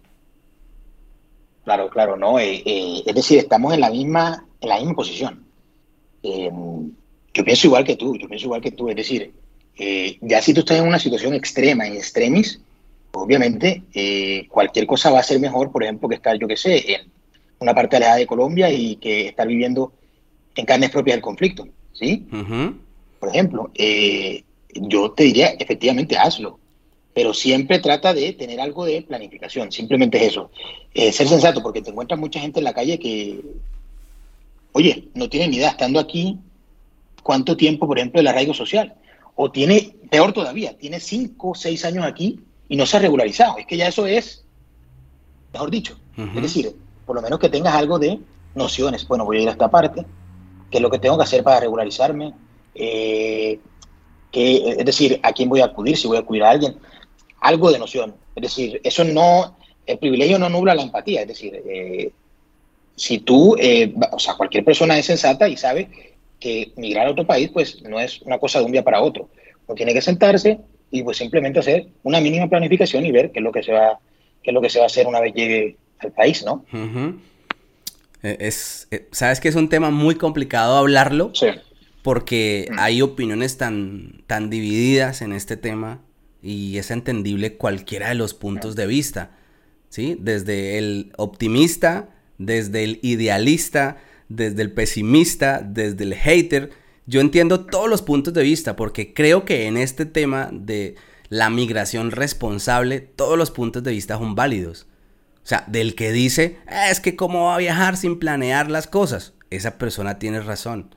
Claro, 1.64 1.90
claro, 1.90 2.18
no. 2.18 2.40
Eh, 2.40 2.62
eh, 2.66 3.04
es 3.06 3.16
decir, 3.16 3.40
estamos 3.40 3.74
en 3.74 3.82
la 3.82 3.90
misma, 3.90 4.46
en 4.62 4.70
la 4.70 4.78
misma 4.78 4.96
posición. 4.96 5.44
Em, 6.22 6.92
yo 7.34 7.44
pienso 7.44 7.68
igual 7.68 7.84
que 7.84 7.96
tú, 7.96 8.18
yo 8.18 8.28
pienso 8.28 8.46
igual 8.46 8.62
que 8.62 8.72
tú. 8.72 8.90
Es 8.90 8.96
decir, 8.96 9.34
eh, 9.78 10.18
ya 10.22 10.42
si 10.42 10.54
tú 10.54 10.62
estás 10.62 10.80
en 10.80 10.88
una 10.88 11.00
situación 11.00 11.34
extrema, 11.34 11.88
en 11.88 11.94
extremis, 11.94 12.60
obviamente 13.12 13.84
cualquier 14.50 14.88
cosa 14.88 15.12
va 15.12 15.20
a 15.20 15.24
ser 15.24 15.40
mejor, 15.40 15.72
por 15.72 15.84
ejemplo, 15.84 16.10
que 16.10 16.16
estar, 16.16 16.38
yo 16.38 16.48
qué 16.48 16.58
sé, 16.58 16.94
en 16.94 17.13
una 17.64 17.74
parte 17.74 17.96
alejada 17.96 18.18
de 18.18 18.28
Colombia 18.28 18.72
y 18.72 18.98
que 18.98 19.28
estar 19.28 19.48
viviendo 19.48 19.94
en 20.56 20.66
carnes 20.66 20.92
propias 20.92 21.16
del 21.16 21.24
conflicto, 21.24 21.68
¿sí? 21.94 22.28
Por 23.20 23.30
ejemplo, 23.30 23.72
eh, 23.74 24.44
yo 24.76 25.12
te 25.12 25.24
diría, 25.24 25.48
efectivamente, 25.60 26.18
hazlo, 26.18 26.60
pero 27.14 27.34
siempre 27.34 27.80
trata 27.80 28.14
de 28.14 28.34
tener 28.34 28.60
algo 28.60 28.86
de 28.86 29.02
planificación, 29.02 29.72
simplemente 29.72 30.18
es 30.18 30.32
eso. 30.32 30.52
Eh, 30.94 31.12
ser 31.12 31.28
sensato, 31.28 31.62
porque 31.62 31.82
te 31.82 31.92
encuentras 31.92 32.20
mucha 32.20 32.40
gente 32.40 32.60
en 32.60 32.66
la 32.66 32.74
calle 32.74 33.00
que, 33.00 33.42
oye, 34.74 35.08
no 35.14 35.30
tiene 35.30 35.48
ni 35.48 35.58
idea, 35.58 35.70
estando 35.70 36.00
aquí, 36.00 36.38
cuánto 37.22 37.56
tiempo, 37.56 37.88
por 37.88 37.98
ejemplo, 37.98 38.20
el 38.20 38.28
arraigo 38.28 38.54
social, 38.54 38.94
o 39.36 39.52
tiene, 39.52 39.96
peor 40.10 40.34
todavía, 40.34 40.78
tiene 40.78 41.00
cinco 41.00 41.52
o 41.52 41.56
seis 41.56 41.86
años 41.86 42.06
aquí 42.06 42.40
y 42.68 42.76
no 42.76 42.86
se 42.86 42.98
ha 42.98 43.00
regularizado, 43.00 43.58
es 43.58 43.66
que 43.66 43.78
ya 43.78 43.88
eso 43.88 44.06
es, 44.06 44.44
mejor 45.54 45.72
dicho, 45.72 45.98
es 46.18 46.42
decir, 46.42 46.76
por 47.06 47.16
lo 47.16 47.22
menos 47.22 47.40
que 47.40 47.50
tengas 47.50 47.76
algo 47.76 48.00
de 48.00 48.20
nociones. 48.56 49.08
Bueno, 49.08 49.26
voy 49.26 49.38
a 49.38 49.42
ir 49.42 49.48
a 49.50 49.52
esta 49.52 49.70
parte, 49.70 50.06
qué 50.70 50.78
es 50.78 50.82
lo 50.82 50.90
que 50.90 51.00
tengo 51.00 51.18
que 51.18 51.24
hacer 51.24 51.44
para 51.44 51.60
regularizarme, 51.60 52.34
eh, 52.76 53.60
es 54.34 54.86
decir, 54.86 55.20
a 55.22 55.32
quién 55.32 55.50
voy 55.50 55.62
a 55.62 55.66
acudir, 55.66 55.96
si 55.96 56.08
voy 56.08 56.18
a 56.18 56.22
acudir 56.22 56.44
a 56.44 56.50
alguien, 56.50 56.76
algo 57.40 57.72
de 57.72 57.80
noción. 57.80 58.16
Es 58.36 58.42
decir, 58.42 58.82
eso 58.84 59.04
no, 59.04 59.58
el 59.86 59.98
privilegio 60.00 60.40
no 60.40 60.50
nubla 60.50 60.74
la 60.74 60.82
empatía, 60.82 61.22
es 61.22 61.28
decir, 61.28 61.62
eh, 61.68 62.12
si 62.96 63.20
tú, 63.20 63.56
eh, 63.60 63.94
o 64.12 64.20
sea, 64.20 64.36
cualquier 64.36 64.64
persona 64.64 64.98
es 64.98 65.06
sensata 65.06 65.48
y 65.48 65.58
sabe 65.58 65.90
que 66.40 66.74
migrar 66.76 67.08
a 67.08 67.12
otro 67.12 67.26
país, 67.26 67.50
pues 67.52 67.82
no 67.84 68.00
es 68.00 68.22
una 68.22 68.40
cosa 68.40 68.60
de 68.60 68.66
un 68.66 68.72
día 68.72 68.84
para 68.84 69.02
otro. 69.02 69.30
Uno 69.68 69.76
tiene 69.76 69.94
que 69.94 70.02
sentarse 70.02 70.60
y 70.92 71.04
pues 71.04 71.18
simplemente 71.18 71.60
hacer 71.60 71.88
una 72.04 72.20
mínima 72.20 72.48
planificación 72.48 73.06
y 73.06 73.12
ver 73.12 73.32
qué 73.32 73.40
es 73.40 73.44
lo 73.44 73.52
que 73.52 73.64
se 73.64 73.72
va, 73.72 74.00
qué 74.42 74.52
es 74.52 74.54
lo 74.54 74.62
que 74.62 74.70
se 74.70 74.80
va 74.80 74.86
a 74.86 74.88
hacer 74.88 75.08
una 75.08 75.20
vez 75.20 75.34
llegue 75.34 75.78
el 76.02 76.12
país, 76.12 76.44
¿no? 76.44 76.66
E, 78.24 78.38
es, 78.40 78.88
e, 78.92 79.08
sabes 79.12 79.40
que 79.40 79.50
es 79.50 79.56
un 79.56 79.70
tema 79.70 79.90
muy 79.92 80.16
complicado 80.16 80.78
hablarlo. 80.78 81.32
Sí. 81.34 81.48
Porque 82.02 82.68
mm. 82.70 82.76
hay 82.80 83.02
opiniones 83.02 83.58
tan, 83.58 84.24
tan 84.28 84.50
divididas 84.50 85.22
en 85.22 85.32
este 85.32 85.58
tema 85.58 86.02
y 86.42 86.78
es 86.78 86.92
entendible 86.92 87.56
cualquiera 87.56 88.10
de 88.10 88.16
los 88.16 88.34
puntos 88.34 88.76
de 88.76 88.86
vista, 88.86 89.32
¿sí? 89.90 90.18
Desde 90.20 90.78
el 90.78 91.14
optimista, 91.18 92.10
desde 92.38 92.84
el 92.84 93.00
idealista, 93.02 93.98
desde 94.28 94.62
el 94.62 94.72
pesimista, 94.74 95.62
desde 95.62 96.04
el 96.04 96.16
hater. 96.16 96.72
Yo 97.06 97.22
entiendo 97.22 97.66
todos 97.66 97.90
los 97.90 98.02
puntos 98.02 98.34
de 98.34 98.44
vista 98.44 98.76
porque 98.76 99.14
creo 99.14 99.46
que 99.46 99.68
en 99.68 99.78
este 99.78 100.06
tema 100.06 100.50
de 100.52 100.96
la 101.30 101.50
migración 101.50 102.12
responsable, 102.12 103.00
todos 103.00 103.38
los 103.38 103.50
puntos 103.50 103.84
de 103.84 103.92
vista 103.92 104.18
son 104.18 104.36
válidos. 104.36 104.88
O 105.44 105.46
sea, 105.46 105.66
del 105.68 105.96
que 105.96 106.12
dice, 106.12 106.58
ah, 106.68 106.90
es 106.90 107.02
que 107.02 107.18
cómo 107.18 107.46
va 107.46 107.56
a 107.56 107.60
viajar 107.60 107.98
sin 107.98 108.18
planear 108.18 108.72
las 108.72 108.88
cosas. 108.88 109.34
Esa 109.50 109.78
persona 109.78 110.18
tiene 110.18 110.40
razón. 110.40 110.96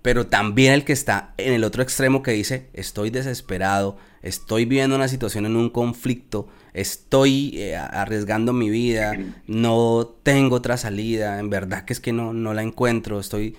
Pero 0.00 0.26
también 0.26 0.72
el 0.72 0.84
que 0.84 0.92
está 0.92 1.34
en 1.36 1.52
el 1.52 1.62
otro 1.62 1.82
extremo 1.82 2.22
que 2.22 2.32
dice, 2.32 2.70
estoy 2.72 3.10
desesperado, 3.10 3.98
estoy 4.22 4.64
viviendo 4.64 4.96
una 4.96 5.08
situación 5.08 5.46
en 5.46 5.56
un 5.56 5.70
conflicto, 5.70 6.48
estoy 6.72 7.52
eh, 7.54 7.76
arriesgando 7.76 8.52
mi 8.52 8.68
vida, 8.68 9.12
no 9.46 10.16
tengo 10.24 10.56
otra 10.56 10.76
salida, 10.76 11.38
en 11.38 11.50
verdad 11.50 11.84
que 11.84 11.92
es 11.92 12.00
que 12.00 12.12
no, 12.12 12.32
no 12.32 12.54
la 12.54 12.62
encuentro, 12.62 13.20
estoy... 13.20 13.56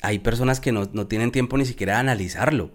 Hay 0.00 0.20
personas 0.20 0.60
que 0.60 0.72
no, 0.72 0.88
no 0.92 1.08
tienen 1.08 1.32
tiempo 1.32 1.58
ni 1.58 1.66
siquiera 1.66 1.94
de 1.94 2.00
analizarlo. 2.00 2.70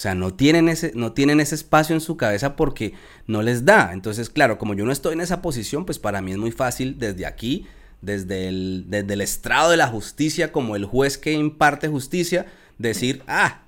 O 0.00 0.02
sea, 0.02 0.14
no 0.14 0.32
tienen, 0.32 0.70
ese, 0.70 0.92
no 0.94 1.12
tienen 1.12 1.40
ese 1.40 1.54
espacio 1.54 1.94
en 1.94 2.00
su 2.00 2.16
cabeza 2.16 2.56
porque 2.56 2.94
no 3.26 3.42
les 3.42 3.66
da. 3.66 3.92
Entonces, 3.92 4.30
claro, 4.30 4.56
como 4.56 4.72
yo 4.72 4.86
no 4.86 4.92
estoy 4.92 5.12
en 5.12 5.20
esa 5.20 5.42
posición, 5.42 5.84
pues 5.84 5.98
para 5.98 6.22
mí 6.22 6.32
es 6.32 6.38
muy 6.38 6.52
fácil 6.52 6.98
desde 6.98 7.26
aquí, 7.26 7.66
desde 8.00 8.48
el, 8.48 8.86
desde 8.88 9.12
el 9.12 9.20
estrado 9.20 9.70
de 9.70 9.76
la 9.76 9.88
justicia, 9.88 10.52
como 10.52 10.74
el 10.74 10.86
juez 10.86 11.18
que 11.18 11.32
imparte 11.32 11.86
justicia, 11.86 12.46
decir, 12.78 13.22
ah, 13.26 13.64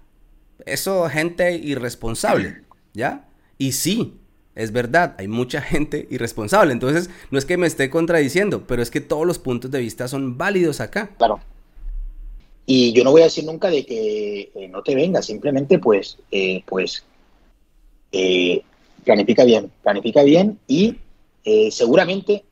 eso 0.64 1.06
gente 1.10 1.54
irresponsable, 1.54 2.62
¿ya? 2.94 3.28
Y 3.58 3.72
sí, 3.72 4.18
es 4.54 4.72
verdad, 4.72 5.14
hay 5.18 5.28
mucha 5.28 5.60
gente 5.60 6.08
irresponsable. 6.10 6.72
Entonces, 6.72 7.10
no 7.30 7.36
es 7.36 7.44
que 7.44 7.58
me 7.58 7.66
esté 7.66 7.90
contradiciendo, 7.90 8.66
pero 8.66 8.80
es 8.80 8.90
que 8.90 9.02
todos 9.02 9.26
los 9.26 9.38
puntos 9.38 9.70
de 9.70 9.80
vista 9.80 10.08
son 10.08 10.38
válidos 10.38 10.80
acá. 10.80 11.10
Claro. 11.18 11.40
Y 12.64 12.92
yo 12.92 13.02
no 13.04 13.10
voy 13.10 13.22
a 13.22 13.24
decir 13.24 13.44
nunca 13.44 13.68
de 13.68 13.84
que 13.84 14.52
eh, 14.54 14.68
no 14.68 14.82
te 14.82 14.94
venga, 14.94 15.20
simplemente 15.20 15.78
pues, 15.78 16.18
eh, 16.30 16.62
pues 16.66 17.04
eh, 18.12 18.62
planifica 19.04 19.44
bien, 19.44 19.70
planifica 19.82 20.22
bien 20.22 20.58
y 20.68 20.96
seguramente, 21.70 22.44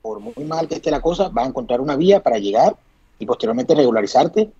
por 0.00 0.20
muy 0.20 0.44
mal 0.46 0.66
que 0.66 0.76
esté 0.76 0.90
la 0.90 1.02
cosa, 1.02 1.28
va 1.28 1.44
a 1.44 1.48
encontrar 1.48 1.82
una 1.82 1.96
vía 1.96 2.22
para 2.22 2.38
llegar 2.38 2.76
y 3.18 3.26
posteriormente 3.26 3.74
regularizarte. 3.74 4.50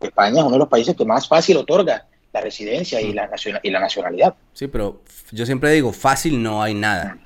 España 0.00 0.38
es 0.38 0.44
uno 0.44 0.52
de 0.52 0.58
los 0.58 0.68
países 0.68 0.96
que 0.96 1.04
más 1.04 1.28
fácil 1.28 1.58
otorga 1.58 2.06
la 2.32 2.40
residencia 2.40 3.00
y 3.02 3.12
la, 3.12 3.28
y 3.62 3.70
la 3.70 3.80
nacionalidad. 3.80 4.34
Sí, 4.54 4.66
pero 4.66 5.02
yo 5.30 5.44
siempre 5.44 5.72
digo, 5.72 5.92
fácil 5.92 6.42
no 6.42 6.62
hay 6.62 6.72
nada 6.72 7.18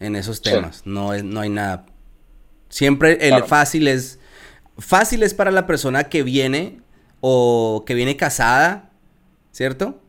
en 0.00 0.16
esos 0.16 0.40
temas, 0.40 0.82
no, 0.86 1.12
es, 1.12 1.22
no 1.22 1.40
hay 1.40 1.50
nada. 1.50 1.84
Siempre 2.68 3.28
el 3.28 3.44
fácil 3.44 3.88
es 3.88 4.18
Fácil 4.78 5.22
es 5.22 5.34
para 5.34 5.50
la 5.50 5.66
persona 5.66 6.04
que 6.04 6.22
viene 6.22 6.80
o 7.20 7.84
que 7.86 7.94
viene 7.94 8.16
casada, 8.16 8.90
¿cierto? 9.52 10.00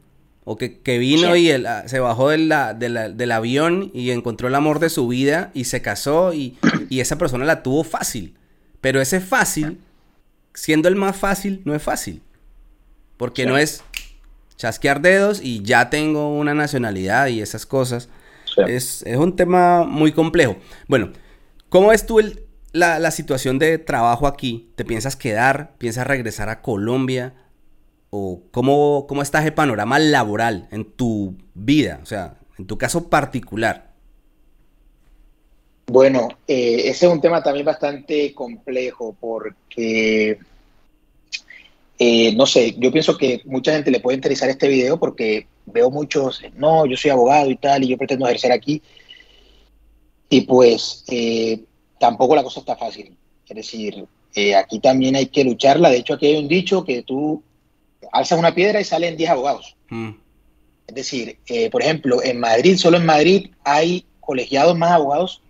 O 0.43 0.55
que, 0.55 0.97
vino 0.97 1.35
y 1.35 1.51
ah, 1.51 1.83
se 1.87 1.99
bajó 1.99 2.29
del 2.29 3.31
avión 3.31 3.91
y 3.93 4.11
encontró 4.11 4.47
el 4.47 4.55
amor 4.55 4.79
de 4.79 4.89
su 4.89 5.07
vida 5.07 5.51
y 5.53 5.65
se 5.65 5.81
casó 5.81 6.33
y, 6.33 6.57
esa 6.89 7.17
persona 7.17 7.43
la 7.43 7.63
tuvo 7.63 7.83
fácil. 7.83 8.37
Pero 8.79 9.01
ese 9.01 9.19
fácil, 9.19 9.79
siendo 10.53 10.87
el 10.87 10.95
más 10.95 11.17
fácil, 11.17 11.61
no 11.65 11.75
es 11.75 11.83
fácil. 11.83 12.21
Porque 13.17 13.45
no 13.45 13.57
es 13.57 13.83
chasquear 14.55 15.01
dedos 15.01 15.41
y 15.41 15.63
ya 15.63 15.89
tengo 15.89 16.37
una 16.37 16.53
nacionalidad 16.53 17.27
y 17.27 17.41
esas 17.41 17.65
cosas. 17.65 18.07
Es, 18.67 19.03
un 19.17 19.35
tema 19.35 19.83
muy 19.83 20.11
complejo. 20.11 20.55
Bueno, 20.87 21.11
¿cómo 21.69 21.89
ves 21.89 22.05
tú 22.05 22.19
la, 22.71 23.11
situación 23.11 23.59
de 23.59 23.77
trabajo 23.77 24.27
aquí? 24.27 24.71
¿Te 24.75 24.85
piensas 24.85 25.15
quedar? 25.15 25.75
¿Piensas 25.77 26.07
regresar 26.07 26.49
a 26.49 26.61
Colombia? 26.61 27.33
¿O 28.09 28.41
cómo, 28.51 29.05
cómo 29.07 29.21
está 29.21 29.41
ese 29.41 29.51
panorama 29.51 29.99
laboral 29.99 30.67
en 30.71 30.85
tu 30.85 31.35
vida? 31.53 31.99
O 32.03 32.05
sea, 32.05 32.37
en 32.57 32.67
tu 32.67 32.77
caso 32.77 33.09
particular. 33.09 33.91
Bueno, 35.87 36.27
eh, 36.47 36.89
ese 36.89 37.05
es 37.05 37.11
un 37.11 37.21
tema 37.21 37.41
también 37.41 37.65
bastante 37.65 38.33
complejo 38.33 39.15
porque 39.19 40.37
eh, 41.99 42.35
no 42.35 42.45
sé, 42.45 42.75
yo 42.77 42.91
pienso 42.91 43.17
que 43.17 43.41
mucha 43.45 43.73
gente 43.73 43.89
le 43.89 43.99
puede 43.99 44.15
interesar 44.15 44.49
este 44.49 44.67
video 44.67 44.99
porque 44.99 45.47
veo 45.65 45.89
muchos, 45.89 46.41
no, 46.55 46.85
yo 46.85 46.95
soy 46.95 47.11
abogado 47.11 47.49
y 47.49 47.55
tal, 47.55 47.83
y 47.83 47.87
yo 47.87 47.97
pretendo 47.97 48.27
ejercer 48.27 48.51
aquí. 48.51 48.81
Y 50.29 50.41
pues 50.41 51.05
eh, 51.07 51.63
tampoco 51.99 52.35
la 52.35 52.43
cosa 52.43 52.59
está 52.59 52.75
fácil. 52.75 53.15
Es 53.47 53.55
decir, 53.55 54.05
eh, 54.35 54.55
aquí 54.55 54.79
también 54.79 55.15
hay 55.15 55.27
que 55.27 55.43
lucharla. 55.43 55.89
De 55.89 55.97
hecho, 55.97 56.13
aquí 56.15 56.27
hay 56.27 56.37
un 56.37 56.47
dicho 56.47 56.83
que 56.83 57.03
tú 57.03 57.41
alzas 58.11 58.37
una 58.37 58.53
piedra 58.53 58.79
y 58.79 58.83
salen 58.83 59.17
10 59.17 59.29
abogados. 59.29 59.75
Mm. 59.89 60.11
Es 60.87 60.95
decir, 60.95 61.37
por 61.69 61.81
ejemplo, 61.81 62.23
en 62.23 62.39
Madrid, 62.39 62.77
solo 62.77 62.97
en 62.97 63.05
Madrid 63.05 63.51
hay 63.65 64.05
colegiados 64.21 64.77
más 64.77 64.91
abogados 64.91 65.41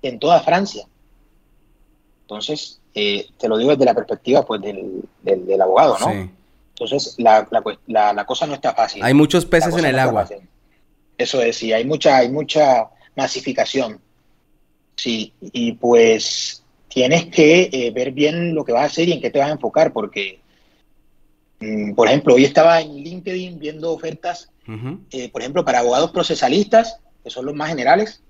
que 0.00 0.08
en 0.08 0.18
toda 0.18 0.40
Francia. 0.40 0.86
Entonces, 2.22 2.80
eh, 2.94 3.26
te 3.38 3.48
lo 3.48 3.58
digo 3.58 3.70
desde 3.70 3.84
la 3.84 3.94
perspectiva 3.94 4.44
pues 4.44 4.60
del, 4.60 5.02
del, 5.22 5.60
abogado, 5.60 5.96
¿no? 5.98 6.30
Entonces, 6.70 7.14
la, 7.18 7.46
la, 7.86 8.12
la, 8.12 8.24
cosa 8.24 8.46
no 8.46 8.54
está 8.54 8.72
fácil. 8.72 9.02
Hay 9.02 9.14
muchos 9.14 9.44
peces 9.44 9.76
en 9.76 9.84
el 9.84 9.98
agua. 9.98 10.28
Eso 11.18 11.42
es, 11.42 11.56
sí, 11.56 11.72
hay 11.72 11.84
mucha, 11.84 12.16
hay 12.16 12.30
mucha 12.30 12.88
masificación. 13.16 14.00
Sí, 15.00 15.32
y 15.40 15.72
pues 15.72 16.62
tienes 16.88 17.26
que 17.26 17.70
eh, 17.72 17.90
ver 17.90 18.12
bien 18.12 18.54
lo 18.54 18.64
que 18.64 18.72
vas 18.72 18.82
a 18.82 18.86
hacer 18.86 19.08
y 19.08 19.12
en 19.12 19.20
qué 19.22 19.30
te 19.30 19.38
vas 19.38 19.48
a 19.48 19.52
enfocar, 19.52 19.94
porque, 19.94 20.40
mm, 21.60 21.94
por 21.94 22.08
ejemplo, 22.08 22.34
hoy 22.34 22.44
estaba 22.44 22.82
en 22.82 22.96
LinkedIn 22.96 23.58
viendo 23.58 23.92
ofertas, 23.92 24.50
eh, 25.10 25.30
por 25.30 25.40
ejemplo, 25.40 25.64
para 25.64 25.78
abogados 25.78 26.10
procesalistas, 26.10 26.98
que 27.24 27.30
son 27.30 27.46
los 27.46 27.54
más 27.54 27.70
generales. 27.70 28.20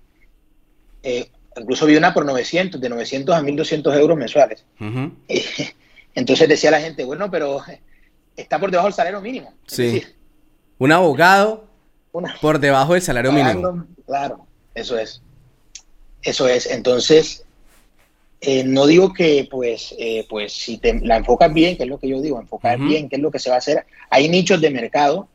Eh, 1.03 1.29
Incluso 1.57 1.87
vi 1.87 1.97
una 1.97 2.15
por 2.15 2.25
900, 2.25 2.81
de 2.81 2.89
900 2.89 3.35
a 3.35 3.43
1200 3.43 3.97
euros 3.97 4.17
mensuales. 4.17 4.65
Entonces 6.15 6.49
decía 6.49 6.71
la 6.71 6.81
gente, 6.81 7.05
bueno, 7.05 7.33
pero 7.33 7.61
está 8.37 8.61
por 8.61 8.71
debajo 8.71 8.87
del 8.87 8.95
salario 8.95 9.21
mínimo. 9.21 9.53
sí. 9.67 10.05
un 10.79 10.93
abogado 10.93 11.65
por 12.41 12.61
debajo 12.61 12.93
del 12.93 13.03
salario 13.03 13.33
mínimo. 13.33 13.85
Claro, 14.07 14.47
eso 14.73 14.97
es. 14.97 15.21
Eso 16.23 16.49
es. 16.49 16.67
Entonces, 16.67 17.45
eh, 18.41 18.65
no 18.65 18.87
digo 18.87 19.13
que, 19.13 19.49
pues, 19.51 19.95
eh, 19.99 20.27
pues 20.29 20.53
si 20.53 20.79
te 20.79 20.99
la 21.01 21.17
enfocas 21.17 21.53
bien, 21.53 21.77
que 21.77 21.85
es 21.85 21.89
lo 21.89 21.99
que 21.99 22.09
yo 22.09 22.21
digo, 22.21 22.41
enfocar 22.41 22.79
bien, 22.79 23.09
qué 23.09 23.17
es 23.17 23.23
lo 23.23 23.31
que 23.31 23.39
se 23.39 23.51
va 23.51 23.57
a 23.57 23.59
hacer. 23.59 23.87
Hay 24.11 24.29
nichos 24.29 24.61
de 24.61 24.71
mercado, 24.71 25.29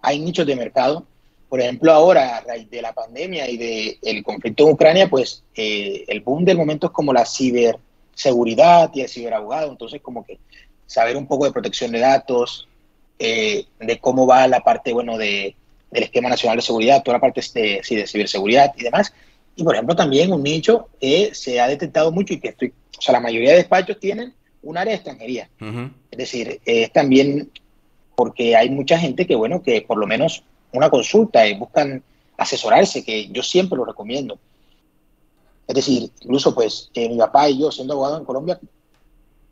hay 0.00 0.18
nichos 0.18 0.46
de 0.46 0.56
mercado 0.56 1.06
por 1.52 1.60
ejemplo, 1.60 1.92
ahora, 1.92 2.38
a 2.38 2.40
raíz 2.40 2.70
de 2.70 2.80
la 2.80 2.94
pandemia 2.94 3.46
y 3.46 3.58
del 4.00 4.24
conflicto 4.24 4.64
en 4.64 4.72
Ucrania, 4.72 5.10
pues 5.10 5.44
eh, 5.54 6.02
el 6.08 6.22
boom 6.22 6.46
del 6.46 6.56
momento 6.56 6.86
es 6.86 6.94
como 6.94 7.12
la 7.12 7.26
ciberseguridad 7.26 8.90
y 8.94 9.02
el 9.02 9.08
ciberabogado. 9.10 9.70
Entonces, 9.70 10.00
como 10.00 10.24
que 10.24 10.38
saber 10.86 11.14
un 11.14 11.26
poco 11.26 11.44
de 11.44 11.52
protección 11.52 11.92
de 11.92 11.98
datos, 11.98 12.68
eh, 13.18 13.66
de 13.78 13.98
cómo 13.98 14.26
va 14.26 14.48
la 14.48 14.60
parte, 14.60 14.94
bueno, 14.94 15.18
de, 15.18 15.54
del 15.90 16.04
esquema 16.04 16.30
nacional 16.30 16.56
de 16.56 16.62
seguridad, 16.62 17.02
toda 17.02 17.18
la 17.18 17.20
parte 17.20 17.42
de, 17.52 17.82
de 17.86 18.06
ciberseguridad 18.06 18.72
y 18.78 18.84
demás. 18.84 19.12
Y, 19.56 19.64
por 19.64 19.74
ejemplo, 19.74 19.94
también 19.94 20.32
un 20.32 20.42
nicho 20.42 20.88
que 21.00 21.30
se 21.34 21.60
ha 21.60 21.68
detectado 21.68 22.10
mucho 22.10 22.34
y 22.34 22.40
que 22.40 22.48
estoy, 22.48 22.72
o 22.98 23.02
sea, 23.02 23.12
la 23.12 23.20
mayoría 23.20 23.50
de 23.50 23.56
despachos 23.58 23.98
tienen 24.00 24.34
un 24.62 24.78
área 24.78 24.92
de 24.92 24.96
extranjería. 24.96 25.48
Es 26.10 26.18
decir, 26.18 26.60
es 26.64 26.92
también 26.92 27.50
porque 28.14 28.56
hay 28.56 28.70
mucha 28.70 28.98
gente 28.98 29.26
que, 29.26 29.34
bueno, 29.34 29.62
que 29.62 29.82
por 29.82 29.98
lo 29.98 30.06
menos 30.06 30.44
una 30.72 30.88
consulta 30.90 31.46
y 31.46 31.54
buscan 31.54 32.02
asesorarse, 32.36 33.04
que 33.04 33.28
yo 33.28 33.42
siempre 33.42 33.76
lo 33.76 33.84
recomiendo. 33.84 34.38
Es 35.66 35.74
decir, 35.74 36.10
incluso 36.20 36.54
pues 36.54 36.90
eh, 36.94 37.08
mi 37.08 37.18
papá 37.18 37.48
y 37.48 37.60
yo, 37.60 37.70
siendo 37.70 37.94
abogado 37.94 38.18
en 38.18 38.24
Colombia, 38.24 38.58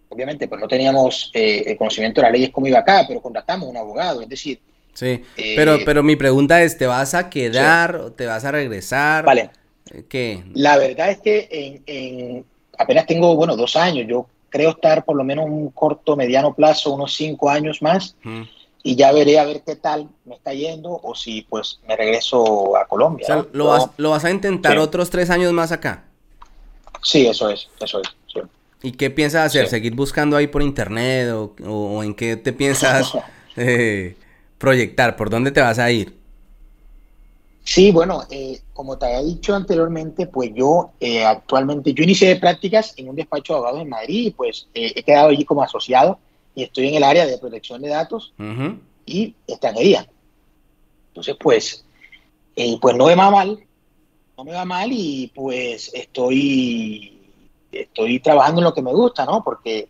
obviamente 0.08 0.48
pues 0.48 0.60
no 0.60 0.68
teníamos 0.68 1.30
eh, 1.34 1.64
el 1.66 1.76
conocimiento 1.76 2.20
de 2.20 2.26
las 2.26 2.32
leyes 2.32 2.50
como 2.50 2.66
iba 2.66 2.80
acá, 2.80 3.04
pero 3.06 3.20
contratamos 3.20 3.68
un 3.68 3.76
abogado, 3.76 4.20
es 4.20 4.28
decir... 4.28 4.60
Sí, 4.92 5.22
eh, 5.36 5.54
pero, 5.56 5.78
pero 5.84 6.02
mi 6.02 6.16
pregunta 6.16 6.62
es, 6.62 6.76
¿te 6.76 6.86
vas 6.86 7.14
a 7.14 7.30
quedar 7.30 7.94
o 7.96 8.12
te 8.12 8.26
vas 8.26 8.44
a 8.44 8.50
regresar? 8.50 9.24
Vale. 9.24 9.50
¿Qué? 10.08 10.44
La 10.54 10.76
verdad 10.78 11.10
es 11.10 11.18
que 11.18 11.82
en, 11.86 12.44
apenas 12.78 13.06
tengo, 13.06 13.34
bueno, 13.34 13.56
dos 13.56 13.76
años, 13.76 14.06
yo 14.08 14.26
creo 14.48 14.70
estar 14.70 15.04
por 15.04 15.16
lo 15.16 15.24
menos 15.24 15.46
un 15.46 15.70
corto, 15.70 16.16
mediano 16.16 16.54
plazo, 16.54 16.92
unos 16.92 17.14
cinco 17.14 17.48
años 17.48 17.82
más 17.82 18.16
y 18.82 18.96
ya 18.96 19.12
veré 19.12 19.38
a 19.38 19.44
ver 19.44 19.62
qué 19.64 19.76
tal 19.76 20.08
me 20.24 20.36
está 20.36 20.54
yendo 20.54 20.98
o 21.02 21.14
si 21.14 21.42
pues 21.42 21.80
me 21.86 21.96
regreso 21.96 22.76
a 22.76 22.86
Colombia. 22.86 23.24
O 23.24 23.26
sea, 23.26 23.46
¿lo, 23.52 23.66
vas, 23.66 23.90
¿lo, 23.96 24.10
vas, 24.10 24.24
a 24.24 24.30
intentar 24.30 24.78
otros 24.78 25.10
tres 25.10 25.30
años 25.30 25.52
más 25.52 25.72
acá? 25.72 26.04
Sí, 27.02 27.26
eso 27.26 27.50
es, 27.50 27.68
eso 27.80 28.00
es. 28.00 28.08
¿Y 28.82 28.92
qué 28.92 29.10
piensas 29.10 29.46
hacer? 29.46 29.68
¿Seguir 29.68 29.94
buscando 29.94 30.36
ahí 30.36 30.46
por 30.46 30.62
internet 30.62 31.30
o, 31.32 32.02
en 32.02 32.14
qué 32.14 32.36
te 32.36 32.52
piensas 32.54 33.12
eh, 33.56 34.16
proyectar? 34.56 35.16
¿Por 35.16 35.28
dónde 35.28 35.50
te 35.50 35.60
vas 35.60 35.78
a 35.78 35.90
ir? 35.90 36.16
Sí, 37.62 37.92
bueno, 37.92 38.24
eh, 38.30 38.60
como 38.72 38.98
te 38.98 39.06
había 39.06 39.22
dicho 39.22 39.54
anteriormente, 39.54 40.26
pues 40.26 40.50
yo 40.54 40.90
eh, 40.98 41.24
actualmente, 41.24 41.92
yo 41.92 42.02
inicié 42.02 42.36
prácticas 42.36 42.94
en 42.96 43.08
un 43.08 43.16
despacho 43.16 43.52
de 43.52 43.58
abogados 43.58 43.82
en 43.82 43.88
Madrid 43.88 44.26
y 44.26 44.30
pues 44.30 44.66
he 44.74 45.02
quedado 45.02 45.28
allí 45.28 45.44
como 45.44 45.62
asociado 45.62 46.18
y 46.54 46.64
estoy 46.64 46.88
en 46.88 46.94
el 46.94 47.04
área 47.04 47.26
de 47.26 47.38
protección 47.38 47.82
de 47.82 47.88
datos 47.88 48.32
y 49.06 49.34
extranjería. 49.46 50.08
Entonces, 51.08 51.36
pues, 51.38 51.84
eh, 52.56 52.76
pues 52.80 52.96
no 52.96 53.06
me 53.06 53.14
va 53.14 53.30
mal, 53.30 53.58
no 54.36 54.44
me 54.44 54.52
va 54.52 54.64
mal 54.64 54.90
y 54.92 55.30
pues 55.34 55.90
estoy, 55.92 57.18
estoy 57.70 58.20
trabajando 58.20 58.60
en 58.60 58.64
lo 58.64 58.74
que 58.74 58.82
me 58.82 58.92
gusta, 58.92 59.24
¿no? 59.24 59.42
Porque 59.44 59.88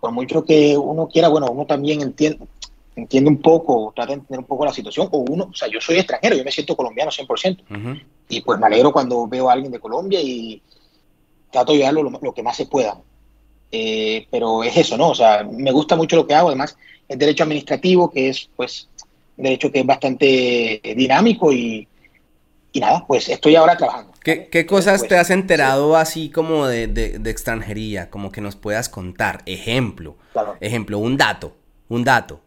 por 0.00 0.12
mucho 0.12 0.44
que 0.44 0.76
uno 0.76 1.08
quiera, 1.08 1.28
bueno, 1.28 1.46
uno 1.50 1.64
también 1.66 2.02
entiende, 2.02 2.46
entiende 2.96 3.30
un 3.30 3.40
poco, 3.40 3.92
trata 3.94 4.08
de 4.08 4.14
entender 4.14 4.40
un 4.40 4.46
poco 4.46 4.64
la 4.64 4.72
situación, 4.72 5.08
o 5.10 5.18
uno, 5.18 5.48
o 5.50 5.54
sea, 5.54 5.68
yo 5.68 5.80
soy 5.80 5.96
extranjero, 5.96 6.36
yo 6.36 6.44
me 6.44 6.52
siento 6.52 6.76
colombiano 6.76 7.10
100%, 7.10 8.02
y 8.28 8.40
pues 8.40 8.58
me 8.58 8.66
alegro 8.66 8.92
cuando 8.92 9.26
veo 9.26 9.50
a 9.50 9.52
alguien 9.52 9.72
de 9.72 9.80
Colombia 9.80 10.20
y 10.22 10.62
trato 11.50 11.72
de 11.72 11.78
ayudarlo 11.78 12.18
lo 12.20 12.34
que 12.34 12.42
más 12.42 12.56
se 12.56 12.66
pueda. 12.66 12.98
Eh, 13.76 14.28
pero 14.30 14.62
es 14.62 14.76
eso, 14.76 14.96
¿no? 14.96 15.10
O 15.10 15.14
sea, 15.16 15.42
me 15.42 15.72
gusta 15.72 15.96
mucho 15.96 16.14
lo 16.14 16.26
que 16.26 16.34
hago, 16.34 16.48
además, 16.48 16.76
el 17.08 17.18
derecho 17.18 17.42
administrativo, 17.42 18.08
que 18.08 18.28
es, 18.28 18.48
pues, 18.54 18.88
un 19.36 19.44
derecho 19.44 19.72
que 19.72 19.80
es 19.80 19.86
bastante 19.86 20.80
dinámico 20.96 21.52
y, 21.52 21.88
y 22.72 22.80
nada, 22.80 23.04
pues 23.06 23.28
estoy 23.28 23.56
ahora 23.56 23.76
trabajando. 23.76 24.12
¿Qué, 24.22 24.66
cosas 24.66 25.06
te 25.06 25.16
has 25.16 25.30
enterado 25.30 25.96
así 25.96 26.30
como 26.30 26.66
de, 26.66 26.86
de, 26.86 27.30
extranjería, 27.30 28.10
como 28.10 28.32
que 28.32 28.40
nos 28.40 28.56
puedas 28.56 28.88
contar? 28.88 29.42
Ejemplo, 29.44 30.16
ejemplo, 30.60 30.98
un 30.98 31.16
dato, 31.16 31.56
un 31.88 32.04
dato. 32.04 32.40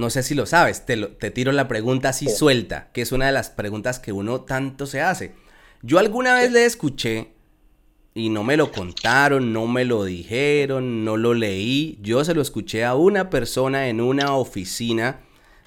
No 0.00 0.08
sé 0.08 0.22
si 0.22 0.34
lo 0.34 0.46
sabes, 0.46 0.86
te, 0.86 0.96
te 0.96 1.30
tiro 1.30 1.52
la 1.52 1.68
pregunta 1.68 2.08
así 2.08 2.28
suelta, 2.30 2.88
que 2.94 3.02
es 3.02 3.12
una 3.12 3.26
de 3.26 3.32
las 3.32 3.50
preguntas 3.50 3.98
que 3.98 4.12
uno 4.12 4.40
tanto 4.40 4.86
se 4.86 5.02
hace. 5.02 5.34
Yo 5.82 5.98
alguna 5.98 6.34
vez 6.34 6.50
le 6.50 6.64
escuché 6.64 7.32
y 8.14 8.30
no 8.30 8.42
me 8.42 8.56
lo 8.56 8.72
contaron, 8.72 9.52
no 9.52 9.66
me 9.66 9.84
lo 9.84 10.04
dijeron, 10.04 11.04
no 11.04 11.18
lo 11.18 11.34
leí. 11.34 11.98
Yo 12.00 12.24
se 12.24 12.34
lo 12.34 12.40
escuché 12.40 12.84
a 12.84 12.94
una 12.94 13.28
persona 13.28 13.88
en 13.88 14.00
una 14.00 14.34
oficina 14.34 15.20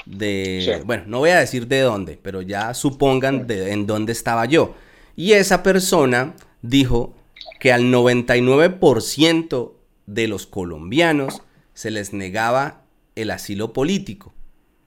de... 0.08 0.82
Bueno, 0.84 1.04
no 1.06 1.20
voy 1.20 1.30
a 1.30 1.40
decir 1.40 1.68
de 1.68 1.82
dónde, 1.82 2.20
pero 2.22 2.42
ya 2.42 2.74
supongan 2.74 3.46
de, 3.46 3.72
en 3.72 3.86
dónde 3.86 4.14
estaba 4.14 4.46
yo. 4.46 4.74
Y 5.16 5.34
esa 5.34 5.62
persona 5.62 6.36
dijo 6.64 7.16
que 7.60 7.72
al 7.72 7.84
99% 7.84 9.74
de 10.08 10.28
los 10.28 10.48
colombianos 10.48 11.44
se 11.74 11.92
les 11.92 12.14
negaba 12.14 12.83
el 13.16 13.32
asilo 13.32 13.74
político. 13.74 14.34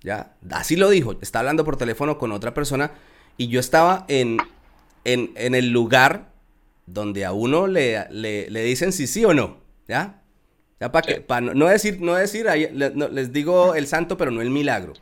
¿Ya? 0.03 0.37
Así 0.51 0.77
lo 0.77 0.91
dijo. 0.91 1.16
Está 1.20 1.41
hablando 1.41 1.64
por 1.64 1.77
teléfono 1.77 2.18
con 2.18 2.33
otra 2.33 2.55
persona 2.55 2.93
y 3.37 3.49
yo 3.49 3.61
estaba 3.61 4.05
en, 4.09 4.39
en, 5.05 5.33
en 5.37 5.55
el 5.55 5.70
lugar 5.70 6.33
donde 6.87 7.24
a 7.24 7.33
uno 7.33 7.66
le, 7.66 8.07
le, 8.11 8.62
dicen 8.62 8.93
si 8.93 9.07
sí 9.07 9.24
o 9.24 9.35
no, 9.35 9.59
¿ya? 9.89 10.22
Ya 10.79 10.93
para 10.93 11.07
que, 11.07 11.20
para 11.20 11.55
no, 11.55 11.66
decir, 11.66 12.01
no 12.01 12.14
decir, 12.14 12.47
les 12.47 13.33
digo 13.33 13.74
el 13.74 13.87
santo, 13.87 14.16
pero 14.16 14.31
no 14.31 14.41
el 14.41 14.51
milagro. 14.51 14.93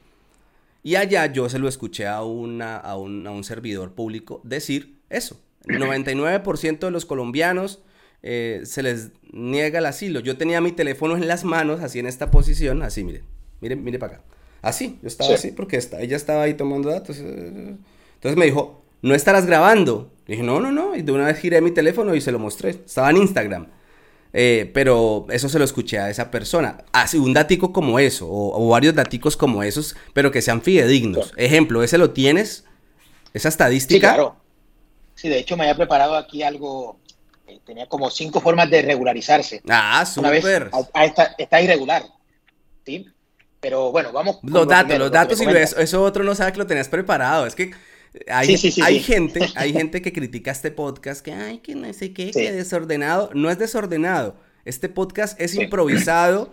Y 0.83 0.97
allá 0.97 1.27
yo 1.27 1.49
se 1.49 1.59
lo 1.59 1.69
escuché 1.69 2.07
a, 2.07 2.23
una, 2.23 2.77
a, 2.77 2.97
un, 2.97 3.27
a 3.27 3.31
un 3.31 3.45
servidor 3.45 3.93
público 3.93 4.41
decir 4.45 5.01
eso. 5.11 5.41
El 5.67 5.81
99% 5.81 6.79
de 6.79 6.91
los 6.91 7.07
colombianos 7.07 7.81
eh, 8.27 8.63
se 8.65 8.83
les 8.83 9.11
niega 9.33 9.81
el 9.81 9.87
asilo. 9.87 10.21
Yo 10.21 10.39
tenía 10.39 10.63
mi 10.63 10.73
teléfono 10.73 11.15
en 11.15 11.29
las 11.29 11.45
manos, 11.45 11.83
así 11.83 11.99
en 11.99 12.07
esta 12.07 12.31
posición, 12.31 12.83
así, 12.83 13.05
miren, 13.05 13.23
miren, 13.61 13.85
miren 13.85 14.01
para 14.01 14.15
acá. 14.15 14.25
Así, 14.63 14.99
yo 15.03 15.09
estaba 15.09 15.35
así 15.35 15.51
porque 15.51 15.79
ella 16.01 16.17
estaba 16.17 16.45
ahí 16.45 16.55
tomando 16.55 16.89
datos. 16.89 17.19
Eh, 17.19 17.77
Entonces 18.15 18.39
me 18.39 18.47
dijo, 18.47 18.83
¿no 19.03 19.15
estarás 19.15 19.45
grabando? 19.45 20.11
Dije, 20.27 20.43
no, 20.43 20.59
no, 20.59 20.73
no. 20.73 20.97
Y 20.97 21.03
de 21.03 21.13
una 21.13 21.27
vez 21.27 21.39
giré 21.39 21.61
mi 21.61 21.71
teléfono 21.71 22.15
y 22.15 22.23
se 22.23 22.33
lo 22.33 22.39
mostré. 22.39 22.71
Estaba 22.71 23.11
en 23.11 23.19
Instagram. 23.19 23.67
Eh, 24.33 24.71
pero 24.73 25.27
eso 25.29 25.51
se 25.51 25.59
lo 25.59 25.65
escuché 25.67 25.99
a 25.99 26.09
esa 26.09 26.31
persona. 26.31 26.79
Así, 26.93 27.19
un 27.19 27.35
datico 27.35 27.75
como 27.75 27.99
eso, 27.99 28.27
o, 28.27 28.69
varios 28.71 28.95
daticos 28.95 29.37
como 29.37 29.63
esos, 29.63 29.97
pero 30.15 30.31
que 30.31 30.41
sean 30.41 30.63
fidedignos. 30.63 31.35
Ejemplo, 31.37 31.83
¿ese 31.83 31.99
lo 31.99 32.11
tienes? 32.11 32.65
¿Esa 33.35 33.51
estadística? 33.51 34.09
Sí, 34.09 34.15
claro. 34.15 34.37
Sí, 35.15 35.29
de 35.29 35.39
hecho 35.39 35.57
me 35.57 35.65
había 35.65 35.77
preparado 35.77 36.17
aquí 36.17 36.43
algo, 36.43 36.99
tenía 37.65 37.87
como 37.87 38.11
cinco 38.11 38.41
formas 38.41 38.71
de 38.71 38.83
regularizarse. 38.83 39.63
Ah, 39.69 40.05
súper. 40.07 40.71
está, 41.39 41.63
irregular, 41.63 42.05
¿sí? 42.85 43.07
Pero 43.61 43.91
bueno, 43.91 44.13
vamos. 44.13 44.39
Los 44.43 44.69
datos, 44.69 44.99
los 44.99 45.11
datos, 45.11 45.41
y 45.41 45.47
eso, 45.47 46.03
otro 46.03 46.23
no 46.23 46.35
sabe 46.35 46.53
que 46.53 46.59
lo 46.59 46.67
tenías 46.67 46.89
preparado. 46.89 47.47
Es 47.47 47.55
que 47.55 47.73
hay, 48.29 48.57
hay 48.83 49.01
gente, 49.01 49.41
hay 49.57 49.73
gente 49.73 50.03
que 50.03 50.13
critica 50.13 50.51
este 50.51 50.71
podcast, 50.71 51.25
que 51.25 51.33
ay, 51.33 51.59
que 51.59 51.75
no 51.75 51.93
sé 51.93 52.13
qué, 52.13 52.31
que 52.31 52.53
desordenado. 52.53 53.31
No 53.35 53.51
es 53.51 53.59
desordenado. 53.59 54.37
Este 54.65 54.89
podcast 54.89 55.39
es 55.41 55.55
improvisado 55.55 56.53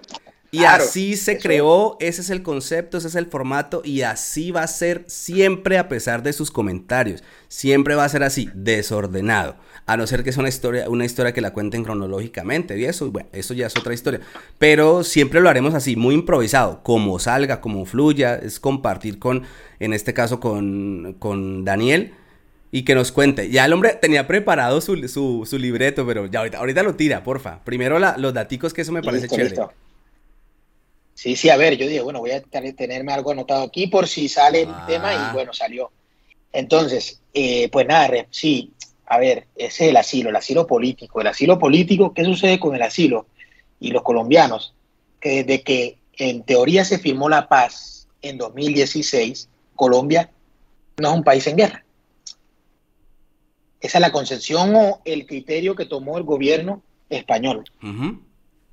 y 0.51 0.65
así 0.65 1.15
se 1.15 1.37
creó, 1.37 1.95
ese 2.01 2.21
es 2.21 2.29
el 2.29 2.43
concepto, 2.43 2.97
ese 2.97 3.07
es 3.07 3.15
el 3.15 3.27
formato 3.27 3.81
y 3.85 4.01
así 4.01 4.51
va 4.51 4.63
a 4.63 4.67
ser 4.67 5.05
siempre 5.07 5.77
a 5.77 5.87
pesar 5.87 6.23
de 6.23 6.33
sus 6.33 6.51
comentarios. 6.51 7.23
Siempre 7.47 7.95
va 7.95 8.03
a 8.03 8.09
ser 8.09 8.23
así, 8.23 8.49
desordenado. 8.53 9.55
A 9.91 9.97
no 9.97 10.07
ser 10.07 10.23
que 10.23 10.31
sea 10.31 10.39
una 10.39 10.47
historia, 10.47 10.89
una 10.89 11.03
historia 11.03 11.33
que 11.33 11.41
la 11.41 11.51
cuenten 11.51 11.83
cronológicamente 11.83 12.79
y 12.79 12.85
eso, 12.85 13.11
bueno, 13.11 13.27
eso 13.33 13.53
ya 13.53 13.67
es 13.67 13.75
otra 13.75 13.93
historia. 13.93 14.21
Pero 14.57 15.03
siempre 15.03 15.41
lo 15.41 15.49
haremos 15.49 15.73
así, 15.73 15.97
muy 15.97 16.15
improvisado, 16.15 16.81
como 16.81 17.19
salga, 17.19 17.59
como 17.59 17.85
fluya, 17.85 18.35
es 18.35 18.61
compartir 18.61 19.19
con, 19.19 19.43
en 19.81 19.93
este 19.93 20.13
caso 20.13 20.39
con, 20.39 21.17
con 21.19 21.65
Daniel 21.65 22.13
y 22.71 22.83
que 22.83 22.95
nos 22.95 23.11
cuente. 23.11 23.49
Ya 23.49 23.65
el 23.65 23.73
hombre 23.73 23.97
tenía 24.01 24.27
preparado 24.27 24.79
su, 24.79 24.95
su, 25.45 25.57
libreto, 25.57 26.07
pero 26.07 26.25
ya 26.27 26.39
ahorita, 26.39 26.59
ahorita 26.59 26.83
lo 26.83 26.95
tira, 26.95 27.21
porfa. 27.25 27.59
Primero 27.65 27.99
los 27.99 28.33
daticos 28.33 28.73
que 28.73 28.83
eso 28.83 28.93
me 28.93 29.01
parece 29.01 29.27
chévere. 29.27 29.57
Sí, 31.13 31.35
sí, 31.35 31.49
a 31.49 31.57
ver, 31.57 31.75
yo 31.75 31.85
dije, 31.85 32.01
bueno, 32.01 32.19
voy 32.19 32.31
a 32.31 32.41
tenerme 32.41 33.11
algo 33.11 33.31
anotado 33.31 33.63
aquí 33.63 33.87
por 33.87 34.07
si 34.07 34.29
sale 34.29 34.61
el 34.61 34.69
ah. 34.69 34.85
tema 34.87 35.13
y 35.13 35.33
bueno, 35.33 35.51
salió. 35.51 35.91
Entonces, 36.53 37.21
eh, 37.33 37.69
pues 37.69 37.85
nada, 37.87 38.09
sí, 38.29 38.71
a 39.11 39.17
ver, 39.17 39.47
ese 39.57 39.83
es 39.83 39.89
el 39.89 39.97
asilo, 39.97 40.29
el 40.29 40.37
asilo 40.37 40.65
político. 40.65 41.19
El 41.19 41.27
asilo 41.27 41.59
político, 41.59 42.13
¿qué 42.13 42.23
sucede 42.23 42.61
con 42.61 42.75
el 42.75 42.81
asilo? 42.81 43.25
Y 43.77 43.91
los 43.91 44.03
colombianos, 44.03 44.73
que 45.19 45.43
desde 45.43 45.63
que 45.63 45.97
en 46.13 46.43
teoría 46.43 46.85
se 46.85 46.97
firmó 46.97 47.27
la 47.27 47.49
paz 47.49 48.07
en 48.21 48.37
2016, 48.37 49.49
Colombia 49.75 50.31
no 50.95 51.09
es 51.09 51.13
un 51.13 51.25
país 51.25 51.45
en 51.47 51.57
guerra. 51.57 51.83
Esa 53.81 53.97
es 53.97 54.01
la 54.01 54.13
concepción 54.13 54.73
o 54.77 55.01
el 55.03 55.25
criterio 55.25 55.75
que 55.75 55.87
tomó 55.87 56.17
el 56.17 56.23
gobierno 56.23 56.81
español 57.09 57.65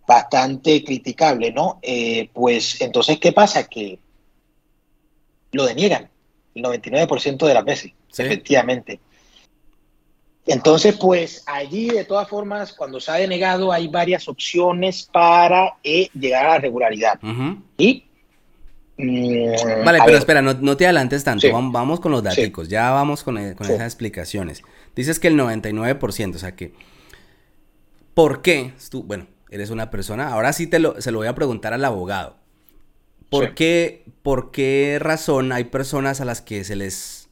bastante 0.07 0.85
criticable, 0.85 1.51
¿no? 1.51 1.81
Eh, 1.83 2.31
pues 2.33 2.81
entonces, 2.81 3.19
¿qué 3.19 3.33
pasa? 3.33 3.65
Que 3.65 3.99
lo 5.51 5.67
deniegan 5.67 6.09
el 6.55 6.63
99% 6.63 7.45
de 7.45 7.55
las 7.55 7.65
veces, 7.65 7.93
efectivamente. 8.17 9.01
Entonces, 10.49 10.97
pues 10.97 11.43
allí, 11.47 11.91
de 11.91 12.05
todas 12.05 12.27
formas, 12.27 12.73
cuando 12.73 12.99
se 13.01 13.11
ha 13.11 13.15
denegado, 13.17 13.71
hay 13.71 13.87
varias 13.87 14.29
opciones 14.29 15.07
para 15.13 15.75
eh, 15.85 16.09
llegar 16.19 16.47
a 16.47 16.49
la 16.55 16.59
regularidad. 16.59 17.21
Y. 17.77 18.05
Mm, 18.97 19.85
vale, 19.85 20.01
pero 20.05 20.17
espera, 20.17 20.41
no, 20.41 20.77
te 20.77 20.87
adelantes 20.87 21.23
tanto. 21.23 21.47
Vamos, 21.53 22.01
con 22.01 22.13
los 22.13 22.23
datos, 22.23 22.67
ya 22.67 22.91
vamos 22.91 23.23
con, 23.23 23.37
eh, 23.37 23.55
con 23.55 23.67
esas 23.67 23.83
explicaciones. 23.83 24.63
Dices 24.97 25.21
que 25.21 25.29
el 25.29 25.39
99%, 25.39 26.35
o 26.35 26.39
sea 26.39 26.57
que. 26.57 26.73
¿Por 28.15 28.41
qué? 28.41 28.73
Tú, 28.91 29.03
bueno, 29.03 29.27
eres 29.51 29.69
una 29.69 29.91
persona, 29.91 30.33
ahora 30.33 30.55
sí 30.55 30.67
te 30.67 30.79
lo, 30.79 31.01
se 31.01 31.13
lo 31.13 31.19
voy 31.19 31.29
a 31.29 31.35
preguntar 31.35 31.75
al 31.75 31.85
abogado. 31.85 32.37
¿Por, 33.29 33.55
qué, 33.55 34.07
¿Por 34.23 34.51
qué 34.51 34.97
razón 34.99 35.53
hay 35.53 35.65
personas 35.65 36.23
a 36.23 36.25
las 36.25 36.41
que 36.41 36.65
se 36.65 36.75
les 36.75 37.29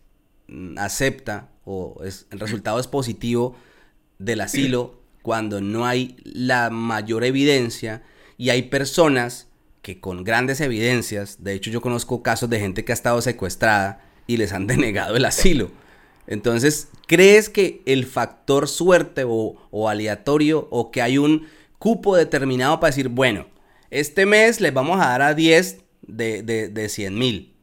mm, 0.49 0.79
acepta 0.79 1.49
o 1.67 2.03
es, 2.03 2.27
el 2.31 2.41
resultado 2.41 2.81
es 2.81 2.87
positivo 2.87 3.55
del 4.19 4.41
asilo 4.41 4.99
cuando 5.23 5.61
no 5.61 5.85
hay 5.85 6.17
la 6.25 6.71
mayor 6.71 7.25
evidencia 7.25 8.03
y 8.39 8.49
hay 8.49 8.63
personas 8.63 9.49
que 9.83 10.01
con 10.01 10.25
grandes 10.25 10.61
evidencias, 10.61 11.45
de 11.45 11.53
hecho 11.53 11.71
yo 11.71 11.83
conozco 11.83 12.23
casos 12.23 12.49
de 12.49 12.59
gente 12.59 12.85
que 12.85 12.93
ha 12.93 12.95
estado 12.95 13.21
secuestrada 13.21 14.01
y 14.27 14.39
les 14.39 14.53
han 14.53 14.67
denegado 14.67 15.17
el 15.17 15.25
asilo. 15.27 15.71
Entonces, 16.27 16.89
¿crees 17.07 17.49
que 17.49 17.83
el 17.87 18.07
factor 18.07 18.67
suerte 18.69 19.25
o, 19.27 19.57
o 19.71 19.89
aleatorio 19.89 20.67
o 20.71 20.91
que 20.91 21.03
hay 21.03 21.19
un 21.19 21.47
cupo 21.79 22.17
determinado 22.17 22.81
para 22.81 22.91
decir, 22.91 23.09
bueno, 23.09 23.47
este 23.91 24.27
mes 24.27 24.61
les 24.61 24.73
vamos 24.73 25.01
a 25.01 25.11
dar 25.11 25.23
a 25.23 25.35
10 25.35 25.79
de, 26.03 26.43
de, 26.43 26.69
de 26.69 26.89
100 26.89 27.19
mil. 27.19 27.56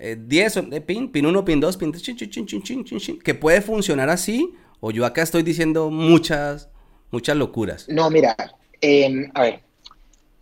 10 0.00 0.56
eh, 0.56 0.62
de 0.62 0.80
pin, 0.80 1.10
pin 1.10 1.26
1, 1.26 1.44
pin 1.44 1.60
2, 1.60 1.76
pin 1.76 1.92
3, 1.92 2.02
chin, 2.02 2.16
chin, 2.16 2.30
chin, 2.30 2.46
chin, 2.46 2.84
chin, 2.84 2.98
chin, 2.98 3.18
que 3.20 3.34
puede 3.34 3.60
funcionar 3.60 4.10
así, 4.10 4.54
o 4.80 4.90
yo 4.90 5.04
acá 5.04 5.22
estoy 5.22 5.42
diciendo 5.42 5.90
muchas, 5.90 6.68
muchas 7.10 7.36
locuras. 7.36 7.88
No, 7.88 8.10
mira, 8.10 8.34
em, 8.80 9.30
a 9.34 9.42
ver, 9.42 9.60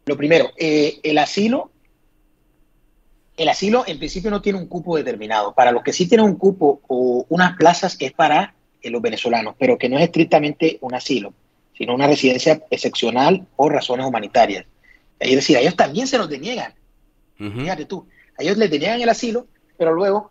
lo 0.06 0.16
primero, 0.16 0.50
eh, 0.56 1.00
el 1.02 1.18
asilo, 1.18 1.70
el 3.36 3.48
asilo 3.48 3.84
en 3.86 3.98
principio 3.98 4.30
no 4.30 4.42
tiene 4.42 4.58
un 4.58 4.66
cupo 4.66 4.96
determinado. 4.96 5.54
Para 5.54 5.72
los 5.72 5.82
que 5.82 5.92
sí 5.92 6.08
tienen 6.08 6.26
un 6.26 6.36
cupo 6.36 6.80
o 6.88 7.26
unas 7.28 7.56
plazas 7.56 7.96
es 8.00 8.12
para 8.12 8.54
eh, 8.82 8.90
los 8.90 9.02
venezolanos, 9.02 9.54
pero 9.58 9.78
que 9.78 9.88
no 9.88 9.96
es 9.98 10.04
estrictamente 10.04 10.78
un 10.80 10.94
asilo 10.94 11.32
sino 11.78 11.94
una 11.94 12.08
residencia 12.08 12.60
excepcional 12.70 13.46
por 13.54 13.72
razones 13.72 14.04
humanitarias. 14.04 14.66
Es 15.20 15.36
decir, 15.36 15.56
a 15.56 15.60
ellos 15.60 15.76
también 15.76 16.08
se 16.08 16.18
los 16.18 16.28
deniegan. 16.28 16.74
Fíjate 17.36 17.84
tú, 17.84 18.04
ellos 18.38 18.56
les 18.56 18.70
deniegan 18.70 19.00
el 19.00 19.08
asilo, 19.08 19.46
pero 19.76 19.92
luego 19.92 20.30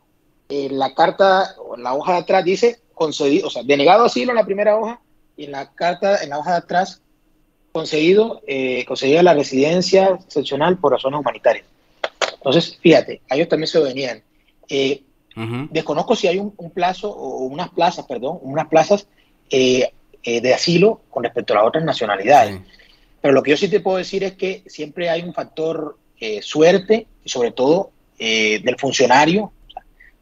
en 0.49 0.71
eh, 0.71 0.75
la 0.75 0.93
carta, 0.93 1.55
o 1.59 1.75
en 1.75 1.83
la 1.83 1.93
hoja 1.93 2.13
de 2.13 2.19
atrás 2.19 2.43
dice 2.43 2.79
concedido, 2.93 3.47
o 3.47 3.49
sea, 3.49 3.63
denegado 3.63 4.05
asilo 4.05 4.31
en 4.31 4.37
la 4.37 4.45
primera 4.45 4.77
hoja 4.77 5.01
y 5.35 5.45
en 5.45 5.51
la 5.51 5.71
carta, 5.73 6.23
en 6.23 6.29
la 6.29 6.39
hoja 6.39 6.51
de 6.51 6.57
atrás, 6.57 7.01
concedido, 7.71 8.41
eh, 8.47 8.85
concedida 8.85 9.21
la 9.21 9.33
residencia 9.33 10.19
excepcional 10.25 10.77
por 10.77 10.93
razones 10.93 11.19
humanitarias. 11.19 11.65
Entonces, 12.33 12.77
fíjate, 12.81 13.21
a 13.29 13.35
ellos 13.35 13.49
también 13.49 13.67
se 13.67 13.79
lo 13.79 13.85
deniegan. 13.85 14.23
Eh, 14.69 15.03
desconozco 15.69 16.15
si 16.15 16.27
hay 16.27 16.39
un, 16.39 16.71
plazo 16.71 17.11
o 17.11 17.45
unas 17.45 17.69
plazas, 17.69 18.05
perdón, 18.05 18.39
unas 18.41 18.67
plazas 18.67 19.07
eh, 19.49 19.91
eh, 20.23 20.41
de 20.41 20.53
asilo 20.53 21.01
con 21.09 21.23
respecto 21.23 21.53
a 21.53 21.57
las 21.57 21.65
otras 21.67 21.83
nacionalidades. 21.83 22.59
Pero 23.21 23.33
lo 23.33 23.43
que 23.43 23.51
yo 23.51 23.57
sí 23.57 23.69
te 23.69 23.79
puedo 23.79 23.97
decir 23.97 24.23
es 24.23 24.33
que 24.33 24.63
siempre 24.67 25.09
hay 25.09 25.21
un 25.21 25.33
factor 25.33 25.97
eh, 26.19 26.41
suerte 26.41 27.07
y 27.23 27.29
sobre 27.29 27.51
todo 27.51 27.91
eh, 28.17 28.59
del 28.63 28.77
funcionario, 28.77 29.51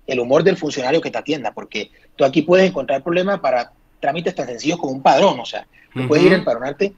el 0.07 0.19
humor 0.19 0.43
del 0.43 0.57
funcionario 0.57 1.01
que 1.01 1.11
te 1.11 1.17
atienda, 1.17 1.51
porque 1.51 1.91
tú 2.15 2.23
aquí 2.25 2.41
puedes 2.41 2.69
encontrar 2.69 3.03
problemas 3.03 3.39
para 3.39 3.71
trámites 3.99 4.35
tan 4.35 4.47
sencillos 4.47 4.77
como 4.77 4.93
un 4.93 5.01
padrón, 5.01 5.39
o 5.39 5.45
sea, 5.45 5.67
tú 5.93 6.07
puedes 6.07 6.25
ir 6.25 6.33
a 6.33 6.37
empadronarte 6.37 6.93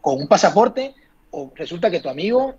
con 0.00 0.16
un 0.16 0.26
pasaporte 0.26 0.94
o 1.30 1.52
resulta 1.54 1.90
que 1.90 2.00
tu 2.00 2.08
amigo 2.08 2.56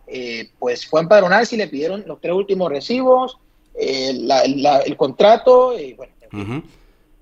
pues 0.60 0.86
fue 0.86 1.00
a 1.00 1.04
empadronar 1.04 1.46
si 1.46 1.58
le 1.58 1.68
pidieron 1.68 2.04
los 2.06 2.22
tres 2.22 2.34
últimos 2.34 2.70
recibos, 2.70 3.38
el 3.74 4.96
contrato, 4.98 5.78
y 5.80 5.94
bueno. 5.94 6.14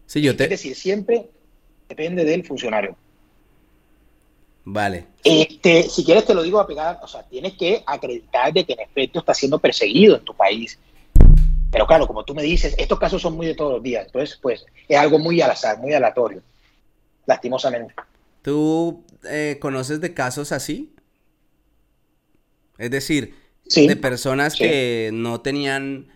Sí, 0.05 0.21
yo 0.21 0.35
te... 0.35 0.45
Es 0.45 0.49
decir, 0.49 0.75
siempre 0.75 1.29
depende 1.87 2.25
del 2.25 2.45
funcionario. 2.45 2.95
Vale. 4.71 5.07
Este, 5.23 5.89
si 5.89 6.03
quieres 6.03 6.25
te 6.25 6.35
lo 6.35 6.43
digo 6.43 6.59
a 6.59 6.67
pegar, 6.67 6.99
o 7.01 7.07
sea, 7.07 7.23
tienes 7.23 7.53
que 7.53 7.83
acreditar 7.87 8.53
de 8.53 8.63
que 8.65 8.73
en 8.73 8.81
efecto 8.81 9.19
está 9.19 9.33
siendo 9.33 9.57
perseguido 9.57 10.15
en 10.15 10.23
tu 10.23 10.35
país. 10.35 10.77
Pero 11.71 11.87
claro, 11.87 12.05
como 12.05 12.23
tú 12.23 12.35
me 12.35 12.43
dices, 12.43 12.75
estos 12.77 12.99
casos 12.99 13.19
son 13.19 13.35
muy 13.35 13.47
de 13.47 13.55
todos 13.55 13.73
los 13.73 13.83
días, 13.83 14.05
entonces 14.05 14.37
pues 14.39 14.63
es 14.87 14.97
algo 14.97 15.17
muy 15.17 15.41
al 15.41 15.49
azar, 15.49 15.79
muy 15.79 15.93
aleatorio, 15.93 16.43
lastimosamente. 17.25 17.95
¿Tú 18.43 19.03
eh, 19.27 19.57
conoces 19.59 20.01
de 20.01 20.13
casos 20.13 20.51
así? 20.51 20.93
Es 22.77 22.91
decir, 22.91 23.33
de 23.75 23.95
personas 23.95 24.55
que 24.55 25.09
no 25.11 25.41
tenían 25.41 26.09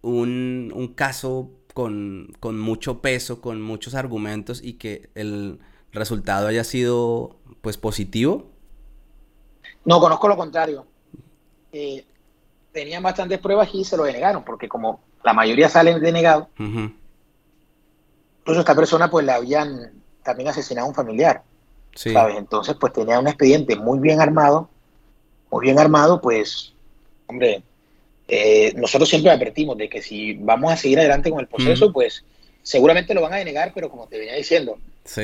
un, 0.00 0.72
un 0.74 0.94
caso 0.94 1.50
con, 1.74 2.32
con 2.40 2.58
mucho 2.58 3.02
peso, 3.02 3.42
con 3.42 3.60
muchos 3.60 3.94
argumentos 3.94 4.62
y 4.64 4.74
que 4.74 5.10
el 5.14 5.58
resultado 5.96 6.48
haya 6.48 6.64
sido 6.64 7.36
pues 7.60 7.76
positivo? 7.76 8.46
No, 9.84 10.00
conozco 10.00 10.28
lo 10.28 10.36
contrario. 10.36 10.86
Eh, 11.72 12.04
tenían 12.72 13.02
bastantes 13.02 13.38
pruebas 13.38 13.68
y 13.72 13.84
se 13.84 13.96
lo 13.96 14.04
denegaron, 14.04 14.44
porque 14.44 14.68
como 14.68 15.00
la 15.24 15.32
mayoría 15.32 15.68
salen 15.68 16.00
denegados, 16.00 16.48
incluso 16.58 18.60
esta 18.60 18.74
persona 18.74 19.10
pues 19.10 19.24
le 19.24 19.32
habían 19.32 19.92
también 20.22 20.48
asesinado 20.48 20.86
a 20.86 20.90
un 20.90 20.94
familiar, 20.94 21.42
¿sabes? 21.94 22.36
Entonces 22.36 22.76
pues 22.78 22.92
tenía 22.92 23.18
un 23.18 23.28
expediente 23.28 23.76
muy 23.76 23.98
bien 23.98 24.20
armado, 24.20 24.68
muy 25.50 25.64
bien 25.64 25.78
armado, 25.78 26.20
pues, 26.20 26.74
hombre, 27.26 27.62
eh, 28.28 28.72
nosotros 28.76 29.08
siempre 29.08 29.30
advertimos 29.30 29.78
de 29.78 29.88
que 29.88 30.02
si 30.02 30.34
vamos 30.34 30.72
a 30.72 30.76
seguir 30.76 30.98
adelante 30.98 31.30
con 31.30 31.40
el 31.40 31.46
proceso, 31.46 31.92
pues 31.92 32.24
seguramente 32.62 33.14
lo 33.14 33.22
van 33.22 33.34
a 33.34 33.36
denegar, 33.36 33.72
pero 33.74 33.88
como 33.88 34.08
te 34.08 34.18
venía 34.18 34.34
diciendo, 34.34 34.78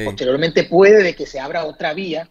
posteriormente 0.05 0.65
puede 0.65 1.03
de 1.03 1.15
que 1.15 1.27
se 1.27 1.41
abra 1.41 1.65
otra 1.65 1.95
vía, 1.95 2.29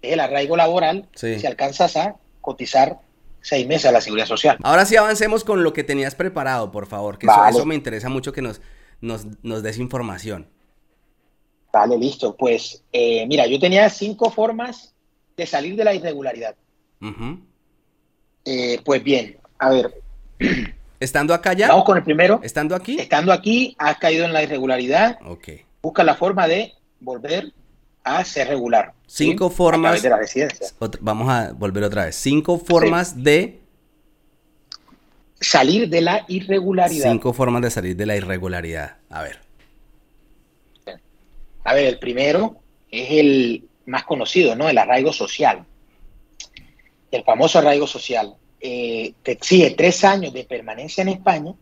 es 0.00 0.12
el 0.12 0.20
arraigo 0.20 0.56
laboral, 0.56 1.08
si 1.14 1.46
alcanzas 1.46 1.96
a 1.96 2.16
cotizar 2.40 2.98
seis 3.42 3.66
meses 3.66 3.86
a 3.86 3.92
la 3.92 4.00
seguridad 4.00 4.26
social. 4.26 4.56
Ahora 4.62 4.84
sí 4.86 4.96
avancemos 4.96 5.44
con 5.44 5.62
lo 5.62 5.72
que 5.72 5.84
tenías 5.84 6.14
preparado, 6.14 6.70
por 6.70 6.86
favor, 6.86 7.18
que 7.18 7.26
eso, 7.26 7.66
me 7.66 7.74
interesa 7.74 8.08
mucho 8.08 8.32
que 8.32 8.40
nos, 8.42 8.60
nos, 9.00 9.62
des 9.62 9.78
información. 9.78 10.48
Vale, 11.72 11.98
listo. 11.98 12.36
Pues 12.36 12.84
eh, 12.92 13.26
mira, 13.26 13.46
yo 13.46 13.58
tenía 13.58 13.88
cinco 13.90 14.30
formas 14.30 14.94
de 15.36 15.46
salir 15.46 15.76
de 15.76 15.84
la 15.84 15.94
irregularidad. 15.94 16.54
Eh, 18.44 18.80
pues 18.84 19.02
bien, 19.02 19.38
a 19.58 19.70
ver. 19.70 20.02
¿Estando 21.00 21.34
acá 21.34 21.52
ya? 21.52 21.68
Vamos 21.68 21.84
con 21.84 21.96
el 21.96 22.04
primero. 22.04 22.40
¿Estando 22.44 22.76
aquí? 22.76 22.96
Estando 22.98 23.32
aquí, 23.32 23.74
has 23.78 23.98
caído 23.98 24.24
en 24.24 24.32
la 24.32 24.42
irregularidad. 24.42 25.18
Ok. 25.26 25.48
Busca 25.82 26.04
la 26.04 26.14
forma 26.14 26.46
de 26.46 26.74
volver 27.02 27.52
a 28.04 28.24
ser 28.24 28.48
regular. 28.48 28.94
Cinco 29.06 29.50
formas. 29.50 30.02
de 30.02 30.10
la 30.10 30.16
residencia. 30.16 30.68
vamos 31.00 31.28
a 31.28 31.52
volver 31.52 31.84
otra 31.84 32.06
vez. 32.06 32.16
Cinco 32.16 32.58
formas 32.58 33.22
de. 33.22 33.60
Salir 35.40 35.88
de 35.88 36.00
la 36.00 36.24
irregularidad. 36.28 37.10
Cinco 37.10 37.32
formas 37.32 37.62
de 37.62 37.70
salir 37.70 37.96
de 37.96 38.06
la 38.06 38.16
irregularidad. 38.16 38.96
A 39.10 39.22
ver. 39.22 39.40
A 41.64 41.74
ver, 41.74 41.86
el 41.86 41.98
primero 41.98 42.56
es 42.90 43.10
el 43.10 43.68
más 43.86 44.04
conocido, 44.04 44.54
¿no? 44.54 44.68
El 44.68 44.78
arraigo 44.78 45.12
social. 45.12 45.64
El 47.10 47.24
famoso 47.24 47.58
arraigo 47.58 47.86
social. 47.86 48.34
Eh, 48.60 49.14
te 49.22 49.32
exige 49.32 49.72
tres 49.72 50.04
años 50.04 50.32
de 50.32 50.44
permanencia 50.44 51.02
en 51.02 51.08
España. 51.08 51.54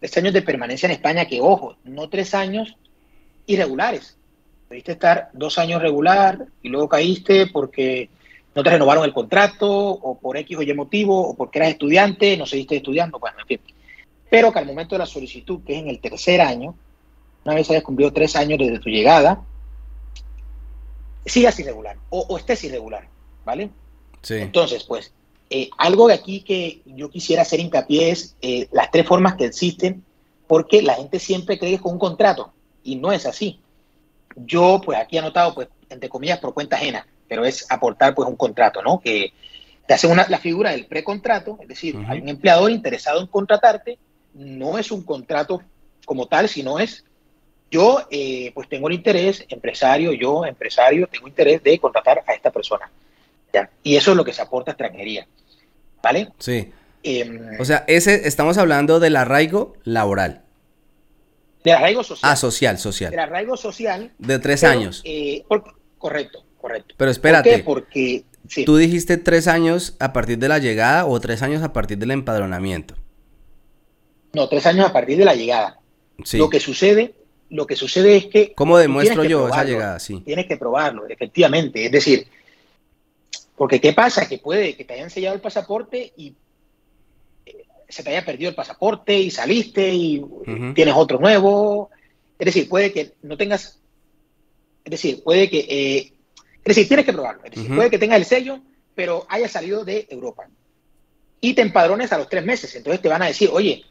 Tres 0.00 0.16
años 0.16 0.32
de 0.32 0.42
permanencia 0.42 0.86
en 0.86 0.92
España, 0.92 1.26
que 1.26 1.40
ojo, 1.40 1.76
no 1.84 2.08
tres 2.08 2.34
años 2.34 2.76
irregulares. 3.50 4.16
Debiste 4.68 4.92
estar 4.92 5.30
dos 5.32 5.58
años 5.58 5.82
regular 5.82 6.46
y 6.62 6.68
luego 6.68 6.88
caíste 6.88 7.48
porque 7.48 8.08
no 8.54 8.62
te 8.62 8.70
renovaron 8.70 9.04
el 9.04 9.12
contrato 9.12 9.68
o 9.68 10.18
por 10.18 10.36
X 10.36 10.58
o 10.58 10.62
Y 10.62 10.74
motivo 10.74 11.28
o 11.28 11.34
porque 11.34 11.58
eras 11.58 11.70
estudiante, 11.70 12.36
no 12.36 12.46
seguiste 12.46 12.76
estudiando, 12.76 13.18
bueno, 13.18 13.38
en 13.40 13.46
fin. 13.46 13.60
Pero 14.28 14.52
que 14.52 14.58
al 14.58 14.66
momento 14.66 14.94
de 14.94 15.00
la 15.00 15.06
solicitud, 15.06 15.60
que 15.64 15.74
es 15.74 15.80
en 15.80 15.88
el 15.88 16.00
tercer 16.00 16.40
año, 16.40 16.76
una 17.44 17.54
vez 17.54 17.68
hayas 17.70 17.82
cumplido 17.82 18.12
tres 18.12 18.36
años 18.36 18.58
desde 18.58 18.78
tu 18.78 18.90
llegada, 18.90 19.42
sigas 21.26 21.58
irregular 21.58 21.96
o, 22.10 22.36
estés 22.36 22.62
irregular, 22.64 23.08
¿vale? 23.44 23.70
Sí. 24.22 24.34
Entonces, 24.34 24.84
pues, 24.84 25.12
eh, 25.48 25.68
algo 25.78 26.06
de 26.06 26.14
aquí 26.14 26.42
que 26.42 26.82
yo 26.86 27.10
quisiera 27.10 27.42
hacer 27.42 27.58
hincapié 27.58 28.10
es 28.10 28.36
eh, 28.40 28.68
las 28.70 28.90
tres 28.90 29.06
formas 29.06 29.34
que 29.34 29.46
existen, 29.46 30.04
porque 30.46 30.82
la 30.82 30.94
gente 30.94 31.18
siempre 31.18 31.58
cree 31.58 31.70
que 31.70 31.76
es 31.76 31.82
con 31.82 31.94
un 31.94 31.98
contrato 31.98 32.52
y 32.82 32.96
no 32.96 33.12
es 33.12 33.26
así. 33.26 33.60
Yo, 34.36 34.80
pues 34.84 34.98
aquí 34.98 35.16
he 35.16 35.20
anotado, 35.20 35.54
pues, 35.54 35.68
entre 35.88 36.08
comillas, 36.08 36.38
por 36.38 36.54
cuenta 36.54 36.76
ajena, 36.76 37.06
pero 37.28 37.44
es 37.44 37.70
aportar, 37.70 38.14
pues, 38.14 38.28
un 38.28 38.36
contrato, 38.36 38.82
¿no? 38.82 39.00
Que 39.00 39.32
te 39.86 39.94
hace 39.94 40.06
una, 40.06 40.26
la 40.28 40.38
figura 40.38 40.70
del 40.70 40.86
precontrato, 40.86 41.58
es 41.60 41.68
decir, 41.68 41.96
hay 42.08 42.20
un 42.20 42.28
empleador 42.28 42.70
interesado 42.70 43.20
en 43.20 43.26
contratarte, 43.26 43.98
no 44.34 44.78
es 44.78 44.90
un 44.92 45.02
contrato 45.02 45.62
como 46.04 46.26
tal, 46.26 46.48
sino 46.48 46.78
es 46.78 47.04
yo, 47.70 48.06
eh, 48.10 48.50
pues, 48.54 48.68
tengo 48.68 48.88
el 48.88 48.94
interés, 48.94 49.44
empresario, 49.48 50.12
yo, 50.12 50.44
empresario, 50.44 51.06
tengo 51.06 51.28
interés 51.28 51.62
de 51.62 51.78
contratar 51.78 52.22
a 52.26 52.32
esta 52.32 52.50
persona. 52.50 52.90
¿ya? 53.52 53.70
Y 53.82 53.96
eso 53.96 54.12
es 54.12 54.16
lo 54.16 54.24
que 54.24 54.32
se 54.32 54.42
aporta 54.42 54.72
a 54.72 54.74
extranjería, 54.74 55.26
¿vale? 56.02 56.32
Sí. 56.38 56.72
Em, 57.02 57.58
o 57.58 57.64
sea, 57.64 57.84
ese, 57.86 58.28
estamos 58.28 58.58
hablando 58.58 59.00
del 59.00 59.16
arraigo 59.16 59.74
laboral. 59.84 60.42
Del 61.64 61.74
arraigo 61.74 62.02
social. 62.02 62.32
Ah, 62.32 62.36
social, 62.36 62.78
social. 62.78 63.10
Del 63.10 63.20
arraigo 63.20 63.56
social. 63.56 64.12
De 64.18 64.38
tres 64.38 64.64
años. 64.64 65.02
Eh, 65.04 65.44
correcto, 65.98 66.44
correcto. 66.58 66.94
Pero 66.96 67.10
espérate. 67.10 67.58
¿Por 67.58 67.86
qué? 67.86 68.24
Porque 68.48 68.64
tú 68.64 68.76
dijiste 68.76 69.16
tres 69.18 69.46
años 69.46 69.96
a 69.98 70.12
partir 70.12 70.38
de 70.38 70.48
la 70.48 70.58
llegada 70.58 71.06
o 71.06 71.20
tres 71.20 71.42
años 71.42 71.62
a 71.62 71.72
partir 71.72 71.98
del 71.98 72.10
empadronamiento. 72.12 72.94
No, 74.32 74.48
tres 74.48 74.64
años 74.66 74.86
a 74.86 74.92
partir 74.92 75.18
de 75.18 75.24
la 75.24 75.34
llegada. 75.34 75.78
Sí. 76.24 76.38
Lo 76.38 76.48
que 76.48 76.60
sucede, 76.60 77.14
lo 77.50 77.66
que 77.66 77.76
sucede 77.76 78.16
es 78.16 78.26
que. 78.26 78.52
¿Cómo 78.54 78.78
demuestro 78.78 79.24
yo 79.24 79.48
esa 79.48 79.64
llegada? 79.64 79.98
Sí. 79.98 80.20
Tienes 80.24 80.46
que 80.46 80.56
probarlo, 80.56 81.06
efectivamente. 81.08 81.84
Es 81.84 81.92
decir, 81.92 82.26
porque 83.56 83.80
¿qué 83.80 83.92
pasa? 83.92 84.26
Que 84.26 84.38
puede 84.38 84.76
que 84.76 84.84
te 84.84 84.94
hayan 84.94 85.10
sellado 85.10 85.34
el 85.34 85.42
pasaporte 85.42 86.12
y 86.16 86.34
se 87.90 88.02
te 88.02 88.10
haya 88.10 88.24
perdido 88.24 88.50
el 88.50 88.54
pasaporte 88.54 89.18
y 89.18 89.30
saliste 89.30 89.92
y 89.92 90.24
tienes 90.74 90.94
otro 90.94 91.18
nuevo. 91.18 91.90
Es 92.38 92.46
decir, 92.46 92.68
puede 92.68 92.92
que 92.92 93.12
no 93.22 93.36
tengas, 93.36 93.78
es 94.84 94.90
decir, 94.90 95.22
puede 95.22 95.50
que, 95.50 95.58
eh, 95.58 96.12
es 96.58 96.64
decir, 96.64 96.88
tienes 96.88 97.06
que 97.06 97.12
probarlo. 97.12 97.42
Es 97.44 97.52
decir, 97.52 97.74
puede 97.74 97.90
que 97.90 97.98
tengas 97.98 98.18
el 98.18 98.24
sello, 98.24 98.60
pero 98.94 99.26
haya 99.28 99.48
salido 99.48 99.84
de 99.84 100.06
Europa. 100.10 100.48
Y 101.40 101.54
te 101.54 101.62
empadrones 101.62 102.12
a 102.12 102.18
los 102.18 102.28
tres 102.28 102.44
meses. 102.44 102.74
Entonces 102.74 103.00
te 103.00 103.08
van 103.08 103.22
a 103.22 103.26
decir, 103.26 103.50
oye, 103.52 103.84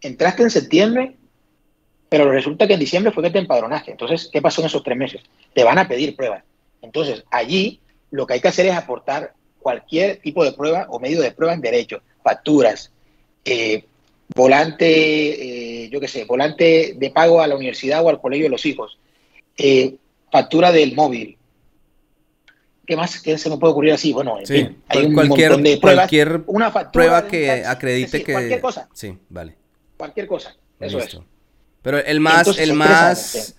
entraste 0.00 0.42
en 0.42 0.50
septiembre, 0.50 1.16
pero 2.08 2.30
resulta 2.30 2.66
que 2.66 2.74
en 2.74 2.80
diciembre 2.80 3.12
fue 3.12 3.22
que 3.22 3.30
te 3.30 3.38
empadronaste. 3.38 3.90
Entonces, 3.90 4.28
¿qué 4.32 4.40
pasó 4.40 4.60
en 4.60 4.68
esos 4.68 4.82
tres 4.82 4.96
meses? 4.96 5.22
Te 5.54 5.64
van 5.64 5.78
a 5.78 5.88
pedir 5.88 6.14
pruebas. 6.14 6.44
Entonces, 6.82 7.24
allí 7.30 7.80
lo 8.10 8.26
que 8.26 8.34
hay 8.34 8.40
que 8.40 8.48
hacer 8.48 8.66
es 8.66 8.74
aportar 8.74 9.34
cualquier 9.58 10.18
tipo 10.18 10.44
de 10.44 10.52
prueba 10.52 10.86
o 10.90 11.00
medio 11.00 11.20
de 11.20 11.32
prueba 11.32 11.52
en 11.52 11.60
derecho, 11.60 12.00
facturas, 12.22 12.92
eh, 13.46 13.84
volante, 14.34 15.84
eh, 15.84 15.88
yo 15.88 16.00
qué 16.00 16.08
sé, 16.08 16.24
volante 16.24 16.94
de 16.96 17.10
pago 17.10 17.40
a 17.40 17.46
la 17.46 17.54
universidad 17.54 18.04
o 18.04 18.08
al 18.08 18.20
colegio 18.20 18.46
de 18.46 18.50
los 18.50 18.66
hijos, 18.66 18.98
eh, 19.56 19.94
factura 20.32 20.72
del 20.72 20.96
móvil. 20.96 21.38
¿Qué 22.84 22.96
más 22.96 23.20
¿Qué 23.20 23.38
se 23.38 23.48
me 23.48 23.56
puede 23.56 23.72
ocurrir 23.72 23.92
así? 23.92 24.12
Bueno, 24.12 24.38
en 24.38 24.46
fin, 24.46 24.82
hay 24.88 25.06
un 25.06 25.14
cualquier, 25.14 25.50
montón 25.50 25.64
de 25.64 25.78
pruebas. 25.78 26.02
Cualquier 26.02 26.42
una 26.46 26.90
prueba 26.92 27.26
que 27.26 27.64
acredite 27.64 28.22
que... 28.22 28.32
Cualquier 28.32 28.60
cosa. 28.60 28.88
Sí, 28.92 29.16
vale. 29.28 29.56
Cualquier 29.96 30.26
cosa, 30.26 30.56
eso 30.80 30.98
es. 30.98 31.18
Pero 31.82 31.98
el 31.98 32.20
más, 32.20 32.58
el 32.58 32.74
más, 32.74 33.56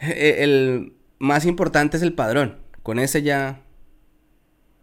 el 0.00 0.92
más 1.18 1.44
importante 1.44 1.96
es 1.96 2.02
el 2.04 2.14
padrón. 2.14 2.58
Con 2.84 3.00
ese 3.00 3.22
ya... 3.22 3.62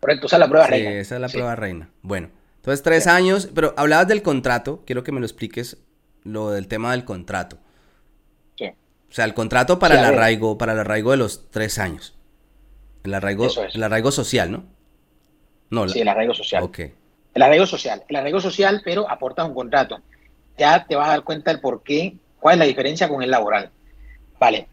Correcto, 0.02 0.28
esa 0.28 0.36
es 0.36 0.40
la 0.42 0.50
prueba 0.50 0.68
reina. 0.68 0.92
esa 0.92 1.16
es 1.16 1.22
la 1.22 1.30
prueba 1.30 1.56
reina. 1.56 1.90
Bueno. 2.02 2.30
Entonces, 2.64 2.82
tres 2.82 3.08
años, 3.08 3.50
pero 3.54 3.74
hablabas 3.76 4.08
del 4.08 4.22
contrato, 4.22 4.84
quiero 4.86 5.04
que 5.04 5.12
me 5.12 5.20
lo 5.20 5.26
expliques, 5.26 5.80
lo 6.24 6.50
del 6.52 6.70
tema 6.70 6.92
del 6.92 7.04
contrato. 7.04 7.58
Sí. 8.58 8.68
O 8.68 9.12
sea, 9.14 9.26
el 9.26 9.34
contrato 9.34 9.80
para 9.80 10.00
el 10.00 10.06
arraigo, 10.06 10.58
para 10.58 10.72
el 10.72 10.80
arraigo 10.80 11.12
de 11.12 11.18
los 11.18 11.52
tres 11.52 11.78
años. 11.78 12.16
El 13.04 13.16
arraigo, 13.16 13.50
el 13.74 13.84
arraigo 13.84 14.12
social, 14.12 14.50
¿no? 14.50 14.64
No, 15.72 15.90
sí, 15.90 16.00
el 16.00 16.08
arraigo 16.08 16.34
social. 16.34 16.64
Ok. 16.64 16.80
El 17.34 17.42
arraigo 17.42 17.66
social. 17.66 18.06
El 18.08 18.16
arraigo 18.16 18.40
social, 18.40 18.82
pero 18.86 19.12
aporta 19.12 19.44
un 19.44 19.54
contrato. 19.54 20.00
Ya 20.58 20.86
te 20.86 20.96
vas 20.96 21.10
a 21.10 21.12
dar 21.12 21.24
cuenta 21.26 21.52
del 21.52 21.60
por 21.60 21.84
qué, 21.84 22.16
cuál 22.40 22.54
es 22.54 22.60
la 22.60 22.66
diferencia 22.66 23.10
con 23.10 23.22
el 23.22 23.30
laboral. 23.30 23.72
Vale. 24.40 24.70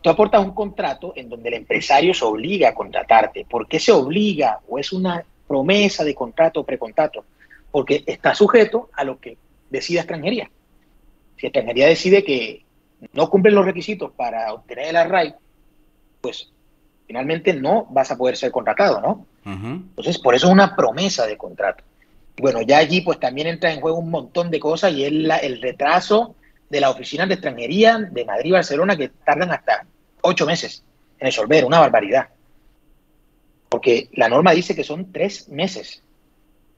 Tú 0.00 0.08
aportas 0.08 0.40
un 0.40 0.54
contrato 0.54 1.12
en 1.16 1.28
donde 1.28 1.48
el 1.48 1.56
empresario 1.56 2.14
se 2.14 2.24
obliga 2.24 2.68
a 2.68 2.74
contratarte. 2.74 3.44
¿Por 3.44 3.66
qué 3.66 3.80
se 3.80 3.90
obliga? 3.90 4.60
¿O 4.68 4.78
es 4.78 4.92
una 4.92 5.24
promesa 5.46 6.04
de 6.04 6.14
contrato 6.14 6.60
o 6.60 6.64
precontrato, 6.64 7.24
porque 7.70 8.02
está 8.06 8.34
sujeto 8.34 8.90
a 8.92 9.04
lo 9.04 9.18
que 9.18 9.36
decida 9.70 10.00
extranjería. 10.00 10.50
Si 11.36 11.46
extranjería 11.46 11.88
decide 11.88 12.24
que 12.24 12.64
no 13.12 13.28
cumplen 13.28 13.54
los 13.54 13.64
requisitos 13.64 14.12
para 14.12 14.52
obtener 14.52 14.88
el 14.88 14.96
arraigo, 14.96 15.36
pues 16.20 16.50
finalmente 17.06 17.52
no 17.52 17.86
vas 17.90 18.10
a 18.10 18.16
poder 18.16 18.36
ser 18.36 18.50
contratado, 18.50 19.00
¿no? 19.00 19.26
Entonces, 19.44 20.18
por 20.18 20.34
eso 20.34 20.46
es 20.46 20.52
una 20.52 20.74
promesa 20.74 21.26
de 21.26 21.36
contrato. 21.36 21.84
Bueno, 22.38 22.62
ya 22.62 22.78
allí 22.78 23.02
pues 23.02 23.20
también 23.20 23.46
entra 23.46 23.72
en 23.72 23.80
juego 23.80 23.98
un 23.98 24.10
montón 24.10 24.50
de 24.50 24.58
cosas 24.58 24.92
y 24.92 25.04
es 25.04 25.12
el 25.12 25.60
retraso 25.60 26.34
de 26.70 26.80
las 26.80 26.90
oficinas 26.90 27.28
de 27.28 27.34
extranjería 27.34 27.98
de 27.98 28.24
Madrid 28.24 28.50
y 28.50 28.52
Barcelona 28.52 28.96
que 28.96 29.08
tardan 29.08 29.52
hasta 29.52 29.86
ocho 30.22 30.46
meses 30.46 30.82
en 31.18 31.26
resolver, 31.26 31.64
una 31.64 31.80
barbaridad. 31.80 32.28
Porque 33.74 34.08
la 34.12 34.28
norma 34.28 34.52
dice 34.52 34.76
que 34.76 34.84
son 34.84 35.10
tres 35.10 35.48
meses. 35.48 36.00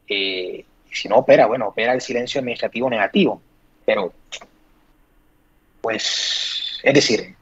Eh, 0.08 0.64
si 0.90 1.10
no 1.10 1.16
opera, 1.16 1.44
bueno, 1.44 1.68
opera 1.68 1.92
el 1.92 2.00
silencio 2.00 2.38
administrativo 2.38 2.88
negativo. 2.88 3.42
Pero, 3.84 4.14
pues, 5.82 6.80
es 6.82 6.94
decir, 6.94 7.34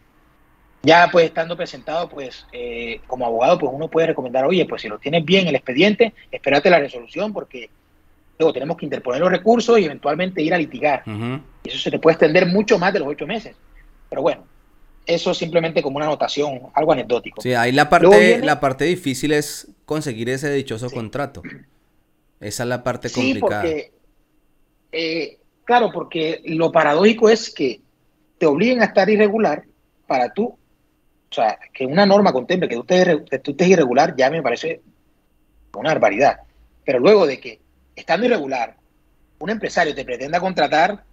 ya 0.83 1.09
pues 1.13 1.27
estando 1.27 1.57
presentado, 1.57 2.09
pues, 2.09 2.45
eh, 2.51 3.01
como 3.07 3.27
abogado, 3.27 3.61
pues 3.61 3.71
uno 3.73 3.87
puede 3.87 4.09
recomendar, 4.09 4.45
oye, 4.45 4.67
pues 4.67 4.83
si 4.83 4.89
lo 4.89 4.99
tienes 4.99 5.25
bien 5.25 5.47
el 5.47 5.55
expediente, 5.55 6.15
espérate 6.33 6.69
la 6.69 6.81
resolución 6.81 7.33
porque 7.33 7.71
luego 8.41 8.53
tenemos 8.53 8.77
que 8.77 8.87
interponer 8.87 9.21
los 9.21 9.31
recursos 9.31 9.79
y 9.79 9.85
eventualmente 9.85 10.43
ir 10.43 10.53
a 10.53 10.59
litigar. 10.59 11.05
Y 11.63 11.69
eso 11.69 11.79
se 11.79 11.93
te 11.93 12.01
puede 12.01 12.15
extender 12.15 12.47
mucho 12.47 12.77
más 12.77 12.93
de 12.93 12.99
los 12.99 13.07
ocho 13.07 13.25
meses. 13.25 13.55
Pero 14.11 14.21
bueno, 14.21 14.43
eso 15.07 15.35
simplemente 15.35 15.83
como 15.83 15.97
una 15.97 16.07
anotación, 16.07 16.61
algo 16.75 16.93
anecdótico. 16.93 17.41
Sí, 17.41 17.55
ahí 17.55 17.73
la 17.73 17.89
parte, 17.89 18.41
la 18.41 18.61
parte 18.61 18.85
difícil 18.85 19.33
es 19.33 19.69
conseguir 19.85 20.29
ese 20.31 20.53
dichoso 20.53 20.91
contrato. 20.91 21.43
Esa 22.41 22.63
es 22.63 22.69
la 22.69 22.83
parte 22.83 23.11
complicada. 23.11 23.63
Sí, 23.63 23.69
porque, 23.69 23.93
eh, 24.93 25.39
claro, 25.65 25.91
porque 25.93 26.43
lo 26.45 26.73
paradójico 26.73 27.29
es 27.29 27.51
que 27.51 27.81
te 28.39 28.47
obliguen 28.47 28.83
a 28.83 28.87
estar 28.87 29.09
irregular 29.09 29.65
para 30.07 30.33
tú, 30.33 30.45
o 30.47 31.35
sea, 31.35 31.59
que 31.73 31.87
una 31.87 32.07
norma 32.07 32.33
contemple 32.33 32.69
que 32.69 32.77
tú 32.77 32.83
estés, 32.83 33.19
que 33.31 33.39
tú 33.39 33.51
estés 33.53 33.69
irregular 33.69 34.15
ya 34.17 34.31
me 34.31 34.43
parece 34.43 34.83
una 35.75 35.91
barbaridad. 35.91 36.41
Pero 36.85 36.99
luego 36.99 37.27
de 37.27 37.41
que, 37.41 37.61
estando 37.97 38.27
irregular, 38.27 38.77
un 39.39 39.51
empresario 39.51 39.95
te 39.95 40.05
pretenda 40.05 40.41
contratar, 40.41 41.05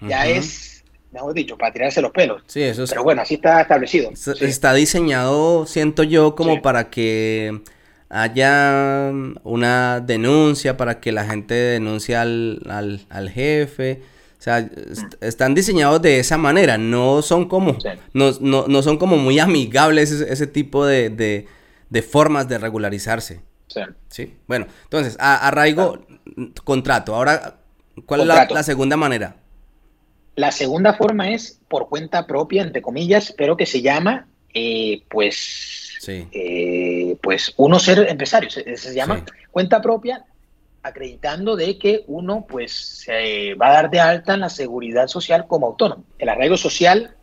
ya 0.00 0.26
es, 0.26 0.77
mejor 1.10 1.34
dicho, 1.34 1.56
para 1.56 1.72
tirarse 1.72 2.02
los 2.02 2.12
pelos. 2.12 2.42
Sí, 2.46 2.62
eso 2.62 2.84
Pero 2.88 3.02
bueno, 3.02 3.22
así 3.22 3.34
está 3.34 3.60
establecido. 3.60 4.10
Está 4.40 4.74
diseñado, 4.74 5.66
siento 5.66 6.02
yo, 6.02 6.34
como 6.34 6.62
para 6.62 6.90
que 6.90 7.60
haya 8.08 9.12
una 9.44 10.00
denuncia, 10.00 10.76
para 10.76 11.00
que 11.00 11.12
la 11.12 11.24
gente 11.24 11.54
denuncie 11.54 12.16
al, 12.16 12.60
al, 13.08 13.30
jefe. 13.30 14.02
O 14.38 14.42
sea, 14.42 14.60
mm. 14.60 15.24
están 15.24 15.54
diseñados 15.54 16.00
de 16.00 16.20
esa 16.20 16.38
manera, 16.38 16.78
no 16.78 17.22
son 17.22 17.48
como, 17.48 17.76
no, 18.12 18.32
no, 18.40 18.82
son 18.82 18.98
como 18.98 19.16
muy 19.16 19.38
amigables 19.38 20.10
ese, 20.10 20.46
tipo 20.46 20.86
de, 20.86 21.10
de, 21.10 22.02
formas 22.02 22.48
de 22.48 22.58
regularizarse. 22.58 23.40
Sí. 24.08 24.36
Bueno, 24.46 24.66
entonces, 24.84 25.16
arraigo, 25.18 26.06
contrato. 26.64 27.14
Ahora, 27.14 27.58
¿cuál 28.06 28.22
es 28.22 28.26
la, 28.26 28.62
segunda 28.62 28.96
manera? 28.96 29.36
La 30.38 30.52
segunda 30.52 30.94
forma 30.94 31.32
es 31.32 31.58
por 31.66 31.88
cuenta 31.88 32.24
propia, 32.24 32.62
entre 32.62 32.80
comillas, 32.80 33.34
pero 33.36 33.56
que 33.56 33.66
se 33.66 33.82
llama, 33.82 34.28
eh, 34.54 35.02
pues, 35.08 35.98
eh, 36.06 37.16
pues 37.20 37.52
uno 37.56 37.80
ser 37.80 38.06
empresario. 38.08 38.48
Se, 38.48 38.94
llama 38.94 39.24
cuenta 39.50 39.82
propia, 39.82 40.24
acreditando 40.84 41.56
de 41.56 41.76
que 41.76 42.04
uno, 42.06 42.46
pues, 42.48 42.70
se 42.72 43.54
va 43.54 43.70
a 43.70 43.72
dar 43.72 43.90
de 43.90 43.98
alta 43.98 44.34
en 44.34 44.40
la 44.42 44.48
seguridad 44.48 45.08
social 45.08 45.48
como 45.48 45.66
autónomo. 45.66 46.04
El 46.20 46.28
arraigo 46.28 46.56
social, 46.56 47.16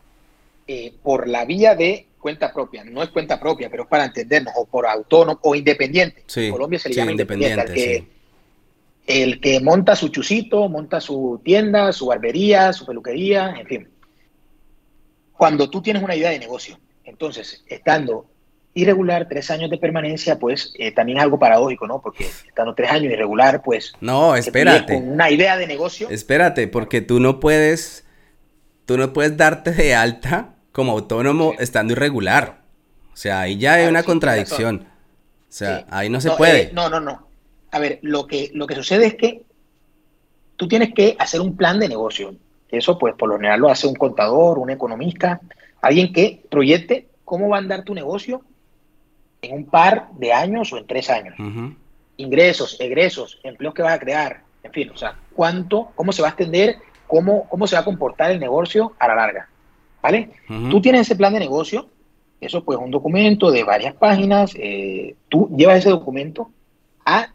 eh, 0.68 0.94
por 1.02 1.30
la 1.30 1.46
vía 1.46 1.74
de 1.74 2.08
cuenta 2.20 2.52
propia, 2.52 2.84
no 2.84 3.02
es 3.02 3.08
cuenta 3.12 3.40
propia, 3.40 3.70
pero 3.70 3.84
es 3.84 3.90
para 3.90 4.04
entendernos, 4.04 4.54
o 4.58 4.66
por 4.66 4.86
autónomo 4.86 5.40
o 5.42 5.56
independiente. 5.56 6.26
en 6.36 6.52
Colombia 6.52 6.80
se 6.80 6.90
le 6.90 6.96
llama 6.96 7.12
independiente. 7.12 8.10
El 9.08 9.40
que 9.40 9.60
monta 9.60 9.96
su 9.96 10.10
chusito, 10.10 10.68
monta 10.70 11.00
su 11.00 11.42
tienda, 11.44 11.92
su 11.94 12.08
barbería, 12.08 12.74
su 12.74 12.86
peluquería, 12.86 13.56
en 13.60 13.68
fin. 13.68 13.90
Cuando 15.34 15.70
tú 15.70 15.82
tienes 15.82 16.04
una 16.04 16.16
idea 16.16 16.32
de 16.32 16.40
negocio, 16.40 16.80
entonces, 17.04 17.64
estando 17.68 18.26
irregular, 18.74 19.28
tres 19.30 19.50
años 19.52 19.70
de 19.70 19.78
permanencia, 19.78 20.38
pues 20.38 20.74
eh, 20.78 20.92
también 20.92 21.18
es 21.18 21.24
algo 21.24 21.40
paradójico, 21.40 21.88
¿no? 21.88 22.02
Porque 22.02 22.26
estando 22.26 22.76
tres 22.76 22.92
años 22.92 23.12
irregular, 23.12 23.62
pues... 23.64 23.94
No, 24.02 24.36
espérate. 24.36 24.96
Con 24.96 25.10
una 25.10 25.30
idea 25.32 25.56
de 25.56 25.66
negocio. 25.66 26.10
Espérate, 26.10 26.68
porque 26.68 27.02
tú 27.02 27.20
no 27.20 27.40
puedes, 27.40 28.06
tú 28.86 28.98
no 28.98 29.14
puedes 29.14 29.38
darte 29.38 29.72
de 29.72 29.96
alta 29.96 30.56
como 30.72 30.92
autónomo 30.92 31.54
estando 31.58 31.94
irregular. 31.94 32.64
O 33.14 33.18
sea, 33.18 33.42
ahí 33.42 33.58
ya 33.58 33.76
hay 33.76 33.88
una 33.88 34.04
contradicción. 34.04 34.88
O 35.48 35.58
sea, 35.58 35.86
ahí 35.90 36.10
no 36.10 36.20
se 36.20 36.32
puede. 36.32 36.64
Eh, 36.64 36.72
no, 36.74 36.90
no, 36.90 37.00
no. 37.00 37.26
A 37.72 37.80
ver, 37.80 38.00
lo 38.02 38.28
que, 38.28 38.52
lo 38.54 38.68
que 38.68 38.76
sucede 38.76 39.08
es 39.08 39.16
que 39.16 39.44
tú 40.56 40.68
tienes 40.68 40.94
que 40.94 41.16
hacer 41.20 41.42
un 41.42 41.56
plan 41.56 41.80
de 41.80 41.90
negocio. 41.90 42.36
Eso, 42.70 42.98
pues, 42.98 43.14
por 43.16 43.30
lo 43.30 43.36
general 43.36 43.60
lo 43.60 43.70
hace 43.70 43.88
un 43.88 43.96
contador, 43.96 44.58
un 44.58 44.70
economista, 44.70 45.40
alguien 45.82 46.14
que 46.14 46.44
proyecte 46.50 47.08
cómo 47.24 47.50
va 47.50 47.58
a 47.58 47.60
andar 47.60 47.84
tu 47.84 47.94
negocio 47.94 48.42
en 49.42 49.56
un 49.56 49.66
par 49.66 50.10
de 50.14 50.34
años 50.34 50.72
o 50.74 50.78
en 50.78 50.88
tres 50.88 51.10
años. 51.10 51.36
Ingresos, 52.18 52.78
egresos, 52.80 53.40
empleos 53.44 53.74
que 53.74 53.82
vas 53.82 53.94
a 53.94 54.00
crear, 54.00 54.42
en 54.64 54.72
fin, 54.72 54.90
o 54.90 54.98
sea, 54.98 55.18
cuánto, 55.34 55.90
cómo 55.96 56.12
se 56.12 56.22
va 56.22 56.30
a 56.30 56.32
extender, 56.32 56.78
cómo, 57.08 57.48
cómo 57.50 57.68
se 57.68 57.76
va 57.76 57.82
a 57.82 57.86
comportar 57.86 58.32
el 58.32 58.40
negocio 58.40 58.94
a 59.00 59.08
la 59.08 59.16
larga. 59.16 59.50
¿vale? 60.06 60.30
Tú 60.70 60.80
tienes 60.82 61.02
ese 61.02 61.16
plan 61.16 61.34
de 61.34 61.40
negocio, 61.40 61.88
eso 62.40 62.64
pues 62.64 62.78
un 62.78 62.92
documento 62.92 63.50
de 63.50 63.64
varias 63.64 63.96
páginas, 63.96 64.54
eh, 64.56 65.16
tú 65.30 65.50
llevas 65.58 65.80
ese 65.80 65.90
documento 65.90 66.52
a 67.04 67.30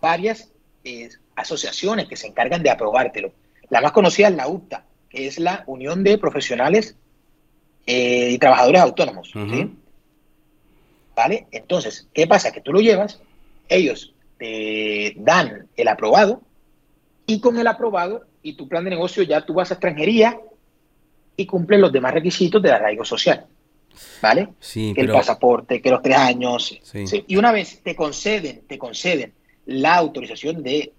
varias 0.00 0.52
eh, 0.84 1.08
asociaciones 1.36 2.08
que 2.08 2.16
se 2.16 2.26
encargan 2.26 2.62
de 2.62 2.70
aprobártelo. 2.70 3.32
La 3.70 3.80
más 3.80 3.92
conocida 3.92 4.28
es 4.28 4.34
la 4.34 4.48
UTA, 4.48 4.84
que 5.08 5.26
es 5.26 5.38
la 5.38 5.64
Unión 5.66 6.02
de 6.02 6.18
Profesionales 6.18 6.96
eh, 7.86 8.30
y 8.32 8.38
Trabajadores 8.38 8.80
Autónomos, 8.82 9.32
¿Vale? 11.14 11.48
Entonces, 11.50 12.08
¿qué 12.14 12.28
pasa? 12.28 12.52
Que 12.52 12.60
tú 12.60 12.72
lo 12.72 12.80
llevas, 12.80 13.20
ellos 13.68 14.14
te 14.38 15.14
dan 15.16 15.66
el 15.76 15.88
aprobado 15.88 16.42
y 17.26 17.40
con 17.40 17.58
el 17.58 17.66
aprobado 17.66 18.24
y 18.40 18.52
tu 18.54 18.68
plan 18.68 18.84
de 18.84 18.90
negocio 18.90 19.24
ya 19.24 19.44
tú 19.44 19.52
vas 19.52 19.70
a 19.72 19.74
extranjería 19.74 20.40
y 21.36 21.44
cumple 21.44 21.76
los 21.76 21.92
demás 21.92 22.14
requisitos 22.14 22.62
del 22.62 22.72
arraigo 22.72 23.04
social. 23.04 23.46
¿Vale? 24.22 24.50
Sí, 24.60 24.92
que 24.94 25.00
el 25.00 25.10
pasaporte, 25.10 25.82
que 25.82 25.90
los 25.90 26.02
tres 26.02 26.16
años. 26.16 26.78
Y 27.26 27.36
una 27.36 27.50
vez 27.50 27.82
te 27.82 27.96
conceden, 27.96 28.62
te 28.68 28.78
conceden 28.78 29.32
la 29.68 29.96
autorización 29.96 30.62
de 30.62 30.92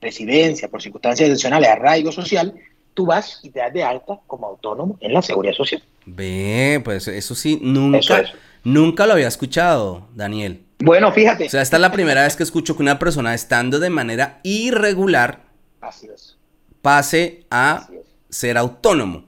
residencia 0.00 0.68
por 0.68 0.82
circunstancias 0.82 1.28
excepcionales, 1.28 1.68
arraigo 1.68 2.10
social, 2.10 2.54
tú 2.94 3.04
vas 3.04 3.40
y 3.42 3.50
te 3.50 3.60
das 3.60 3.72
de 3.72 3.84
alta 3.84 4.18
como 4.26 4.46
autónomo 4.46 4.96
en 5.00 5.12
la 5.12 5.20
seguridad 5.20 5.54
social. 5.54 5.82
Ve, 6.06 6.80
pues 6.82 7.06
eso 7.06 7.34
sí, 7.34 7.58
nunca, 7.60 8.24
nunca 8.64 9.06
lo 9.06 9.12
había 9.12 9.28
escuchado, 9.28 10.08
Daniel. 10.14 10.62
Bueno, 10.78 11.12
fíjate. 11.12 11.46
O 11.46 11.50
sea, 11.50 11.60
esta 11.60 11.76
es 11.76 11.82
la 11.82 11.92
primera 11.92 12.22
vez 12.22 12.34
que 12.34 12.42
escucho 12.42 12.76
que 12.76 12.82
una 12.82 12.98
persona 12.98 13.34
estando 13.34 13.78
de 13.78 13.90
manera 13.90 14.40
irregular 14.42 15.42
pase 16.80 17.44
a 17.50 17.88
ser 18.30 18.56
autónomo. 18.56 19.24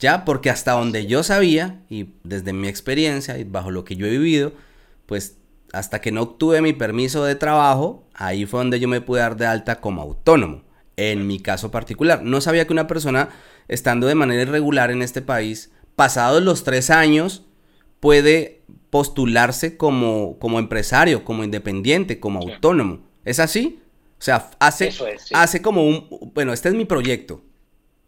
Ya, 0.00 0.24
porque 0.24 0.50
hasta 0.50 0.72
donde 0.72 1.06
yo 1.06 1.22
sabía, 1.22 1.80
y 1.88 2.08
desde 2.24 2.52
mi 2.52 2.66
experiencia 2.66 3.38
y 3.38 3.44
bajo 3.44 3.70
lo 3.70 3.84
que 3.84 3.94
yo 3.94 4.06
he 4.06 4.10
vivido, 4.10 4.52
pues 5.06 5.36
hasta 5.72 6.00
que 6.00 6.12
no 6.12 6.22
obtuve 6.22 6.62
mi 6.62 6.72
permiso 6.72 7.24
de 7.24 7.34
trabajo, 7.34 8.04
ahí 8.14 8.46
fue 8.46 8.60
donde 8.60 8.80
yo 8.80 8.88
me 8.88 9.00
pude 9.00 9.20
dar 9.20 9.36
de 9.36 9.46
alta 9.46 9.80
como 9.80 10.02
autónomo, 10.02 10.62
en 10.96 11.26
mi 11.26 11.40
caso 11.40 11.70
particular. 11.70 12.22
No 12.22 12.40
sabía 12.40 12.66
que 12.66 12.72
una 12.72 12.86
persona, 12.86 13.30
estando 13.68 14.06
de 14.06 14.14
manera 14.14 14.42
irregular 14.42 14.90
en 14.90 15.02
este 15.02 15.22
país, 15.22 15.72
pasados 15.96 16.42
los 16.42 16.64
tres 16.64 16.90
años, 16.90 17.44
puede 18.00 18.62
postularse 18.90 19.76
como, 19.76 20.38
como 20.38 20.58
empresario, 20.58 21.24
como 21.24 21.44
independiente, 21.44 22.18
como 22.18 22.40
autónomo. 22.40 23.00
¿Es 23.24 23.38
así? 23.38 23.80
O 24.18 24.22
sea, 24.22 24.50
hace, 24.58 24.92
hace 25.32 25.62
como 25.62 25.86
un, 25.86 26.06
bueno, 26.34 26.52
este 26.52 26.68
es 26.68 26.74
mi 26.74 26.84
proyecto. 26.84 27.42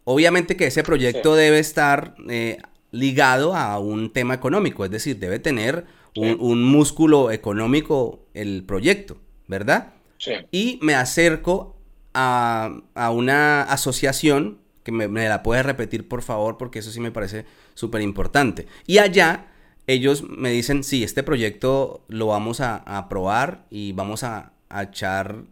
Obviamente 0.03 0.57
que 0.57 0.67
ese 0.67 0.83
proyecto 0.83 1.35
debe 1.35 1.59
estar 1.59 2.15
eh, 2.29 2.59
ligado 2.91 3.55
a 3.55 3.79
un 3.79 4.11
tema 4.11 4.33
económico, 4.33 4.83
es 4.83 4.91
decir, 4.91 5.17
debe 5.17 5.39
tener 5.39 5.85
un, 6.15 6.63
músculo 6.63 7.31
económico 7.31 8.25
el 8.33 8.63
proyecto, 8.63 9.17
¿verdad? 9.47 9.93
Sí. 10.17 10.33
Y 10.51 10.79
me 10.81 10.95
acerco 10.95 11.75
a, 12.13 12.81
una 13.11 13.63
asociación, 13.63 14.59
que 14.83 14.91
me, 14.91 15.07
la 15.27 15.43
puedes 15.43 15.65
repetir 15.65 16.07
por 16.07 16.21
favor, 16.21 16.57
porque 16.57 16.79
eso 16.79 16.91
sí 16.91 16.99
me 16.99 17.11
parece 17.11 17.45
súper 17.73 18.01
importante. 18.01 18.67
Y 18.85 18.97
allá 18.97 19.47
ellos 19.87 20.23
me 20.23 20.51
dicen, 20.51 20.83
sí, 20.83 21.03
este 21.03 21.23
proyecto 21.23 22.03
lo 22.07 22.27
vamos 22.27 22.61
a, 22.61 22.77
aprobar 22.77 23.65
y 23.69 23.93
vamos 23.93 24.23
a, 24.23 24.53
a 24.69 24.83
echar 24.83 25.43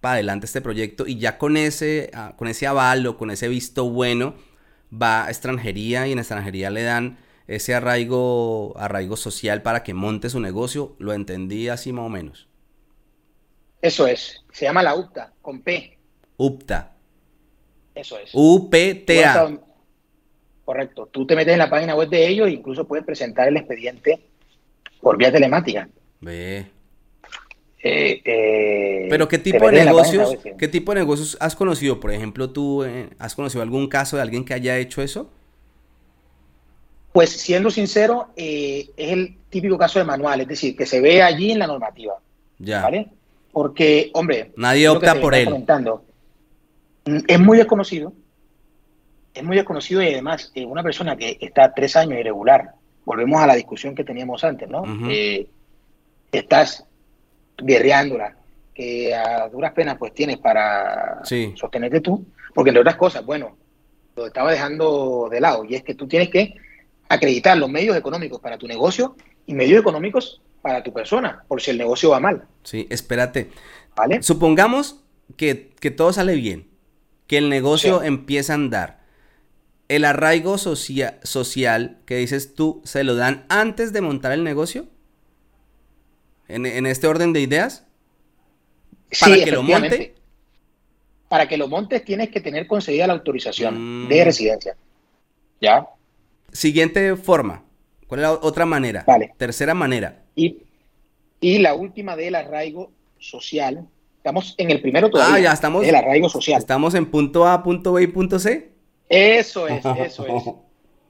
para 0.00 0.14
adelante 0.14 0.46
este 0.46 0.60
proyecto 0.60 1.06
y 1.06 1.18
ya 1.18 1.38
con 1.38 1.56
ese, 1.56 2.10
con 2.36 2.48
ese 2.48 2.66
aval 2.66 3.06
o 3.06 3.16
con 3.16 3.30
ese 3.30 3.48
visto 3.48 3.88
bueno 3.90 4.34
va 4.90 5.26
a 5.26 5.28
extranjería 5.30 6.06
y 6.06 6.12
en 6.12 6.18
extranjería 6.18 6.70
le 6.70 6.82
dan 6.82 7.18
ese 7.48 7.74
arraigo, 7.74 8.74
arraigo 8.76 9.16
social 9.16 9.62
para 9.62 9.82
que 9.82 9.94
monte 9.94 10.28
su 10.28 10.38
negocio. 10.38 10.94
Lo 10.98 11.14
entendí 11.14 11.68
así 11.68 11.92
más 11.92 12.06
o 12.06 12.08
menos. 12.10 12.48
Eso 13.80 14.06
es. 14.06 14.44
Se 14.52 14.66
llama 14.66 14.82
la 14.82 14.94
UPTA, 14.94 15.32
con 15.40 15.62
P. 15.62 15.98
UPTA. 16.36 16.94
Eso 17.94 18.18
es. 18.18 18.30
UPTA. 18.32 19.58
Correcto. 20.64 21.08
Tú 21.10 21.26
te 21.26 21.34
metes 21.34 21.54
en 21.54 21.58
la 21.58 21.70
página 21.70 21.94
web 21.94 22.10
de 22.10 22.28
ellos 22.28 22.48
e 22.48 22.52
incluso 22.52 22.86
puedes 22.86 23.04
presentar 23.04 23.48
el 23.48 23.56
expediente 23.56 24.28
por 25.00 25.16
vía 25.16 25.32
telemática. 25.32 25.88
Ve. 26.20 26.66
Eh, 27.80 28.20
eh, 28.24 29.06
Pero 29.08 29.28
qué 29.28 29.38
tipo 29.38 29.70
de 29.70 29.84
negocios, 29.84 30.36
qué 30.58 30.66
tipo 30.66 30.92
de 30.92 31.00
negocios 31.00 31.36
has 31.40 31.54
conocido, 31.54 32.00
por 32.00 32.12
ejemplo, 32.12 32.50
tú 32.50 32.82
eh, 32.82 33.08
has 33.18 33.36
conocido 33.36 33.62
algún 33.62 33.88
caso 33.88 34.16
de 34.16 34.22
alguien 34.22 34.44
que 34.44 34.52
haya 34.52 34.76
hecho 34.78 35.00
eso? 35.00 35.30
Pues 37.12 37.30
siendo 37.30 37.70
sincero, 37.70 38.28
es 38.36 38.88
el 38.96 39.36
típico 39.48 39.78
caso 39.78 39.98
de 39.98 40.04
manual, 40.04 40.40
es 40.42 40.48
decir, 40.48 40.76
que 40.76 40.86
se 40.86 41.00
ve 41.00 41.22
allí 41.22 41.52
en 41.52 41.58
la 41.58 41.66
normativa. 41.66 42.14
Ya. 42.58 42.82
¿Vale? 42.82 43.08
Porque, 43.52 44.10
hombre, 44.14 44.52
nadie 44.56 44.88
opta 44.88 45.18
por 45.20 45.34
él. 45.34 45.48
Mm, 47.06 47.18
es 47.26 47.40
muy 47.40 47.56
desconocido, 47.56 48.12
es 49.32 49.42
muy 49.42 49.56
desconocido 49.56 50.02
y 50.02 50.08
además 50.08 50.52
una 50.66 50.82
persona 50.82 51.16
que 51.16 51.38
está 51.40 51.72
tres 51.72 51.96
años 51.96 52.20
irregular, 52.20 52.72
volvemos 53.04 53.40
a 53.40 53.46
la 53.46 53.54
discusión 53.54 53.94
que 53.94 54.04
teníamos 54.04 54.44
antes, 54.44 54.68
¿no? 54.68 54.84
estás 56.30 56.84
guerreándola, 57.56 58.36
que 58.74 59.14
a 59.14 59.48
duras 59.48 59.72
penas 59.72 59.96
pues 59.98 60.12
tienes 60.12 60.36
para 60.36 61.20
Sí. 61.24 61.54
sostenerte 61.56 62.00
tú, 62.00 62.24
porque 62.54 62.68
entre 62.70 62.82
otras 62.82 62.96
cosas, 62.96 63.24
bueno, 63.24 63.56
lo 64.14 64.26
estaba 64.26 64.50
dejando 64.52 65.28
de 65.30 65.40
lado, 65.40 65.64
y 65.64 65.74
es 65.74 65.82
que 65.82 65.94
tú 65.94 66.06
tienes 66.06 66.28
que 66.28 66.54
acreditar 67.08 67.56
los 67.56 67.70
medios 67.70 67.96
económicos 67.96 68.40
para 68.40 68.58
tu 68.58 68.66
negocio 68.66 69.16
y 69.46 69.54
medios 69.54 69.80
económicos 69.80 70.40
para 70.62 70.82
tu 70.82 70.92
persona, 70.92 71.44
por 71.48 71.62
si 71.62 71.70
el 71.70 71.78
negocio 71.78 72.10
va 72.10 72.20
mal, 72.20 72.44
Sí, 72.64 72.86
espérate. 72.90 73.50
¿vale? 73.96 74.22
Supongamos 74.22 75.00
que, 75.36 75.70
que 75.80 75.90
todo 75.90 76.12
sale 76.12 76.34
bien, 76.34 76.68
que 77.26 77.38
el 77.38 77.48
negocio 77.48 78.00
Sí. 78.00 78.06
empieza 78.06 78.52
a 78.52 78.56
andar. 78.56 78.98
El 79.88 80.04
arraigo 80.04 80.58
socia- 80.58 81.18
social 81.22 81.98
que 82.04 82.16
dices 82.16 82.54
tú, 82.54 82.82
¿se 82.84 83.04
lo 83.04 83.14
dan 83.14 83.46
antes 83.48 83.92
de 83.92 84.00
montar 84.02 84.32
el 84.32 84.44
negocio? 84.44 84.86
¿En, 86.48 86.66
en 86.66 86.86
este 86.86 87.06
orden 87.06 87.32
de 87.32 87.40
ideas? 87.40 87.84
¿Para 89.20 89.34
Sí, 89.34 89.44
que 89.44 89.50
lo 89.52 89.62
monte? 89.62 90.14
Para 91.28 91.46
que 91.48 91.56
lo 91.56 91.68
montes 91.68 92.04
tienes 92.04 92.30
que 92.30 92.40
tener 92.40 92.66
concedida 92.66 93.06
la 93.06 93.12
autorización 93.14 94.04
Mm. 94.06 94.08
de 94.08 94.24
residencia. 94.24 94.76
¿Ya? 95.60 95.86
Siguiente 96.52 97.16
forma. 97.16 97.64
¿Cuál 98.06 98.20
es 98.20 98.22
la 98.22 98.32
otra 98.32 98.64
manera? 98.66 99.04
Vale. 99.06 99.34
Tercera 99.36 99.74
manera. 99.74 100.22
Y, 100.34 100.58
y 101.40 101.58
la 101.58 101.74
última 101.74 102.16
del 102.16 102.34
arraigo 102.34 102.90
social. 103.18 103.86
Estamos 104.16 104.54
en 104.58 104.70
el 104.70 104.80
primero 104.80 105.10
todavía. 105.10 105.34
Ah, 105.34 105.40
ya 105.40 105.52
estamos- 105.52 105.86
El 105.86 105.94
arraigo 105.94 106.28
social. 106.28 106.58
Estamos 106.58 106.94
en 106.94 107.06
punto 107.10 107.46
A, 107.46 107.62
punto 107.62 107.92
B 107.92 108.02
y 108.02 108.06
punto 108.08 108.38
C. 108.38 108.70
Eso 109.08 109.68
es, 109.68 109.84
eso 109.98 110.26
es. 110.26 110.44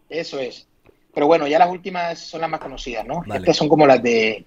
Eso 0.08 0.38
es. 0.40 0.66
Pero 1.14 1.26
bueno, 1.26 1.46
ya 1.46 1.58
las 1.58 1.70
últimas 1.70 2.18
son 2.18 2.40
las 2.42 2.50
más 2.50 2.60
conocidas, 2.60 3.04
¿no? 3.06 3.22
Vale. 3.26 3.40
Estas 3.40 3.56
son 3.56 3.68
como 3.68 3.86
las 3.86 4.02
de 4.02 4.44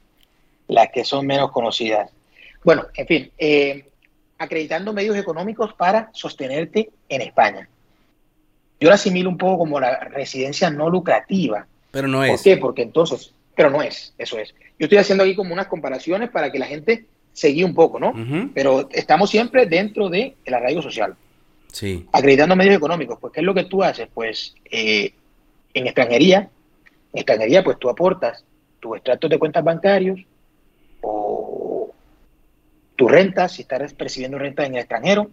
las 0.68 0.90
que 0.92 1.04
son 1.04 1.26
menos 1.26 1.52
conocidas. 1.52 2.12
Bueno, 2.64 2.86
en 2.96 3.08
fin, 3.08 3.32
eh, 3.38 3.90
acreditando 4.38 4.94
medios 4.94 5.18
económicos 5.18 5.74
para 5.74 6.10
sostenerte 6.14 6.90
en 7.10 7.22
España. 7.22 7.68
Yo 8.82 8.90
la 8.90 8.96
asimilo 8.96 9.30
un 9.30 9.38
poco 9.38 9.60
como 9.60 9.80
la 9.80 10.00
residencia 10.00 10.70
no 10.72 10.90
lucrativa. 10.90 11.68
Pero 11.92 12.08
no 12.08 12.18
¿Por 12.18 12.30
es. 12.32 12.42
qué? 12.42 12.58
Porque 12.58 12.82
entonces, 12.82 13.32
pero 13.56 13.70
no 13.70 13.82
es, 13.84 14.14
eso 14.18 14.40
es. 14.40 14.54
Yo 14.80 14.86
estoy 14.86 14.98
haciendo 14.98 15.24
aquí 15.24 15.36
como 15.36 15.54
unas 15.54 15.68
comparaciones 15.68 16.32
para 16.32 16.52
que 16.52 16.58
la 16.58 16.66
gente 16.66 17.06
se 17.32 17.50
guíe 17.50 17.64
un 17.64 17.76
poco, 17.76 18.00
¿no? 18.00 18.14
Pero 18.56 18.90
estamos 18.92 19.30
siempre 19.30 19.66
dentro 19.68 20.10
del 20.10 20.34
arraigo 20.52 20.82
social 20.82 21.16
Sí. 21.72 22.06
acreditando 22.12 22.56
medios 22.56 22.76
económicos. 22.76 23.18
Pues, 23.22 23.32
¿qué 23.32 23.40
es 23.42 23.46
lo 23.46 23.54
que 23.54 23.66
tú 23.66 23.84
haces? 23.84 24.10
Pues, 24.14 24.56
eh, 24.70 25.14
en 25.74 25.86
extranjería, 25.86 26.50
en 27.14 27.18
extranjería, 27.20 27.64
pues 27.64 27.78
tú 27.78 27.88
aportas 27.90 28.44
tus 28.80 28.98
extractos 28.98 29.30
de 29.30 29.38
cuentas 29.40 29.64
bancarios 29.64 30.20
o 31.02 31.92
tu 32.96 33.08
renta, 33.08 33.48
si 33.48 33.62
estás 33.62 33.94
percibiendo 33.94 34.38
renta 34.40 34.66
en 34.66 34.74
el 34.74 34.80
extranjero, 34.82 35.30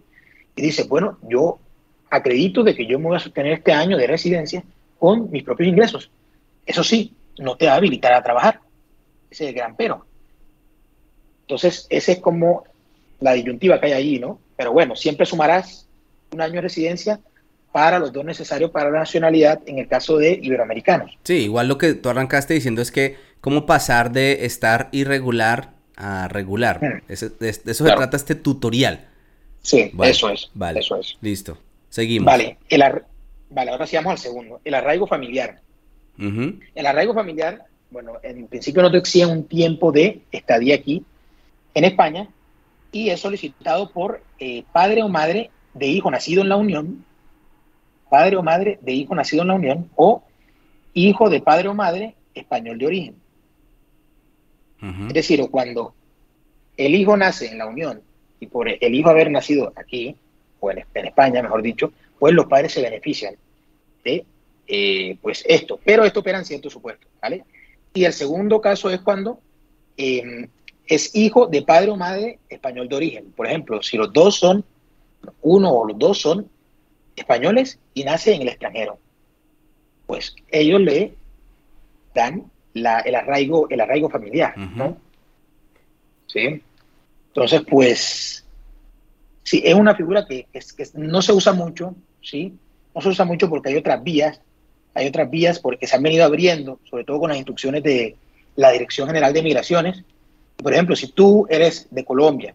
y 0.55 0.61
dices, 0.61 0.87
bueno, 0.87 1.17
yo 1.23 1.59
acredito 2.09 2.63
de 2.63 2.75
que 2.75 2.85
yo 2.85 2.99
me 2.99 3.05
voy 3.05 3.17
a 3.17 3.19
sostener 3.19 3.53
este 3.53 3.71
año 3.71 3.97
de 3.97 4.07
residencia 4.07 4.63
con 4.97 5.29
mis 5.31 5.43
propios 5.43 5.69
ingresos. 5.69 6.09
Eso 6.65 6.83
sí, 6.83 7.13
no 7.37 7.55
te 7.57 7.65
va 7.67 7.73
a 7.73 7.75
habilitar 7.77 8.13
a 8.13 8.23
trabajar. 8.23 8.59
Ese 9.31 9.45
es 9.45 9.49
el 9.49 9.55
gran 9.55 9.75
pero. 9.75 10.05
Entonces, 11.41 11.87
esa 11.89 12.11
es 12.11 12.19
como 12.19 12.63
la 13.19 13.33
disyuntiva 13.33 13.79
que 13.79 13.87
hay 13.87 13.91
ahí, 13.93 14.19
¿no? 14.19 14.39
Pero 14.55 14.71
bueno, 14.71 14.95
siempre 14.95 15.25
sumarás 15.25 15.87
un 16.31 16.41
año 16.41 16.55
de 16.55 16.61
residencia 16.61 17.19
para 17.71 17.99
los 17.99 18.11
dos 18.11 18.25
necesarios 18.25 18.71
para 18.71 18.89
la 18.89 18.99
nacionalidad 18.99 19.61
en 19.65 19.79
el 19.79 19.87
caso 19.87 20.17
de 20.17 20.39
iberoamericanos. 20.41 21.17
Sí, 21.23 21.43
igual 21.43 21.67
lo 21.67 21.77
que 21.77 21.93
tú 21.93 22.09
arrancaste 22.09 22.53
diciendo 22.53 22.81
es 22.81 22.91
que 22.91 23.17
cómo 23.41 23.65
pasar 23.65 24.11
de 24.11 24.45
estar 24.45 24.89
irregular 24.91 25.71
a 25.95 26.27
regular. 26.27 26.79
Mm. 26.83 27.11
Ese- 27.11 27.29
de, 27.29 27.35
de 27.39 27.49
eso 27.49 27.73
se 27.73 27.83
Claro. 27.83 27.97
trata 27.99 28.17
este 28.17 28.35
tutorial. 28.35 29.07
Sí, 29.61 29.91
Vale, 29.93 30.11
eso 30.11 30.29
es. 30.29 30.49
vale. 30.53 30.79
Eso 30.79 30.95
es. 30.99 31.17
Listo. 31.21 31.57
Seguimos. 31.89 32.25
Vale, 32.25 32.57
el 32.69 32.81
ar- 32.81 33.05
vale, 33.49 33.71
ahora 33.71 33.87
sí 33.87 33.95
vamos 33.95 34.11
al 34.11 34.17
segundo. 34.17 34.61
El 34.63 34.73
arraigo 34.75 35.07
familiar. 35.07 35.61
El 36.75 36.85
arraigo 36.85 37.13
familiar, 37.13 37.65
bueno, 37.91 38.13
en 38.23 38.47
principio 38.47 38.81
no 38.81 38.91
te 38.91 38.97
exige 38.97 39.25
un 39.25 39.45
tiempo 39.45 39.91
de 39.91 40.21
estadía 40.31 40.75
aquí 40.75 41.03
en 41.73 41.83
España 41.85 42.27
y 42.91 43.09
es 43.09 43.19
solicitado 43.21 43.89
por 43.91 44.21
eh, 44.39 44.63
padre 44.73 45.01
o 45.03 45.07
madre 45.09 45.49
de 45.73 45.87
hijo 45.87 46.11
nacido 46.11 46.41
en 46.41 46.49
la 46.49 46.57
Unión, 46.57 47.05
padre 48.09 48.35
o 48.35 48.43
madre 48.43 48.79
de 48.81 48.91
hijo 48.93 49.15
nacido 49.15 49.43
en 49.43 49.47
la 49.47 49.53
Unión 49.53 49.89
o 49.95 50.23
hijo 50.93 51.29
de 51.29 51.41
padre 51.41 51.69
o 51.69 51.73
madre 51.73 52.15
español 52.33 52.77
de 52.79 52.85
origen. 52.85 53.15
Es 55.07 55.13
decir, 55.13 55.41
cuando 55.51 55.93
el 56.77 56.95
hijo 56.95 57.15
nace 57.17 57.47
en 57.47 57.57
la 57.57 57.67
Unión 57.67 58.01
y 58.39 58.47
por 58.47 58.67
el 58.69 58.95
hijo 58.95 59.09
haber 59.09 59.29
nacido 59.31 59.71
aquí, 59.75 60.15
o 60.59 60.71
en, 60.71 60.83
en 60.93 61.05
España, 61.05 61.41
mejor 61.41 61.61
dicho, 61.61 61.91
pues 62.17 62.33
los 62.33 62.45
padres 62.47 62.71
se 62.73 62.81
benefician 62.81 63.35
de 64.03 64.25
eh, 64.67 65.17
pues 65.21 65.43
esto. 65.47 65.79
Pero 65.83 66.03
esto 66.03 66.19
opera 66.19 66.37
en 66.39 66.45
ciertos 66.45 66.73
supuestos, 66.73 67.09
¿vale? 67.21 67.43
Y 67.93 68.03
el 68.05 68.13
segundo 68.13 68.61
caso 68.61 68.89
es 68.89 68.99
cuando 69.01 69.39
eh, 69.97 70.47
es 70.85 71.15
hijo 71.15 71.47
de 71.47 71.61
padre 71.63 71.89
o 71.91 71.95
madre 71.95 72.39
español 72.49 72.87
de 72.87 72.95
origen. 72.95 73.31
Por 73.31 73.47
ejemplo, 73.47 73.81
si 73.81 73.97
los 73.97 74.11
dos 74.13 74.35
son, 74.37 74.63
uno 75.41 75.71
o 75.71 75.85
los 75.87 75.97
dos 75.97 76.19
son 76.21 76.47
españoles 77.15 77.79
y 77.93 78.03
nace 78.03 78.33
en 78.33 78.41
el 78.43 78.47
extranjero, 78.49 78.97
pues 80.07 80.35
ellos 80.49 80.81
le 80.81 81.13
dan 82.13 82.45
la- 82.73 82.99
el, 82.99 83.15
arraigo, 83.15 83.67
el 83.69 83.81
arraigo 83.81 84.09
familiar, 84.09 84.55
¿no? 84.57 84.97
¿Sí? 86.27 86.61
Entonces, 87.29 87.61
pues, 87.67 88.45
sí, 89.43 89.61
es 89.63 89.73
una 89.75 89.95
figura 89.95 90.25
que, 90.27 90.47
es- 90.53 90.73
que 90.73 90.85
no 90.95 91.21
se 91.21 91.33
usa 91.33 91.53
mucho, 91.53 91.95
¿sí? 92.21 92.53
No 92.95 93.01
se 93.01 93.09
usa 93.09 93.25
mucho 93.25 93.49
porque 93.49 93.69
hay 93.69 93.77
otras 93.77 94.03
vías, 94.03 94.41
hay 94.93 95.07
otras 95.07 95.29
vías 95.29 95.59
porque 95.59 95.87
se 95.87 95.95
han 95.95 96.03
venido 96.03 96.25
abriendo, 96.25 96.79
sobre 96.89 97.03
todo 97.03 97.19
con 97.19 97.29
las 97.29 97.37
instrucciones 97.37 97.83
de 97.83 98.15
la 98.55 98.71
Dirección 98.71 99.07
General 99.07 99.31
de 99.33 99.43
Migraciones. 99.43 100.03
Por 100.57 100.73
ejemplo, 100.73 100.95
si 100.95 101.07
tú 101.07 101.47
eres 101.49 101.87
de 101.91 102.03
Colombia, 102.03 102.53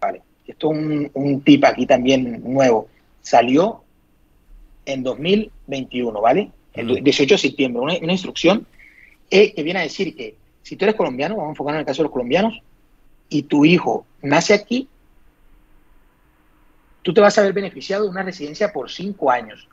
¿vale? 0.00 0.22
Esto 0.46 0.72
es 0.72 0.78
un, 0.78 1.10
un 1.14 1.40
tip 1.42 1.64
aquí 1.64 1.86
también 1.86 2.42
nuevo, 2.44 2.88
salió 3.22 3.82
en 4.86 5.02
2021, 5.02 6.20
¿vale? 6.20 6.50
El 6.74 7.00
Mm. 7.00 7.04
18 7.04 7.34
de 7.34 7.38
septiembre, 7.38 7.80
una, 7.80 7.94
una 7.98 8.12
instrucción 8.12 8.66
eh, 9.30 9.52
que 9.54 9.62
viene 9.62 9.80
a 9.80 9.84
decir 9.84 10.14
que 10.16 10.34
si 10.62 10.76
tú 10.76 10.84
eres 10.84 10.96
colombiano, 10.96 11.36
vamos 11.36 11.48
a 11.48 11.52
enfocarnos 11.52 11.78
en 11.78 11.80
el 11.80 11.86
caso 11.86 12.02
de 12.02 12.04
los 12.04 12.12
colombianos, 12.12 12.60
y 13.28 13.44
tu 13.44 13.64
hijo 13.64 14.04
nace 14.22 14.54
aquí, 14.54 14.88
tú 17.04 17.12
te 17.12 17.20
vas 17.20 17.36
a 17.38 17.42
ver 17.42 17.52
beneficiado 17.52 18.04
de 18.04 18.10
una 18.10 18.22
residencia 18.22 18.72
por 18.72 18.90
cinco 18.90 19.30
años, 19.30 19.68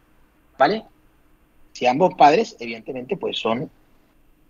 ¿vale? 0.59 0.83
Si 1.71 1.87
ambos 1.87 2.13
padres, 2.15 2.57
evidentemente, 2.59 3.15
pues 3.15 3.39
son 3.39 3.71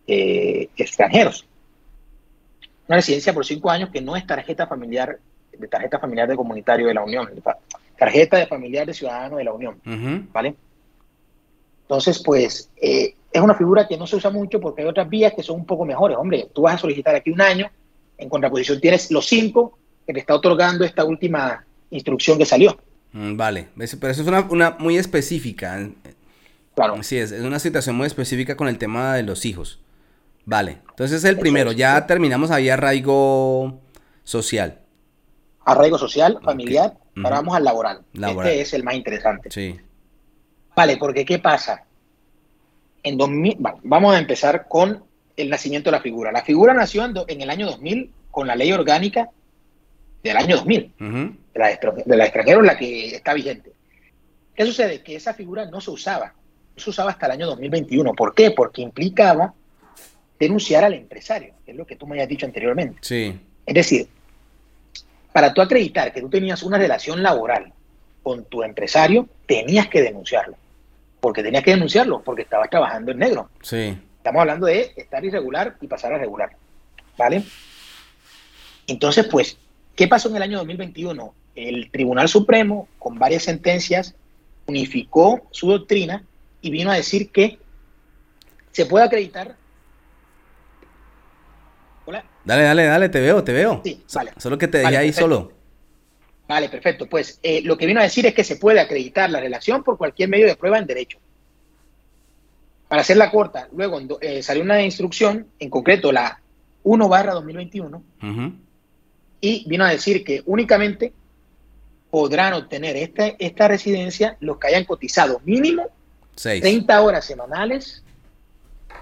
eh, 0.07 0.67
extranjeros. 0.75 1.45
Una 2.87 2.97
residencia 2.97 3.33
por 3.33 3.45
cinco 3.45 3.69
años 3.69 3.91
que 3.91 4.01
no 4.01 4.15
es 4.15 4.25
tarjeta 4.25 4.65
familiar, 4.65 5.19
de 5.55 5.67
tarjeta 5.67 5.99
familiar 5.99 6.27
de 6.27 6.35
comunitario 6.35 6.87
de 6.87 6.95
la 6.95 7.03
Unión, 7.03 7.29
tarjeta 7.97 8.37
de 8.37 8.47
familiar 8.47 8.87
de 8.87 8.95
ciudadano 8.95 9.37
de 9.37 9.43
la 9.43 9.53
Unión. 9.53 9.79
¿vale? 10.33 10.55
Entonces, 11.83 12.21
pues, 12.23 12.71
eh, 12.81 13.13
es 13.31 13.41
una 13.41 13.53
figura 13.53 13.87
que 13.87 13.95
no 13.95 14.07
se 14.07 14.15
usa 14.15 14.31
mucho 14.31 14.59
porque 14.59 14.81
hay 14.81 14.87
otras 14.87 15.07
vías 15.07 15.33
que 15.35 15.43
son 15.43 15.57
un 15.57 15.65
poco 15.67 15.85
mejores. 15.85 16.17
Hombre, 16.17 16.49
tú 16.51 16.63
vas 16.63 16.75
a 16.75 16.79
solicitar 16.79 17.13
aquí 17.13 17.29
un 17.29 17.41
año, 17.41 17.69
en 18.17 18.27
contraposición 18.27 18.81
tienes 18.81 19.11
los 19.11 19.27
cinco 19.27 19.77
que 20.07 20.13
te 20.13 20.19
está 20.19 20.33
otorgando 20.33 20.83
esta 20.83 21.05
última 21.05 21.63
instrucción 21.91 22.37
que 22.37 22.45
salió. 22.45 22.77
Mm, 23.13 23.37
Vale, 23.37 23.67
pero 23.99 24.11
eso 24.11 24.21
es 24.21 24.27
una, 24.27 24.41
una 24.49 24.71
muy 24.79 24.97
específica. 24.97 25.87
Claro. 26.75 27.03
Sí, 27.03 27.17
es, 27.17 27.31
es 27.31 27.43
una 27.43 27.59
situación 27.59 27.95
muy 27.95 28.07
específica 28.07 28.55
con 28.57 28.67
el 28.67 28.77
tema 28.77 29.15
de 29.15 29.23
los 29.23 29.45
hijos. 29.45 29.79
Vale, 30.45 30.79
entonces 30.89 31.17
es 31.17 31.23
el 31.25 31.37
primero. 31.37 31.71
Ya 31.71 32.07
terminamos 32.07 32.49
ahí 32.49 32.69
arraigo 32.69 33.79
social. 34.23 34.79
Arraigo 35.65 35.97
social, 35.99 36.39
familiar, 36.43 36.93
Ujú. 37.15 37.25
ahora 37.25 37.35
vamos 37.37 37.55
al 37.55 37.63
laboral. 37.63 38.01
Laboral. 38.13 38.49
Este 38.49 38.61
es 38.61 38.73
el 38.73 38.83
más 38.83 38.95
interesante. 38.95 39.51
Sí. 39.51 39.75
Vale, 40.75 40.97
porque 40.97 41.25
¿qué 41.25 41.37
pasa? 41.37 41.83
En 43.03 43.17
2000, 43.17 43.57
va- 43.63 43.75
vamos 43.83 44.15
a 44.15 44.19
empezar 44.19 44.67
con 44.67 45.03
el 45.35 45.49
nacimiento 45.49 45.91
de 45.91 45.97
la 45.97 46.01
figura. 46.01 46.31
La 46.31 46.43
figura 46.43 46.73
nació 46.73 47.03
en, 47.05 47.13
do- 47.13 47.25
en 47.27 47.41
el 47.41 47.49
año 47.49 47.65
2000 47.67 48.11
con 48.31 48.47
la 48.47 48.55
ley 48.55 48.71
orgánica 48.71 49.29
del 50.23 50.37
año 50.37 50.55
2000, 50.57 50.93
Ujú. 50.99 51.35
De 51.53 51.59
la, 51.59 51.67
de 52.05 52.17
la 52.17 52.23
extranjero, 52.23 52.61
la 52.61 52.77
que 52.77 53.15
está 53.15 53.33
vigente. 53.33 53.71
¿Qué 54.55 54.65
sucede? 54.65 55.01
Que 55.01 55.15
esa 55.15 55.33
figura 55.33 55.65
no 55.65 55.81
se 55.81 55.91
usaba. 55.91 56.33
No 56.75 56.81
se 56.81 56.89
usaba 56.89 57.11
hasta 57.11 57.25
el 57.27 57.33
año 57.33 57.47
2021. 57.47 58.13
¿Por 58.13 58.33
qué? 58.33 58.51
Porque 58.51 58.81
implicaba 58.81 59.53
denunciar 60.39 60.83
al 60.83 60.93
empresario, 60.93 61.53
que 61.65 61.71
es 61.71 61.77
lo 61.77 61.85
que 61.85 61.95
tú 61.95 62.07
me 62.07 62.15
habías 62.15 62.29
dicho 62.29 62.45
anteriormente. 62.45 62.99
Sí. 63.01 63.39
Es 63.65 63.75
decir, 63.75 64.07
para 65.31 65.53
tú 65.53 65.61
acreditar 65.61 66.11
que 66.11 66.21
tú 66.21 66.29
tenías 66.29 66.63
una 66.63 66.77
relación 66.77 67.21
laboral 67.21 67.71
con 68.23 68.45
tu 68.45 68.63
empresario, 68.63 69.27
tenías 69.45 69.87
que 69.87 70.01
denunciarlo. 70.01 70.55
Porque 71.19 71.43
tenías 71.43 71.63
que 71.63 71.71
denunciarlo, 71.71 72.21
porque 72.23 72.41
estabas 72.43 72.69
trabajando 72.69 73.11
en 73.11 73.19
negro. 73.19 73.49
Sí. 73.61 73.97
Estamos 74.17 74.41
hablando 74.41 74.67
de 74.67 74.91
estar 74.95 75.23
irregular 75.23 75.75
y 75.79 75.87
pasar 75.87 76.13
a 76.13 76.17
regular. 76.17 76.51
¿Vale? 77.17 77.43
Entonces, 78.87 79.27
pues, 79.27 79.57
¿Qué 79.95 80.07
pasó 80.07 80.29
en 80.29 80.35
el 80.37 80.41
año 80.41 80.57
2021? 80.59 81.33
El 81.55 81.91
Tribunal 81.91 82.29
Supremo, 82.29 82.87
con 82.97 83.19
varias 83.19 83.43
sentencias, 83.43 84.15
unificó 84.67 85.47
su 85.51 85.69
doctrina 85.69 86.23
y 86.61 86.71
vino 86.71 86.91
a 86.91 86.95
decir 86.95 87.31
que 87.31 87.59
se 88.71 88.85
puede 88.85 89.05
acreditar. 89.05 89.55
Hola. 92.05 92.23
Dale, 92.45 92.63
dale, 92.63 92.83
dale, 92.85 93.09
te 93.09 93.19
veo, 93.19 93.43
te 93.43 93.53
veo. 93.53 93.81
Sí, 93.83 94.03
vale. 94.13 94.31
Solo 94.37 94.57
que 94.57 94.67
te 94.67 94.79
dejé 94.79 94.97
ahí 94.97 95.13
solo. 95.13 95.51
Vale, 96.47 96.69
perfecto. 96.69 97.07
Pues 97.07 97.39
eh, 97.43 97.61
lo 97.63 97.77
que 97.77 97.85
vino 97.85 97.99
a 97.99 98.03
decir 98.03 98.25
es 98.25 98.33
que 98.33 98.43
se 98.43 98.57
puede 98.57 98.79
acreditar 98.79 99.29
la 99.29 99.39
relación 99.39 99.83
por 99.83 99.97
cualquier 99.97 100.29
medio 100.29 100.47
de 100.47 100.55
prueba 100.55 100.77
en 100.77 100.85
derecho. 100.85 101.17
Para 102.87 103.03
hacerla 103.03 103.31
corta, 103.31 103.69
luego 103.73 104.01
eh, 104.19 104.43
salió 104.43 104.61
una 104.61 104.81
instrucción, 104.81 105.47
en 105.59 105.69
concreto 105.69 106.11
la 106.11 106.41
1 106.83 107.07
barra 107.07 107.33
2021, 107.35 108.03
y 109.39 109.63
vino 109.69 109.85
a 109.85 109.89
decir 109.91 110.25
que 110.25 110.43
únicamente 110.45 111.13
podrán 112.11 112.53
obtener 112.53 112.97
esta, 112.97 113.27
esta 113.39 113.67
residencia 113.69 114.37
los 114.41 114.57
que 114.57 114.67
hayan 114.67 114.83
cotizado 114.83 115.41
mínimo 115.45 115.87
30 116.35 117.01
horas 117.01 117.25
semanales 117.25 118.03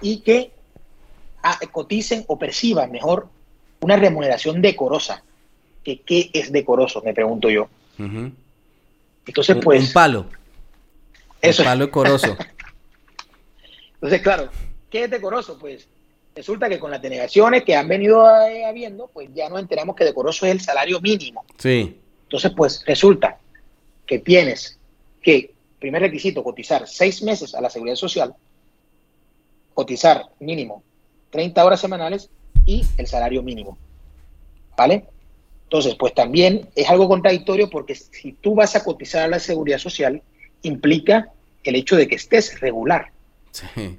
y 0.00 0.20
que 0.20 0.52
ah, 1.42 1.58
coticen 1.72 2.24
o 2.28 2.38
perciban 2.38 2.90
mejor 2.90 3.28
una 3.80 3.96
remuneración 3.96 4.62
decorosa. 4.62 5.22
Que, 5.82 6.00
¿Qué 6.02 6.30
es 6.32 6.52
decoroso? 6.52 7.02
Me 7.02 7.12
pregunto 7.12 7.50
yo. 7.50 7.68
Entonces, 9.26 9.56
pues... 9.62 9.88
Un 9.88 9.92
palo. 9.92 10.26
Eso. 11.42 11.62
Un 11.62 11.68
palo 11.68 11.86
decoroso. 11.86 12.36
Entonces, 13.94 14.22
claro, 14.22 14.48
¿qué 14.88 15.04
es 15.04 15.10
decoroso? 15.10 15.58
Pues 15.58 15.88
resulta 16.34 16.68
que 16.68 16.78
con 16.78 16.90
las 16.90 17.02
denegaciones 17.02 17.64
que 17.64 17.74
han 17.74 17.88
venido 17.88 18.24
eh, 18.46 18.64
habiendo, 18.64 19.08
pues 19.08 19.28
ya 19.34 19.48
nos 19.48 19.60
enteramos 19.60 19.96
que 19.96 20.04
decoroso 20.04 20.46
es 20.46 20.52
el 20.52 20.60
salario 20.60 21.00
mínimo. 21.00 21.44
Sí. 21.58 21.98
Entonces, 22.30 22.52
pues 22.56 22.84
resulta 22.86 23.40
que 24.06 24.20
tienes 24.20 24.78
que, 25.20 25.52
primer 25.80 26.02
requisito, 26.02 26.44
cotizar 26.44 26.86
seis 26.86 27.24
meses 27.24 27.56
a 27.56 27.60
la 27.60 27.68
seguridad 27.68 27.96
social, 27.96 28.36
cotizar 29.74 30.26
mínimo 30.38 30.84
30 31.30 31.64
horas 31.64 31.80
semanales 31.80 32.30
y 32.64 32.86
el 32.98 33.08
salario 33.08 33.42
mínimo. 33.42 33.76
¿Vale? 34.76 35.06
Entonces, 35.64 35.96
pues 35.96 36.14
también 36.14 36.68
es 36.76 36.88
algo 36.88 37.08
contradictorio 37.08 37.68
porque 37.68 37.96
si 37.96 38.34
tú 38.34 38.54
vas 38.54 38.76
a 38.76 38.84
cotizar 38.84 39.24
a 39.24 39.28
la 39.28 39.40
seguridad 39.40 39.78
social, 39.78 40.22
implica 40.62 41.32
el 41.64 41.74
hecho 41.74 41.96
de 41.96 42.06
que 42.06 42.14
estés 42.14 42.60
regular. 42.60 43.10
Sí. 43.50 43.98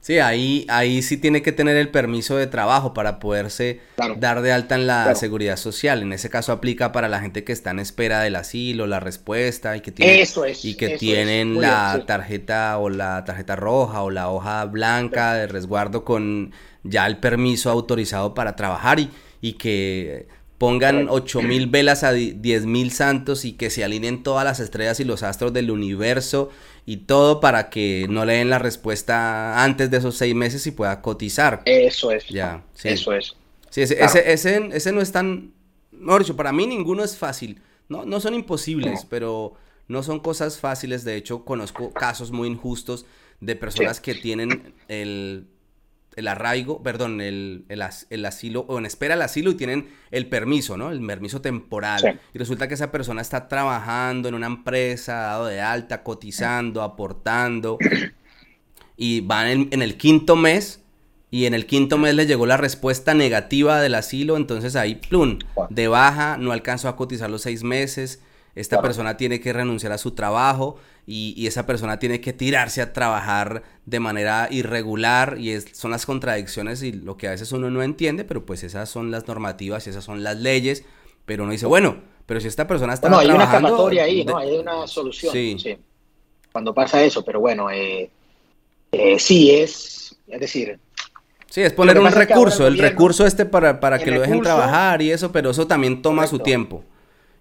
Sí, 0.00 0.20
ahí, 0.20 0.64
ahí 0.68 1.02
sí 1.02 1.16
tiene 1.16 1.42
que 1.42 1.52
tener 1.52 1.76
el 1.76 1.90
permiso 1.90 2.36
de 2.36 2.46
trabajo 2.46 2.94
para 2.94 3.18
poderse 3.18 3.80
dar 4.16 4.42
de 4.42 4.52
alta 4.52 4.76
en 4.76 4.86
la 4.86 5.14
seguridad 5.14 5.56
social. 5.56 6.02
En 6.02 6.12
ese 6.12 6.30
caso 6.30 6.52
aplica 6.52 6.92
para 6.92 7.08
la 7.08 7.20
gente 7.20 7.44
que 7.44 7.52
está 7.52 7.72
en 7.72 7.80
espera 7.80 8.20
del 8.20 8.36
asilo, 8.36 8.86
la 8.86 9.00
respuesta 9.00 9.76
y 9.76 9.80
que, 9.80 9.90
tiene, 9.90 10.24
y 10.62 10.74
que 10.74 10.96
tienen 10.96 11.60
la 11.60 12.04
tarjeta 12.06 12.78
o 12.78 12.88
la 12.88 13.24
tarjeta 13.24 13.56
roja 13.56 14.02
o 14.02 14.10
la 14.10 14.30
hoja 14.30 14.64
blanca 14.66 15.34
de 15.34 15.46
resguardo 15.48 16.04
con 16.04 16.52
ya 16.84 17.06
el 17.06 17.18
permiso 17.18 17.68
autorizado 17.68 18.34
para 18.34 18.56
trabajar 18.56 19.00
y, 19.00 19.10
y 19.40 19.54
que 19.54 20.28
pongan 20.58 21.06
ocho 21.08 21.40
mil 21.40 21.68
velas 21.68 22.02
a 22.02 22.12
diez 22.12 22.66
mil 22.66 22.90
santos 22.90 23.44
y 23.44 23.52
que 23.52 23.70
se 23.70 23.84
alineen 23.84 24.24
todas 24.24 24.44
las 24.44 24.58
estrellas 24.58 24.98
y 24.98 25.04
los 25.04 25.22
astros 25.22 25.52
del 25.52 25.70
universo 25.70 26.50
y 26.84 26.98
todo 26.98 27.40
para 27.40 27.70
que 27.70 28.06
no 28.10 28.24
le 28.24 28.34
den 28.34 28.50
la 28.50 28.58
respuesta 28.58 29.62
antes 29.62 29.90
de 29.90 29.98
esos 29.98 30.16
seis 30.16 30.34
meses 30.34 30.66
y 30.66 30.72
pueda 30.72 31.00
cotizar. 31.00 31.62
Eso 31.64 32.10
es. 32.10 32.26
Ya, 32.28 32.64
Eso 32.82 33.12
es. 33.12 33.36
Sí, 33.70 33.82
ese, 33.82 34.02
ese, 34.32 34.70
ese, 34.72 34.92
no 34.92 35.00
es 35.00 35.12
tan... 35.12 35.52
Mejor 35.92 36.22
dicho, 36.22 36.36
para 36.36 36.52
mí 36.52 36.66
ninguno 36.66 37.04
es 37.04 37.16
fácil. 37.16 37.60
No, 37.88 38.04
no 38.04 38.20
son 38.20 38.34
imposibles, 38.34 39.06
pero 39.08 39.54
no 39.86 40.02
son 40.02 40.20
cosas 40.20 40.58
fáciles. 40.58 41.04
De 41.04 41.16
hecho, 41.16 41.44
conozco 41.44 41.92
casos 41.92 42.32
muy 42.32 42.48
injustos 42.48 43.04
de 43.40 43.54
personas 43.54 44.00
que 44.00 44.14
tienen 44.14 44.74
el 44.88 45.46
el 46.16 46.26
arraigo, 46.26 46.82
perdón, 46.82 47.20
el, 47.20 47.64
el, 47.68 48.24
asilo, 48.24 48.64
o 48.68 48.78
en 48.78 48.86
espera 48.86 49.14
el 49.14 49.22
asilo 49.22 49.52
y 49.52 49.54
tienen 49.54 49.88
el 50.10 50.26
permiso, 50.26 50.76
¿no? 50.76 50.90
El 50.90 51.04
permiso 51.06 51.40
temporal. 51.40 52.20
Y 52.34 52.38
resulta 52.38 52.66
que 52.66 52.74
esa 52.74 52.90
persona 52.90 53.22
está 53.22 53.46
trabajando 53.46 54.28
en 54.28 54.34
una 54.34 54.46
empresa, 54.46 55.14
dado 55.14 55.46
de 55.46 55.60
alta, 55.60 56.02
cotizando, 56.02 56.82
aportando, 56.82 57.78
y 58.96 59.20
van 59.20 59.68
en, 59.70 59.82
el 59.82 59.96
quinto 59.96 60.34
mes, 60.34 60.82
y 61.30 61.44
en 61.44 61.54
el 61.54 61.66
quinto 61.66 61.98
mes 61.98 62.14
le 62.14 62.26
llegó 62.26 62.46
la 62.46 62.56
respuesta 62.56 63.14
negativa 63.14 63.80
del 63.80 63.94
asilo, 63.94 64.36
entonces 64.36 64.74
ahí, 64.74 64.96
plum, 64.96 65.38
de 65.70 65.86
baja, 65.86 66.36
no 66.36 66.50
alcanzó 66.50 66.88
a 66.88 66.96
cotizar 66.96 67.30
los 67.30 67.42
seis 67.42 67.62
meses, 67.62 68.22
esta 68.56 68.82
persona 68.82 69.16
tiene 69.16 69.38
que 69.38 69.52
renunciar 69.52 69.92
a 69.92 69.98
su 69.98 70.12
trabajo 70.12 70.78
y, 71.10 71.46
esa 71.46 71.64
persona 71.64 71.98
tiene 71.98 72.20
que 72.20 72.34
tirarse 72.34 72.82
a 72.82 72.92
trabajar 72.92 73.62
de 73.86 73.98
manera 73.98 74.46
irregular 74.50 75.36
y 75.38 75.52
es, 75.52 75.64
son 75.72 75.90
las 75.90 76.04
contradicciones 76.04 76.82
y 76.82 76.92
lo 76.92 77.16
que 77.16 77.28
a 77.28 77.30
veces 77.30 77.50
uno 77.52 77.70
no 77.70 77.82
entiende, 77.82 78.24
pero 78.24 78.44
pues 78.44 78.62
esas 78.62 78.90
son 78.90 79.10
las 79.10 79.26
normativas 79.26 79.86
y 79.86 79.90
esas 79.90 80.04
son 80.04 80.22
las 80.22 80.36
leyes, 80.36 80.84
pero 81.24 81.44
uno 81.44 81.52
dice, 81.52 81.64
bueno, 81.64 81.96
pero 82.26 82.40
si 82.40 82.48
esta 82.48 82.66
persona 82.66 82.92
está 82.92 83.08
no, 83.08 83.18
hay 83.18 83.30
una 83.30 83.44
escapatoria 83.44 84.04
ahí, 84.04 84.22
¿no? 84.22 84.36
Hay 84.36 84.58
una 84.58 84.86
solución. 84.86 85.32
Sí. 85.32 85.78
Cuando 86.52 86.74
pasa 86.74 87.02
eso, 87.02 87.24
pero 87.24 87.40
bueno, 87.40 87.70
eh, 87.70 88.10
eh, 88.92 89.18
sí 89.18 89.50
es, 89.50 90.14
es 90.26 90.40
decir... 90.40 90.78
Sí, 91.46 91.62
es 91.62 91.72
poner 91.72 91.98
un 91.98 92.12
recurso, 92.12 92.66
el, 92.66 92.76
recurso 92.76 93.24
este 93.24 93.46
para, 93.46 93.80
para 93.80 93.98
que 93.98 94.10
lo 94.10 94.20
dejen 94.20 94.42
trabajar 94.42 95.00
y 95.00 95.10
eso, 95.10 95.32
pero 95.32 95.48
eso 95.50 95.66
también 95.66 96.02
toma 96.02 96.26
su 96.26 96.38
tiempo. 96.38 96.84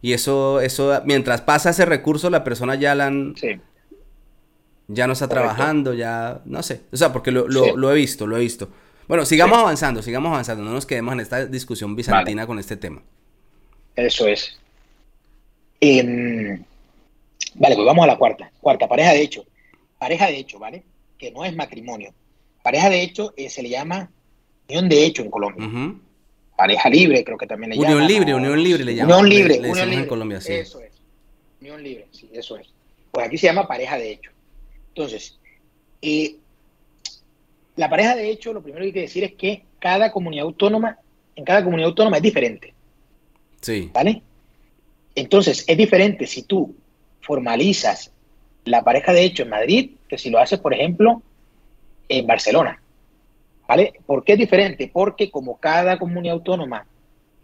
Y 0.01 0.13
eso, 0.13 0.61
eso, 0.61 1.01
mientras 1.05 1.41
pasa 1.41 1.71
ese 1.71 1.85
recurso, 1.85 2.29
la 2.29 2.43
persona 2.43 2.75
ya 2.75 2.93
la 2.95 3.07
han, 3.07 3.35
ya 4.87 5.07
no 5.07 5.13
está 5.13 5.27
trabajando, 5.27 5.93
ya, 5.93 6.41
no 6.45 6.61
sé. 6.63 6.81
O 6.91 6.97
sea, 6.97 7.11
porque 7.11 7.31
lo, 7.31 7.47
lo, 7.47 7.91
he 7.91 7.95
visto, 7.95 8.27
lo 8.27 8.37
he 8.37 8.41
visto. 8.41 8.69
Bueno, 9.07 9.25
sigamos 9.25 9.57
avanzando, 9.57 10.01
sigamos 10.01 10.31
avanzando. 10.31 10.63
No 10.63 10.71
nos 10.71 10.85
quedemos 10.85 11.13
en 11.13 11.21
esta 11.21 11.45
discusión 11.45 11.95
bizantina 11.95 12.45
con 12.45 12.59
este 12.59 12.77
tema. 12.77 13.01
Eso 13.95 14.27
es. 14.27 14.59
Em, 15.79 16.63
vale, 17.55 17.75
pues 17.75 17.85
vamos 17.85 18.03
a 18.03 18.07
la 18.07 18.17
cuarta. 18.17 18.51
Cuarta, 18.61 18.87
pareja 18.87 19.13
de 19.13 19.21
hecho. 19.21 19.45
Pareja 19.97 20.27
de 20.27 20.37
hecho, 20.37 20.59
¿vale? 20.59 20.83
Que 21.17 21.31
no 21.31 21.43
es 21.43 21.55
matrimonio. 21.55 22.13
Pareja 22.61 22.89
de 22.89 23.01
hecho 23.01 23.33
eh, 23.35 23.49
se 23.49 23.63
le 23.63 23.69
llama 23.69 24.11
unión 24.69 24.89
de 24.89 25.05
hecho 25.05 25.21
en 25.21 25.31
Colombia 25.31 25.65
pareja 26.57 26.89
libre, 26.89 27.23
creo 27.23 27.37
que 27.37 27.47
también 27.47 27.69
le 27.69 27.75
llaman. 27.77 27.93
Unión 27.93 28.07
libre, 28.07 28.33
unión 28.33 28.63
libre 28.63 28.83
le 28.83 28.95
llaman. 28.95 29.19
Unión 29.19 29.29
libre, 29.29 29.59
unión 29.59 29.89
libre. 29.89 30.03
en 30.03 30.09
Colombia, 30.09 30.41
sí. 30.41 30.53
Eso 30.53 30.81
es. 30.81 30.91
Unión 31.61 31.81
libre, 31.81 32.07
sí, 32.11 32.29
eso 32.33 32.57
es. 32.57 32.67
Pues 33.11 33.25
aquí 33.25 33.37
se 33.37 33.47
llama 33.47 33.67
pareja 33.67 33.97
de 33.97 34.11
hecho. 34.11 34.31
Entonces, 34.89 35.37
eh, 36.01 36.35
la 37.75 37.89
pareja 37.89 38.15
de 38.15 38.29
hecho, 38.29 38.51
lo 38.51 38.61
primero 38.61 38.81
que 38.81 38.87
hay 38.87 38.93
que 38.93 39.01
decir 39.01 39.23
es 39.23 39.33
que 39.35 39.63
cada 39.79 40.11
comunidad 40.11 40.45
autónoma, 40.45 40.97
en 41.35 41.45
cada 41.45 41.63
comunidad 41.63 41.89
autónoma 41.89 42.17
es 42.17 42.23
diferente. 42.23 42.73
Sí. 43.61 43.91
¿Vale? 43.93 44.23
Entonces, 45.15 45.63
es 45.67 45.77
diferente 45.77 46.25
si 46.25 46.43
tú 46.43 46.75
formalizas 47.21 48.11
la 48.65 48.83
pareja 48.83 49.13
de 49.13 49.23
hecho 49.23 49.43
en 49.43 49.49
Madrid 49.49 49.91
que 50.09 50.17
si 50.17 50.29
lo 50.29 50.39
haces, 50.39 50.59
por 50.59 50.73
ejemplo, 50.73 51.21
en 52.09 52.25
Barcelona. 52.25 52.81
¿Vale? 53.67 53.93
¿Por 54.05 54.23
qué 54.23 54.33
es 54.33 54.39
diferente? 54.39 54.89
Porque 54.91 55.29
como 55.29 55.57
cada 55.57 55.99
comunidad 55.99 56.35
autónoma 56.35 56.85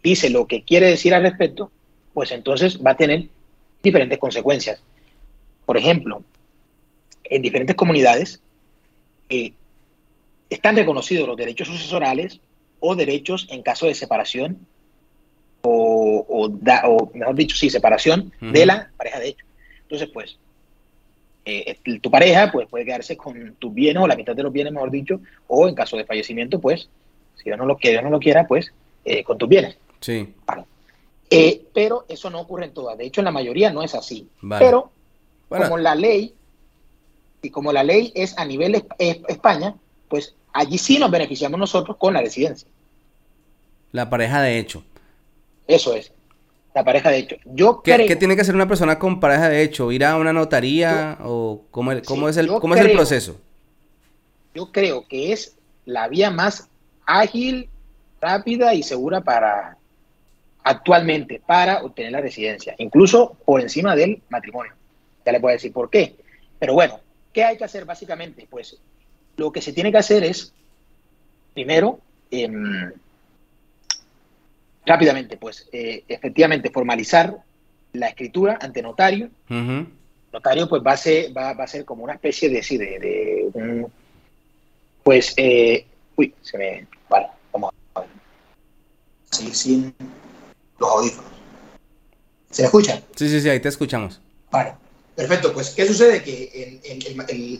dice 0.02 0.30
lo 0.30 0.46
que 0.46 0.62
quiere 0.62 0.86
decir 0.86 1.14
al 1.14 1.22
respecto, 1.22 1.70
pues 2.12 2.30
entonces 2.30 2.80
va 2.84 2.92
a 2.92 2.96
tener 2.96 3.28
diferentes 3.82 4.18
consecuencias. 4.18 4.82
Por 5.66 5.76
ejemplo, 5.76 6.22
en 7.24 7.42
diferentes 7.42 7.76
comunidades 7.76 8.40
eh, 9.28 9.52
están 10.48 10.76
reconocidos 10.76 11.28
los 11.28 11.36
derechos 11.36 11.68
sucesorales 11.68 12.40
o 12.80 12.94
derechos 12.94 13.46
en 13.50 13.62
caso 13.62 13.86
de 13.86 13.94
separación 13.94 14.66
o, 15.62 16.50
mejor 17.14 17.34
dicho, 17.34 17.56
sí, 17.56 17.70
separación 17.70 18.32
de 18.40 18.66
la 18.66 18.90
pareja 18.96 19.18
de 19.18 19.28
hecho. 19.28 19.46
Entonces, 19.82 20.10
pues, 20.12 20.38
eh, 21.44 21.78
tu 22.00 22.10
pareja 22.10 22.50
pues, 22.50 22.68
puede 22.68 22.84
quedarse 22.84 23.16
con 23.16 23.56
tus 23.58 23.72
bienes 23.72 24.02
o 24.02 24.06
la 24.06 24.16
mitad 24.16 24.34
de 24.34 24.42
los 24.42 24.52
bienes, 24.52 24.72
mejor 24.72 24.90
dicho, 24.90 25.20
o 25.46 25.68
en 25.68 25.74
caso 25.74 25.96
de 25.96 26.04
fallecimiento, 26.04 26.60
pues, 26.60 26.88
si 27.36 27.44
Dios 27.44 27.58
no 27.58 27.66
lo 27.66 27.78
no 28.02 28.10
lo 28.10 28.18
quiera, 28.18 28.46
pues, 28.46 28.72
eh, 29.04 29.22
con 29.22 29.36
tus 29.36 29.48
bienes. 29.48 29.76
Sí. 30.00 30.34
Eh, 31.30 31.64
pero 31.74 32.04
eso 32.08 32.30
no 32.30 32.40
ocurre 32.40 32.66
en 32.66 32.74
todas. 32.74 32.96
De 32.96 33.04
hecho, 33.04 33.20
en 33.20 33.26
la 33.26 33.30
mayoría 33.30 33.72
no 33.72 33.82
es 33.82 33.94
así. 33.94 34.28
Pero, 34.58 34.90
como 35.48 35.78
la 35.78 35.94
ley, 35.94 36.34
y 37.42 37.50
como 37.50 37.72
la 37.72 37.82
ley 37.82 38.12
es 38.14 38.38
a 38.38 38.44
nivel 38.44 38.86
España, 38.98 39.74
pues 40.08 40.34
allí 40.52 40.78
sí 40.78 40.98
nos 40.98 41.10
beneficiamos 41.10 41.58
nosotros 41.58 41.96
con 41.96 42.14
la 42.14 42.20
residencia. 42.20 42.68
La 43.92 44.08
pareja 44.08 44.40
de 44.42 44.58
hecho. 44.58 44.82
Eso 45.66 45.94
es 45.94 46.12
la 46.74 46.84
pareja 46.84 47.10
de 47.10 47.18
hecho. 47.18 47.36
Yo 47.44 47.80
¿Qué, 47.82 47.94
creo, 47.94 48.06
¿Qué, 48.08 48.16
tiene 48.16 48.34
que 48.34 48.42
hacer 48.42 48.54
una 48.54 48.68
persona 48.68 48.98
con 48.98 49.20
pareja 49.20 49.48
de 49.48 49.62
hecho? 49.62 49.92
¿Ir 49.92 50.04
a 50.04 50.16
una 50.16 50.32
notaría 50.32 51.18
o 51.22 51.62
cómo, 51.70 51.92
cómo 52.04 52.28
es, 52.28 52.36
el, 52.36 52.48
cómo 52.48 52.74
es 52.74 52.80
el 52.80 52.92
proceso? 52.92 53.40
Yo 54.54 54.70
creo 54.72 55.06
que 55.06 55.32
es 55.32 55.56
la 55.84 56.08
vía 56.08 56.30
más 56.30 56.68
ágil, 57.06 57.68
rápida 58.20 58.74
y 58.74 58.82
segura 58.82 59.20
para, 59.20 59.76
actualmente 60.64 61.40
para 61.46 61.82
obtener 61.84 62.12
la 62.12 62.20
residencia, 62.20 62.74
incluso 62.78 63.36
por 63.44 63.60
encima 63.60 63.94
del 63.94 64.22
matrimonio. 64.28 64.72
Ya 65.24 65.32
le 65.32 65.38
a 65.38 65.52
decir 65.52 65.72
por 65.72 65.90
qué. 65.90 66.16
Pero 66.58 66.74
bueno, 66.74 67.00
¿qué 67.32 67.44
hay 67.44 67.56
que 67.56 67.64
hacer 67.64 67.84
básicamente? 67.84 68.46
Pues 68.50 68.78
lo 69.36 69.52
que 69.52 69.62
se 69.62 69.72
tiene 69.72 69.92
que 69.92 69.98
hacer 69.98 70.24
es, 70.24 70.52
primero, 71.54 72.00
em, 72.30 72.92
rápidamente, 74.86 75.36
pues 75.36 75.68
eh, 75.72 76.04
efectivamente 76.08 76.70
formalizar 76.70 77.36
la 77.92 78.08
escritura 78.08 78.58
ante 78.60 78.82
notario. 78.82 79.30
Notario 80.32 80.68
pues 80.68 80.82
va 80.84 80.92
a 80.92 80.96
ser, 80.96 81.36
va, 81.36 81.50
a 81.50 81.66
ser 81.66 81.84
como 81.84 82.04
una 82.04 82.14
especie 82.14 82.48
de, 82.48 82.62
sí, 82.62 82.76
de, 82.76 83.86
pues, 85.02 85.34
eh, 85.36 85.86
uy, 86.16 86.34
se 86.42 86.58
me, 86.58 86.86
vale, 87.08 87.28
vamos 87.52 87.72
a 87.94 88.00
ver. 88.00 88.10
Sí, 89.30 89.54
sin 89.54 89.94
los 90.78 90.90
audífonos. 90.90 91.30
¿Se 92.50 92.62
me 92.62 92.66
escucha? 92.66 93.02
Sí, 93.14 93.28
sí, 93.28 93.40
sí, 93.40 93.48
ahí 93.48 93.60
te 93.60 93.68
escuchamos. 93.68 94.20
Vale, 94.50 94.74
perfecto. 95.14 95.52
Pues, 95.52 95.70
¿qué 95.70 95.86
sucede? 95.86 96.22
Que 96.22 96.80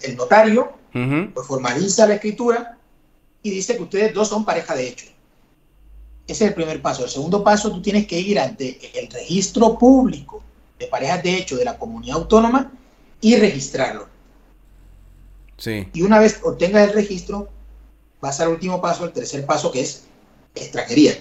el, 0.02 0.16
notario 0.16 0.72
pues, 0.92 1.46
formaliza 1.46 2.06
la 2.06 2.14
escritura 2.14 2.78
y 3.42 3.50
dice 3.50 3.76
que 3.76 3.82
ustedes 3.82 4.14
dos 4.14 4.28
son 4.28 4.44
pareja 4.44 4.74
de 4.74 4.88
hecho. 4.88 5.06
Ese 6.26 6.44
es 6.44 6.48
el 6.50 6.54
primer 6.54 6.80
paso. 6.80 7.04
El 7.04 7.10
segundo 7.10 7.44
paso, 7.44 7.70
tú 7.70 7.82
tienes 7.82 8.06
que 8.06 8.18
ir 8.18 8.38
ante 8.38 8.78
el 8.98 9.10
registro 9.10 9.78
público 9.78 10.42
de 10.78 10.86
parejas 10.86 11.22
de 11.22 11.36
hecho 11.36 11.56
de 11.56 11.64
la 11.64 11.78
comunidad 11.78 12.16
autónoma 12.16 12.72
y 13.20 13.36
registrarlo. 13.36 14.08
Sí. 15.56 15.88
Y 15.92 16.02
una 16.02 16.18
vez 16.18 16.40
obtengas 16.42 16.88
el 16.88 16.94
registro, 16.94 17.48
vas 18.20 18.40
al 18.40 18.48
último 18.48 18.80
paso, 18.80 19.04
el 19.04 19.12
tercer 19.12 19.44
paso, 19.44 19.70
que 19.70 19.80
es 19.80 20.04
extranjería. 20.54 21.12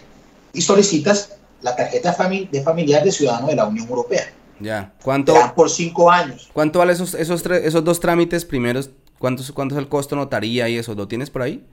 Y 0.53 0.61
solicitas 0.61 1.35
la 1.61 1.75
tarjeta 1.75 2.15
de 2.51 2.61
familiar 2.61 3.03
de 3.03 3.11
ciudadano 3.11 3.47
de 3.47 3.55
la 3.55 3.65
Unión 3.65 3.87
Europea. 3.87 4.31
Ya. 4.59 4.93
¿Cuánto? 5.03 5.33
por 5.55 5.69
cinco 5.69 6.09
años. 6.09 6.49
¿Cuánto 6.53 6.79
vale 6.79 6.93
esos, 6.93 7.13
esos, 7.13 7.45
esos 7.45 7.83
dos 7.83 7.99
trámites 7.99 8.45
primeros? 8.45 8.91
¿Cuánto, 9.19 9.43
¿Cuánto 9.53 9.75
es 9.75 9.79
el 9.79 9.89
costo 9.89 10.15
notaría 10.15 10.69
y 10.69 10.77
eso? 10.77 10.93
¿Lo 10.95 11.07
tienes 11.07 11.29
por 11.29 11.41
ahí? 11.41 11.65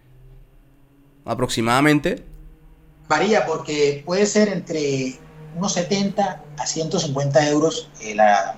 ¿Aproximadamente? 1.24 2.24
Varía 3.10 3.44
porque 3.44 4.04
puede 4.06 4.24
ser 4.24 4.48
entre 4.48 5.18
unos 5.56 5.72
70 5.72 6.44
a 6.56 6.66
150 6.66 7.48
euros 7.50 7.90
eh, 8.00 8.14
la, 8.14 8.54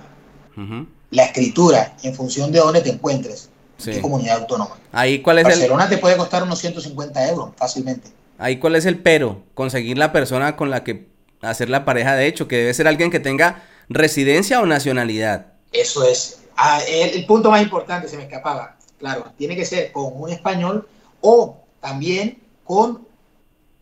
la 1.09 1.23
escritura 1.23 1.97
en 2.03 2.13
función 2.13 2.51
de 2.51 2.59
dónde 2.59 2.81
te 2.81 2.91
encuentres. 2.91 3.49
En 3.83 3.99
comunidad 3.99 4.41
autónoma. 4.41 4.77
Ahí 4.91 5.23
cuál 5.23 5.39
es 5.39 5.45
Barcelona 5.45 5.89
te 5.89 5.97
puede 5.97 6.15
costar 6.15 6.43
unos 6.43 6.59
150 6.59 7.29
euros 7.29 7.49
fácilmente. 7.57 8.11
Ahí 8.37 8.59
cuál 8.59 8.75
es 8.75 8.85
el 8.85 8.99
pero, 8.99 9.41
conseguir 9.55 9.97
la 9.97 10.13
persona 10.13 10.55
con 10.55 10.69
la 10.69 10.83
que 10.83 11.07
hacer 11.41 11.69
la 11.69 11.83
pareja 11.83 12.15
de 12.15 12.27
hecho, 12.27 12.47
que 12.47 12.57
debe 12.57 12.73
ser 12.75 12.87
alguien 12.87 13.09
que 13.09 13.19
tenga 13.19 13.63
residencia 13.89 14.61
o 14.61 14.67
nacionalidad. 14.67 15.47
Eso 15.71 16.07
es. 16.07 16.43
Ah, 16.55 16.79
el, 16.87 17.25
punto 17.25 17.49
más 17.49 17.63
importante 17.63 18.07
se 18.07 18.17
me 18.17 18.23
escapaba. 18.23 18.77
Claro, 18.99 19.33
tiene 19.35 19.55
que 19.55 19.65
ser 19.65 19.91
con 19.91 20.13
un 20.13 20.29
español 20.29 20.87
o 21.21 21.57
también 21.81 22.37
con 22.63 23.07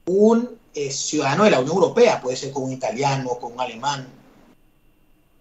un 0.05 0.60
eh, 0.73 0.91
ciudadano 0.91 1.43
de 1.43 1.51
la 1.51 1.59
Unión 1.59 1.75
Europea, 1.75 2.21
puede 2.21 2.37
ser 2.37 2.51
con 2.51 2.63
un 2.63 2.71
italiano, 2.71 3.29
con 3.39 3.53
un 3.53 3.61
alemán, 3.61 4.07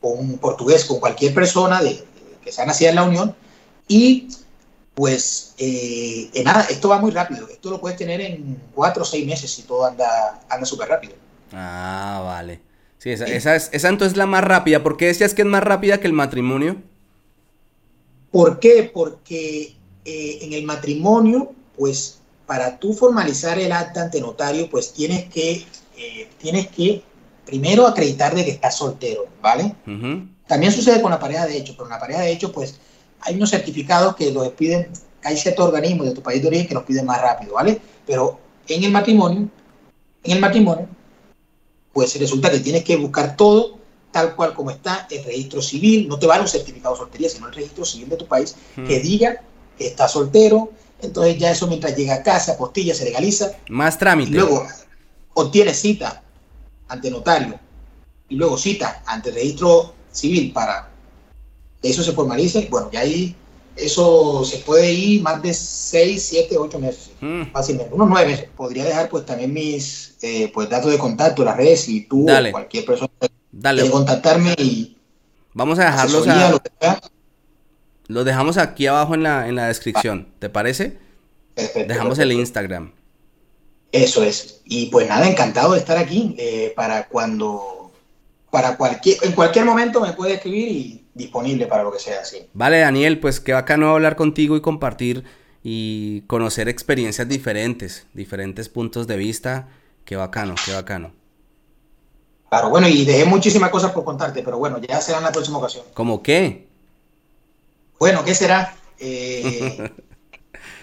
con 0.01 0.19
un 0.19 0.39
portugués, 0.39 0.85
con 0.85 1.01
cualquier 1.01 1.35
persona 1.35 1.83
de, 1.83 2.05
que 2.43 2.53
sea 2.53 2.67
nacida 2.67 2.91
en 2.91 2.97
la 2.97 3.05
Unión. 3.05 3.35
Y 3.89 4.29
pues 4.95 5.55
eh, 5.59 6.31
nada, 6.45 6.67
esto 6.71 6.89
va 6.89 6.99
muy 6.99 7.11
rápido. 7.11 7.49
Esto 7.49 7.71
lo 7.71 7.81
puedes 7.81 7.99
tener 7.99 8.21
en 8.21 8.61
cuatro 8.75 9.03
o 9.03 9.07
seis 9.07 9.27
meses 9.27 9.51
si 9.51 9.63
todo 9.63 9.87
anda, 9.87 10.41
anda 10.49 10.67
súper 10.67 10.89
rápido. 10.89 11.15
Ah, 11.53 12.23
vale. 12.25 12.61
Sí, 12.99 13.11
esa, 13.11 13.25
esa, 13.25 13.57
es, 13.57 13.71
esa 13.73 13.89
entonces 13.89 14.13
es 14.13 14.19
la 14.19 14.27
más 14.27 14.45
rápida. 14.45 14.83
¿Por 14.83 14.97
qué 14.97 15.07
decías 15.07 15.33
que 15.33 15.43
es 15.43 15.49
más 15.49 15.65
rápida 15.65 16.01
que 16.01 16.07
el 16.07 16.13
matrimonio? 16.13 16.77
¿Por 18.31 18.61
qué? 18.61 18.91
Porque 18.93 19.75
eh, 20.05 20.39
en 20.43 20.53
el 20.53 20.65
matrimonio, 20.65 21.53
pues 21.77 22.20
para 22.51 22.81
tú 22.81 22.95
formalizar 22.95 23.61
el 23.61 23.71
acta 23.71 24.03
ante 24.03 24.21
notario, 24.21 24.69
pues 24.69 24.93
tienes 24.93 25.27
que, 25.27 25.65
eh, 25.97 26.29
tienes 26.37 26.67
que 26.67 27.01
primero 27.47 27.87
acreditar 27.87 28.35
de 28.35 28.45
que 28.45 28.51
estás 28.51 28.77
soltero, 28.77 29.29
¿vale? 29.41 29.73
También 30.49 30.73
sucede 30.73 31.01
con 31.01 31.13
la 31.13 31.21
pareja 31.21 31.47
de 31.47 31.57
hecho, 31.57 31.75
pero 31.75 31.85
en 31.85 31.91
la 31.91 32.01
pareja 32.01 32.23
de 32.23 32.33
hecho, 32.33 32.51
pues 32.51 32.81
hay 33.21 33.37
unos 33.37 33.51
certificados 33.51 34.17
que 34.17 34.33
los 34.33 34.49
piden, 34.49 34.91
hay 35.23 35.37
ciertos 35.37 35.65
organismos 35.65 36.09
de 36.09 36.13
tu 36.13 36.23
país 36.23 36.43
de 36.43 36.49
origen 36.49 36.67
que 36.67 36.75
los 36.75 36.83
piden 36.83 37.07
más 37.07 37.23
rápido, 37.23 37.55
¿vale? 37.55 37.81
Pero 38.05 38.41
en 38.67 38.83
el 38.83 38.91
matrimonio, 38.91 39.49
en 40.25 40.33
el 40.33 40.41
matrimonio, 40.41 40.89
pues 41.93 42.19
resulta 42.19 42.51
que 42.51 42.59
tienes 42.59 42.83
que 42.83 42.97
buscar 42.97 43.37
todo 43.37 43.79
tal 44.11 44.35
cual 44.35 44.55
como 44.55 44.73
está 44.73 45.07
el 45.09 45.23
registro 45.23 45.63
civil, 45.63 46.09
no 46.09 46.19
te 46.19 46.27
vale 46.27 46.43
un 46.43 46.49
certificado 46.49 46.97
de 46.97 46.99
soltería, 46.99 47.29
sino 47.29 47.47
el 47.47 47.55
registro 47.55 47.85
civil 47.85 48.09
de 48.09 48.17
tu 48.17 48.27
país 48.27 48.57
que 48.75 48.99
diga 48.99 49.41
que 49.79 49.87
estás 49.87 50.11
soltero, 50.11 50.73
entonces 51.03 51.39
ya 51.39 51.51
eso 51.51 51.67
mientras 51.67 51.97
llega 51.97 52.15
a 52.15 52.23
casa, 52.23 52.53
apostilla, 52.53 52.95
se 52.95 53.05
legaliza. 53.05 53.53
Más 53.69 53.99
trámite. 53.99 54.33
Luego 54.33 54.67
obtienes 55.35 55.81
cita 55.81 56.23
ante 56.89 57.11
notario 57.11 57.59
y 58.29 58.37
luego 58.37 58.57
cita 58.59 59.03
ante 59.07 59.31
registro 59.31 59.95
civil 60.11 60.53
para 60.53 60.91
que 61.81 61.91
eso 61.91 62.03
se 62.03 62.13
formalice, 62.13 62.69
bueno, 62.71 62.91
ya 62.91 63.01
ahí 63.01 63.35
eso 63.77 64.45
se 64.45 64.59
puede 64.59 64.93
ir 64.93 65.23
más 65.23 65.43
de 65.43 65.55
6, 65.55 66.23
7, 66.23 66.59
8 66.59 66.79
meses, 66.79 67.11
mm. 67.21 67.43
fácilmente, 67.53 67.95
unos 67.95 68.09
9 68.09 68.27
meses. 68.27 68.49
Podría 68.57 68.85
dejar 68.85 69.09
pues 69.09 69.25
también 69.25 69.53
mis 69.53 70.17
eh, 70.23 70.51
pues, 70.53 70.69
datos 70.69 70.91
de 70.91 70.99
contacto, 70.99 71.45
las 71.45 71.57
redes, 71.57 71.89
y 71.89 72.03
tú 72.03 72.27
o 72.31 72.51
cualquier 72.51 72.85
persona 72.85 73.11
Dale. 73.53 73.91
contactarme 73.91 74.55
y... 74.59 74.97
Vamos 75.55 75.79
a 75.79 75.87
dejarlos 75.87 76.29
a... 76.29 76.51
Lo, 76.51 76.61
dejamos 78.25 78.59
aquí 78.59 78.87
abajo 78.87 79.15
en 79.15 79.23
la, 79.23 79.49
en 79.49 79.57
la 79.57 79.67
descripción, 79.69 80.29
¿te 80.39 80.49
parece? 80.49 80.99
Dejamos 81.87 82.19
el 82.19 82.33
Instagram. 82.33 82.93
Eso 83.93 84.23
es. 84.23 84.63
Y 84.65 84.87
pues 84.87 85.09
nada, 85.09 85.29
encantado 85.29 85.73
de 85.73 85.79
estar 85.79 85.99
aquí 85.99 86.35
eh, 86.39 86.73
para 86.77 87.09
cuando, 87.09 87.93
para 88.51 88.77
cualquier, 88.77 89.19
en 89.23 89.33
cualquier 89.33 89.65
momento 89.65 90.01
me 90.01 90.13
puede 90.13 90.35
escribir 90.35 90.69
y 90.69 91.05
disponible 91.15 91.67
para 91.67 91.83
lo 91.83 91.93
que 91.93 91.99
sea 91.99 92.21
así. 92.21 92.49
Vale, 92.53 92.79
Daniel, 92.79 93.19
pues 93.19 93.41
qué 93.41 93.53
bacano 93.53 93.91
hablar 93.91 94.17
contigo 94.17 94.57
y 94.57 94.61
compartir 94.61 95.25
y 95.63 96.23
conocer 96.23 96.69
experiencias 96.69 97.29
diferentes, 97.29 98.07
diferentes 98.15 98.69
puntos 98.69 99.07
de 99.07 99.17
vista. 99.17 99.69
Qué 100.05 100.17
bacano, 100.17 100.55
qué 100.65 100.73
bacano. 100.73 101.13
Claro, 102.49 102.71
bueno, 102.71 102.89
y 102.89 103.05
dejé 103.05 103.25
muchísimas 103.25 103.71
cosas 103.71 103.93
por 103.93 104.05
contarte, 104.05 104.43
pero 104.43 104.59
bueno, 104.59 104.79
ya 104.79 105.01
será 105.01 105.19
en 105.19 105.25
la 105.25 105.33
próxima 105.33 105.59
ocasión. 105.59 105.85
¿Cómo 105.95 106.23
qué? 106.23 106.70
Bueno, 108.01 108.25
¿qué 108.25 108.35
será? 108.35 108.75
Eh, 108.99 109.91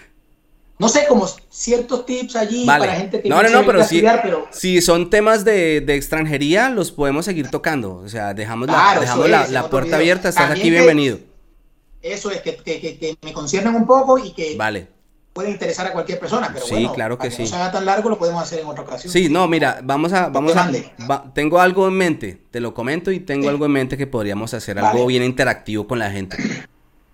no 0.78 0.88
sé, 0.88 1.04
como 1.08 1.26
ciertos 1.50 2.06
tips 2.06 2.36
allí 2.36 2.64
para 2.64 2.94
gente 2.94 3.20
que 3.20 3.28
no, 3.28 3.42
no, 3.42 3.50
no, 3.50 3.66
pero, 3.66 3.82
si, 3.82 4.00
pero 4.22 4.46
si 4.52 4.80
son 4.80 5.10
temas 5.10 5.44
de, 5.44 5.78
extranjería, 5.78 6.70
los 6.70 6.92
podemos 6.92 7.24
seguir 7.24 7.50
tocando. 7.50 7.96
O 7.96 8.08
sea, 8.08 8.34
dejamos 8.34 8.68
la, 8.68 9.00
dejamos 9.00 9.28
la, 9.28 9.68
puerta 9.68 9.96
abierta, 9.96 10.28
estás 10.28 10.52
aquí 10.52 10.70
bienvenido. 10.70 11.18
Eso 12.00 12.30
es, 12.30 12.40
que, 12.40 12.54
que, 12.54 13.16
me 13.22 13.32
conciernen 13.32 13.74
un 13.74 13.84
poco 13.84 14.16
y 14.16 14.30
que 14.30 14.54
vale. 14.56 14.86
puede 15.32 15.50
interesar 15.50 15.88
a 15.88 15.92
cualquier 15.92 16.20
persona. 16.20 16.50
Pero 16.54 16.66
sí, 16.66 16.88
claro 16.94 17.18
que, 17.18 17.32
sí. 17.32 17.42
no 17.42 17.48
se 17.48 17.56
haga 17.56 17.72
tan 17.72 17.84
largo, 17.84 18.10
lo 18.10 18.16
podemos 18.16 18.40
hacer 18.40 18.60
en 18.60 18.68
otra 18.68 18.84
ocasión. 18.84 19.12
Sí, 19.12 19.28
no, 19.28 19.48
mira, 19.48 19.80
vamos 19.82 20.12
a, 20.12 20.28
vamos 20.28 20.54
a, 20.54 20.70
tengo 21.34 21.58
algo 21.60 21.88
en 21.88 21.94
mente, 21.94 22.40
te 22.52 22.60
lo 22.60 22.74
comento 22.74 23.10
y 23.10 23.18
tengo 23.18 23.48
algo 23.48 23.66
en 23.66 23.72
mente 23.72 23.96
que 23.96 24.06
podríamos 24.06 24.54
hacer 24.54 24.78
algo 24.78 25.04
bien 25.06 25.24
interactivo 25.24 25.88
con 25.88 25.98
la 25.98 26.12
gente. 26.12 26.36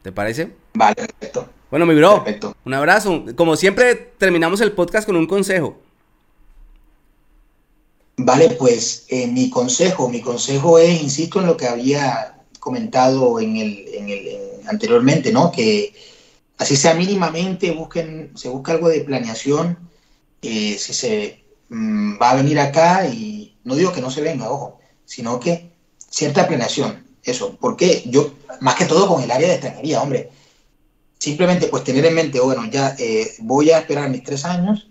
¿Te 0.04 0.12
parece? 0.12 0.50
Vale, 0.74 0.94
perfecto. 0.96 1.48
Bueno, 1.70 1.86
mi 1.86 1.94
bro, 1.94 2.22
un 2.66 2.74
abrazo. 2.74 3.24
Como 3.34 3.56
siempre, 3.56 3.94
terminamos 3.94 4.60
el 4.60 4.72
podcast 4.72 5.06
con 5.06 5.16
un 5.16 5.26
consejo. 5.26 5.78
Vale, 8.18 8.50
pues 8.50 9.06
eh, 9.08 9.26
mi 9.26 9.48
consejo, 9.48 10.10
mi 10.10 10.20
consejo 10.20 10.78
es, 10.78 11.02
insisto 11.02 11.40
en 11.40 11.46
lo 11.46 11.56
que 11.56 11.66
había 11.66 12.36
comentado 12.60 13.40
en 13.40 13.56
el, 13.56 13.88
en 13.94 14.08
el 14.10 14.28
anteriormente, 14.66 15.32
¿no? 15.32 15.50
Que 15.50 15.94
así 16.58 16.76
sea 16.76 16.92
mínimamente 16.92 17.70
busquen, 17.70 18.30
se 18.34 18.50
busca 18.50 18.72
algo 18.72 18.90
de 18.90 19.00
planeación, 19.00 19.78
eh, 20.42 20.76
si 20.78 20.92
se 20.92 21.44
mm, 21.70 22.20
va 22.20 22.32
a 22.32 22.36
venir 22.36 22.60
acá 22.60 23.06
y 23.06 23.56
no 23.64 23.74
digo 23.74 23.90
que 23.90 24.02
no 24.02 24.10
se 24.10 24.20
venga, 24.20 24.50
ojo, 24.50 24.80
sino 25.06 25.40
que 25.40 25.70
cierta 26.10 26.46
planeación, 26.46 27.03
eso, 27.24 27.56
porque 27.60 28.02
yo, 28.06 28.32
más 28.60 28.76
que 28.76 28.84
todo 28.84 29.08
con 29.08 29.22
el 29.22 29.30
área 29.30 29.48
de 29.48 29.54
extranjería, 29.54 30.02
hombre, 30.02 30.30
simplemente 31.18 31.68
pues 31.68 31.84
tener 31.84 32.04
en 32.04 32.14
mente, 32.14 32.40
bueno, 32.40 32.64
ya 32.70 32.94
eh, 32.98 33.32
voy 33.40 33.70
a 33.70 33.78
esperar 33.78 34.10
mis 34.10 34.22
tres 34.22 34.44
años, 34.44 34.88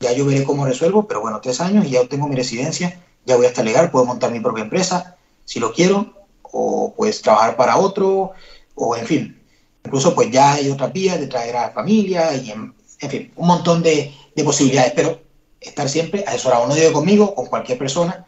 ya 0.00 0.12
yo 0.12 0.24
veré 0.24 0.44
cómo 0.44 0.64
resuelvo, 0.64 1.06
pero 1.06 1.20
bueno, 1.20 1.40
tres 1.42 1.60
años 1.60 1.84
y 1.86 1.90
ya 1.90 2.06
tengo 2.08 2.26
mi 2.26 2.36
residencia, 2.36 3.00
ya 3.26 3.36
voy 3.36 3.46
a 3.46 3.48
estar 3.48 3.64
legal, 3.64 3.90
puedo 3.90 4.06
montar 4.06 4.30
mi 4.32 4.40
propia 4.40 4.64
empresa, 4.64 5.16
si 5.44 5.60
lo 5.60 5.72
quiero, 5.72 6.26
o 6.42 6.94
pues 6.96 7.20
trabajar 7.20 7.56
para 7.56 7.76
otro, 7.76 8.32
o 8.74 8.96
en 8.96 9.06
fin, 9.06 9.42
incluso 9.84 10.14
pues 10.14 10.30
ya 10.30 10.54
hay 10.54 10.70
otras 10.70 10.92
vías 10.92 11.20
de 11.20 11.26
traer 11.26 11.56
a 11.56 11.66
la 11.66 11.70
familia 11.70 12.34
y 12.34 12.50
en, 12.50 12.74
fin, 13.10 13.32
un 13.36 13.46
montón 13.46 13.82
de, 13.82 14.12
posibilidades, 14.42 14.92
pero 14.96 15.20
estar 15.60 15.88
siempre 15.88 16.24
asesorado, 16.26 16.66
no 16.66 16.74
digo 16.74 16.92
conmigo, 16.92 17.34
con 17.34 17.46
cualquier 17.46 17.78
persona, 17.78 18.26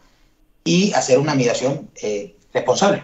y 0.63 0.93
hacer 0.93 1.19
una 1.19 1.33
migración 1.33 1.89
responsable. 2.53 3.03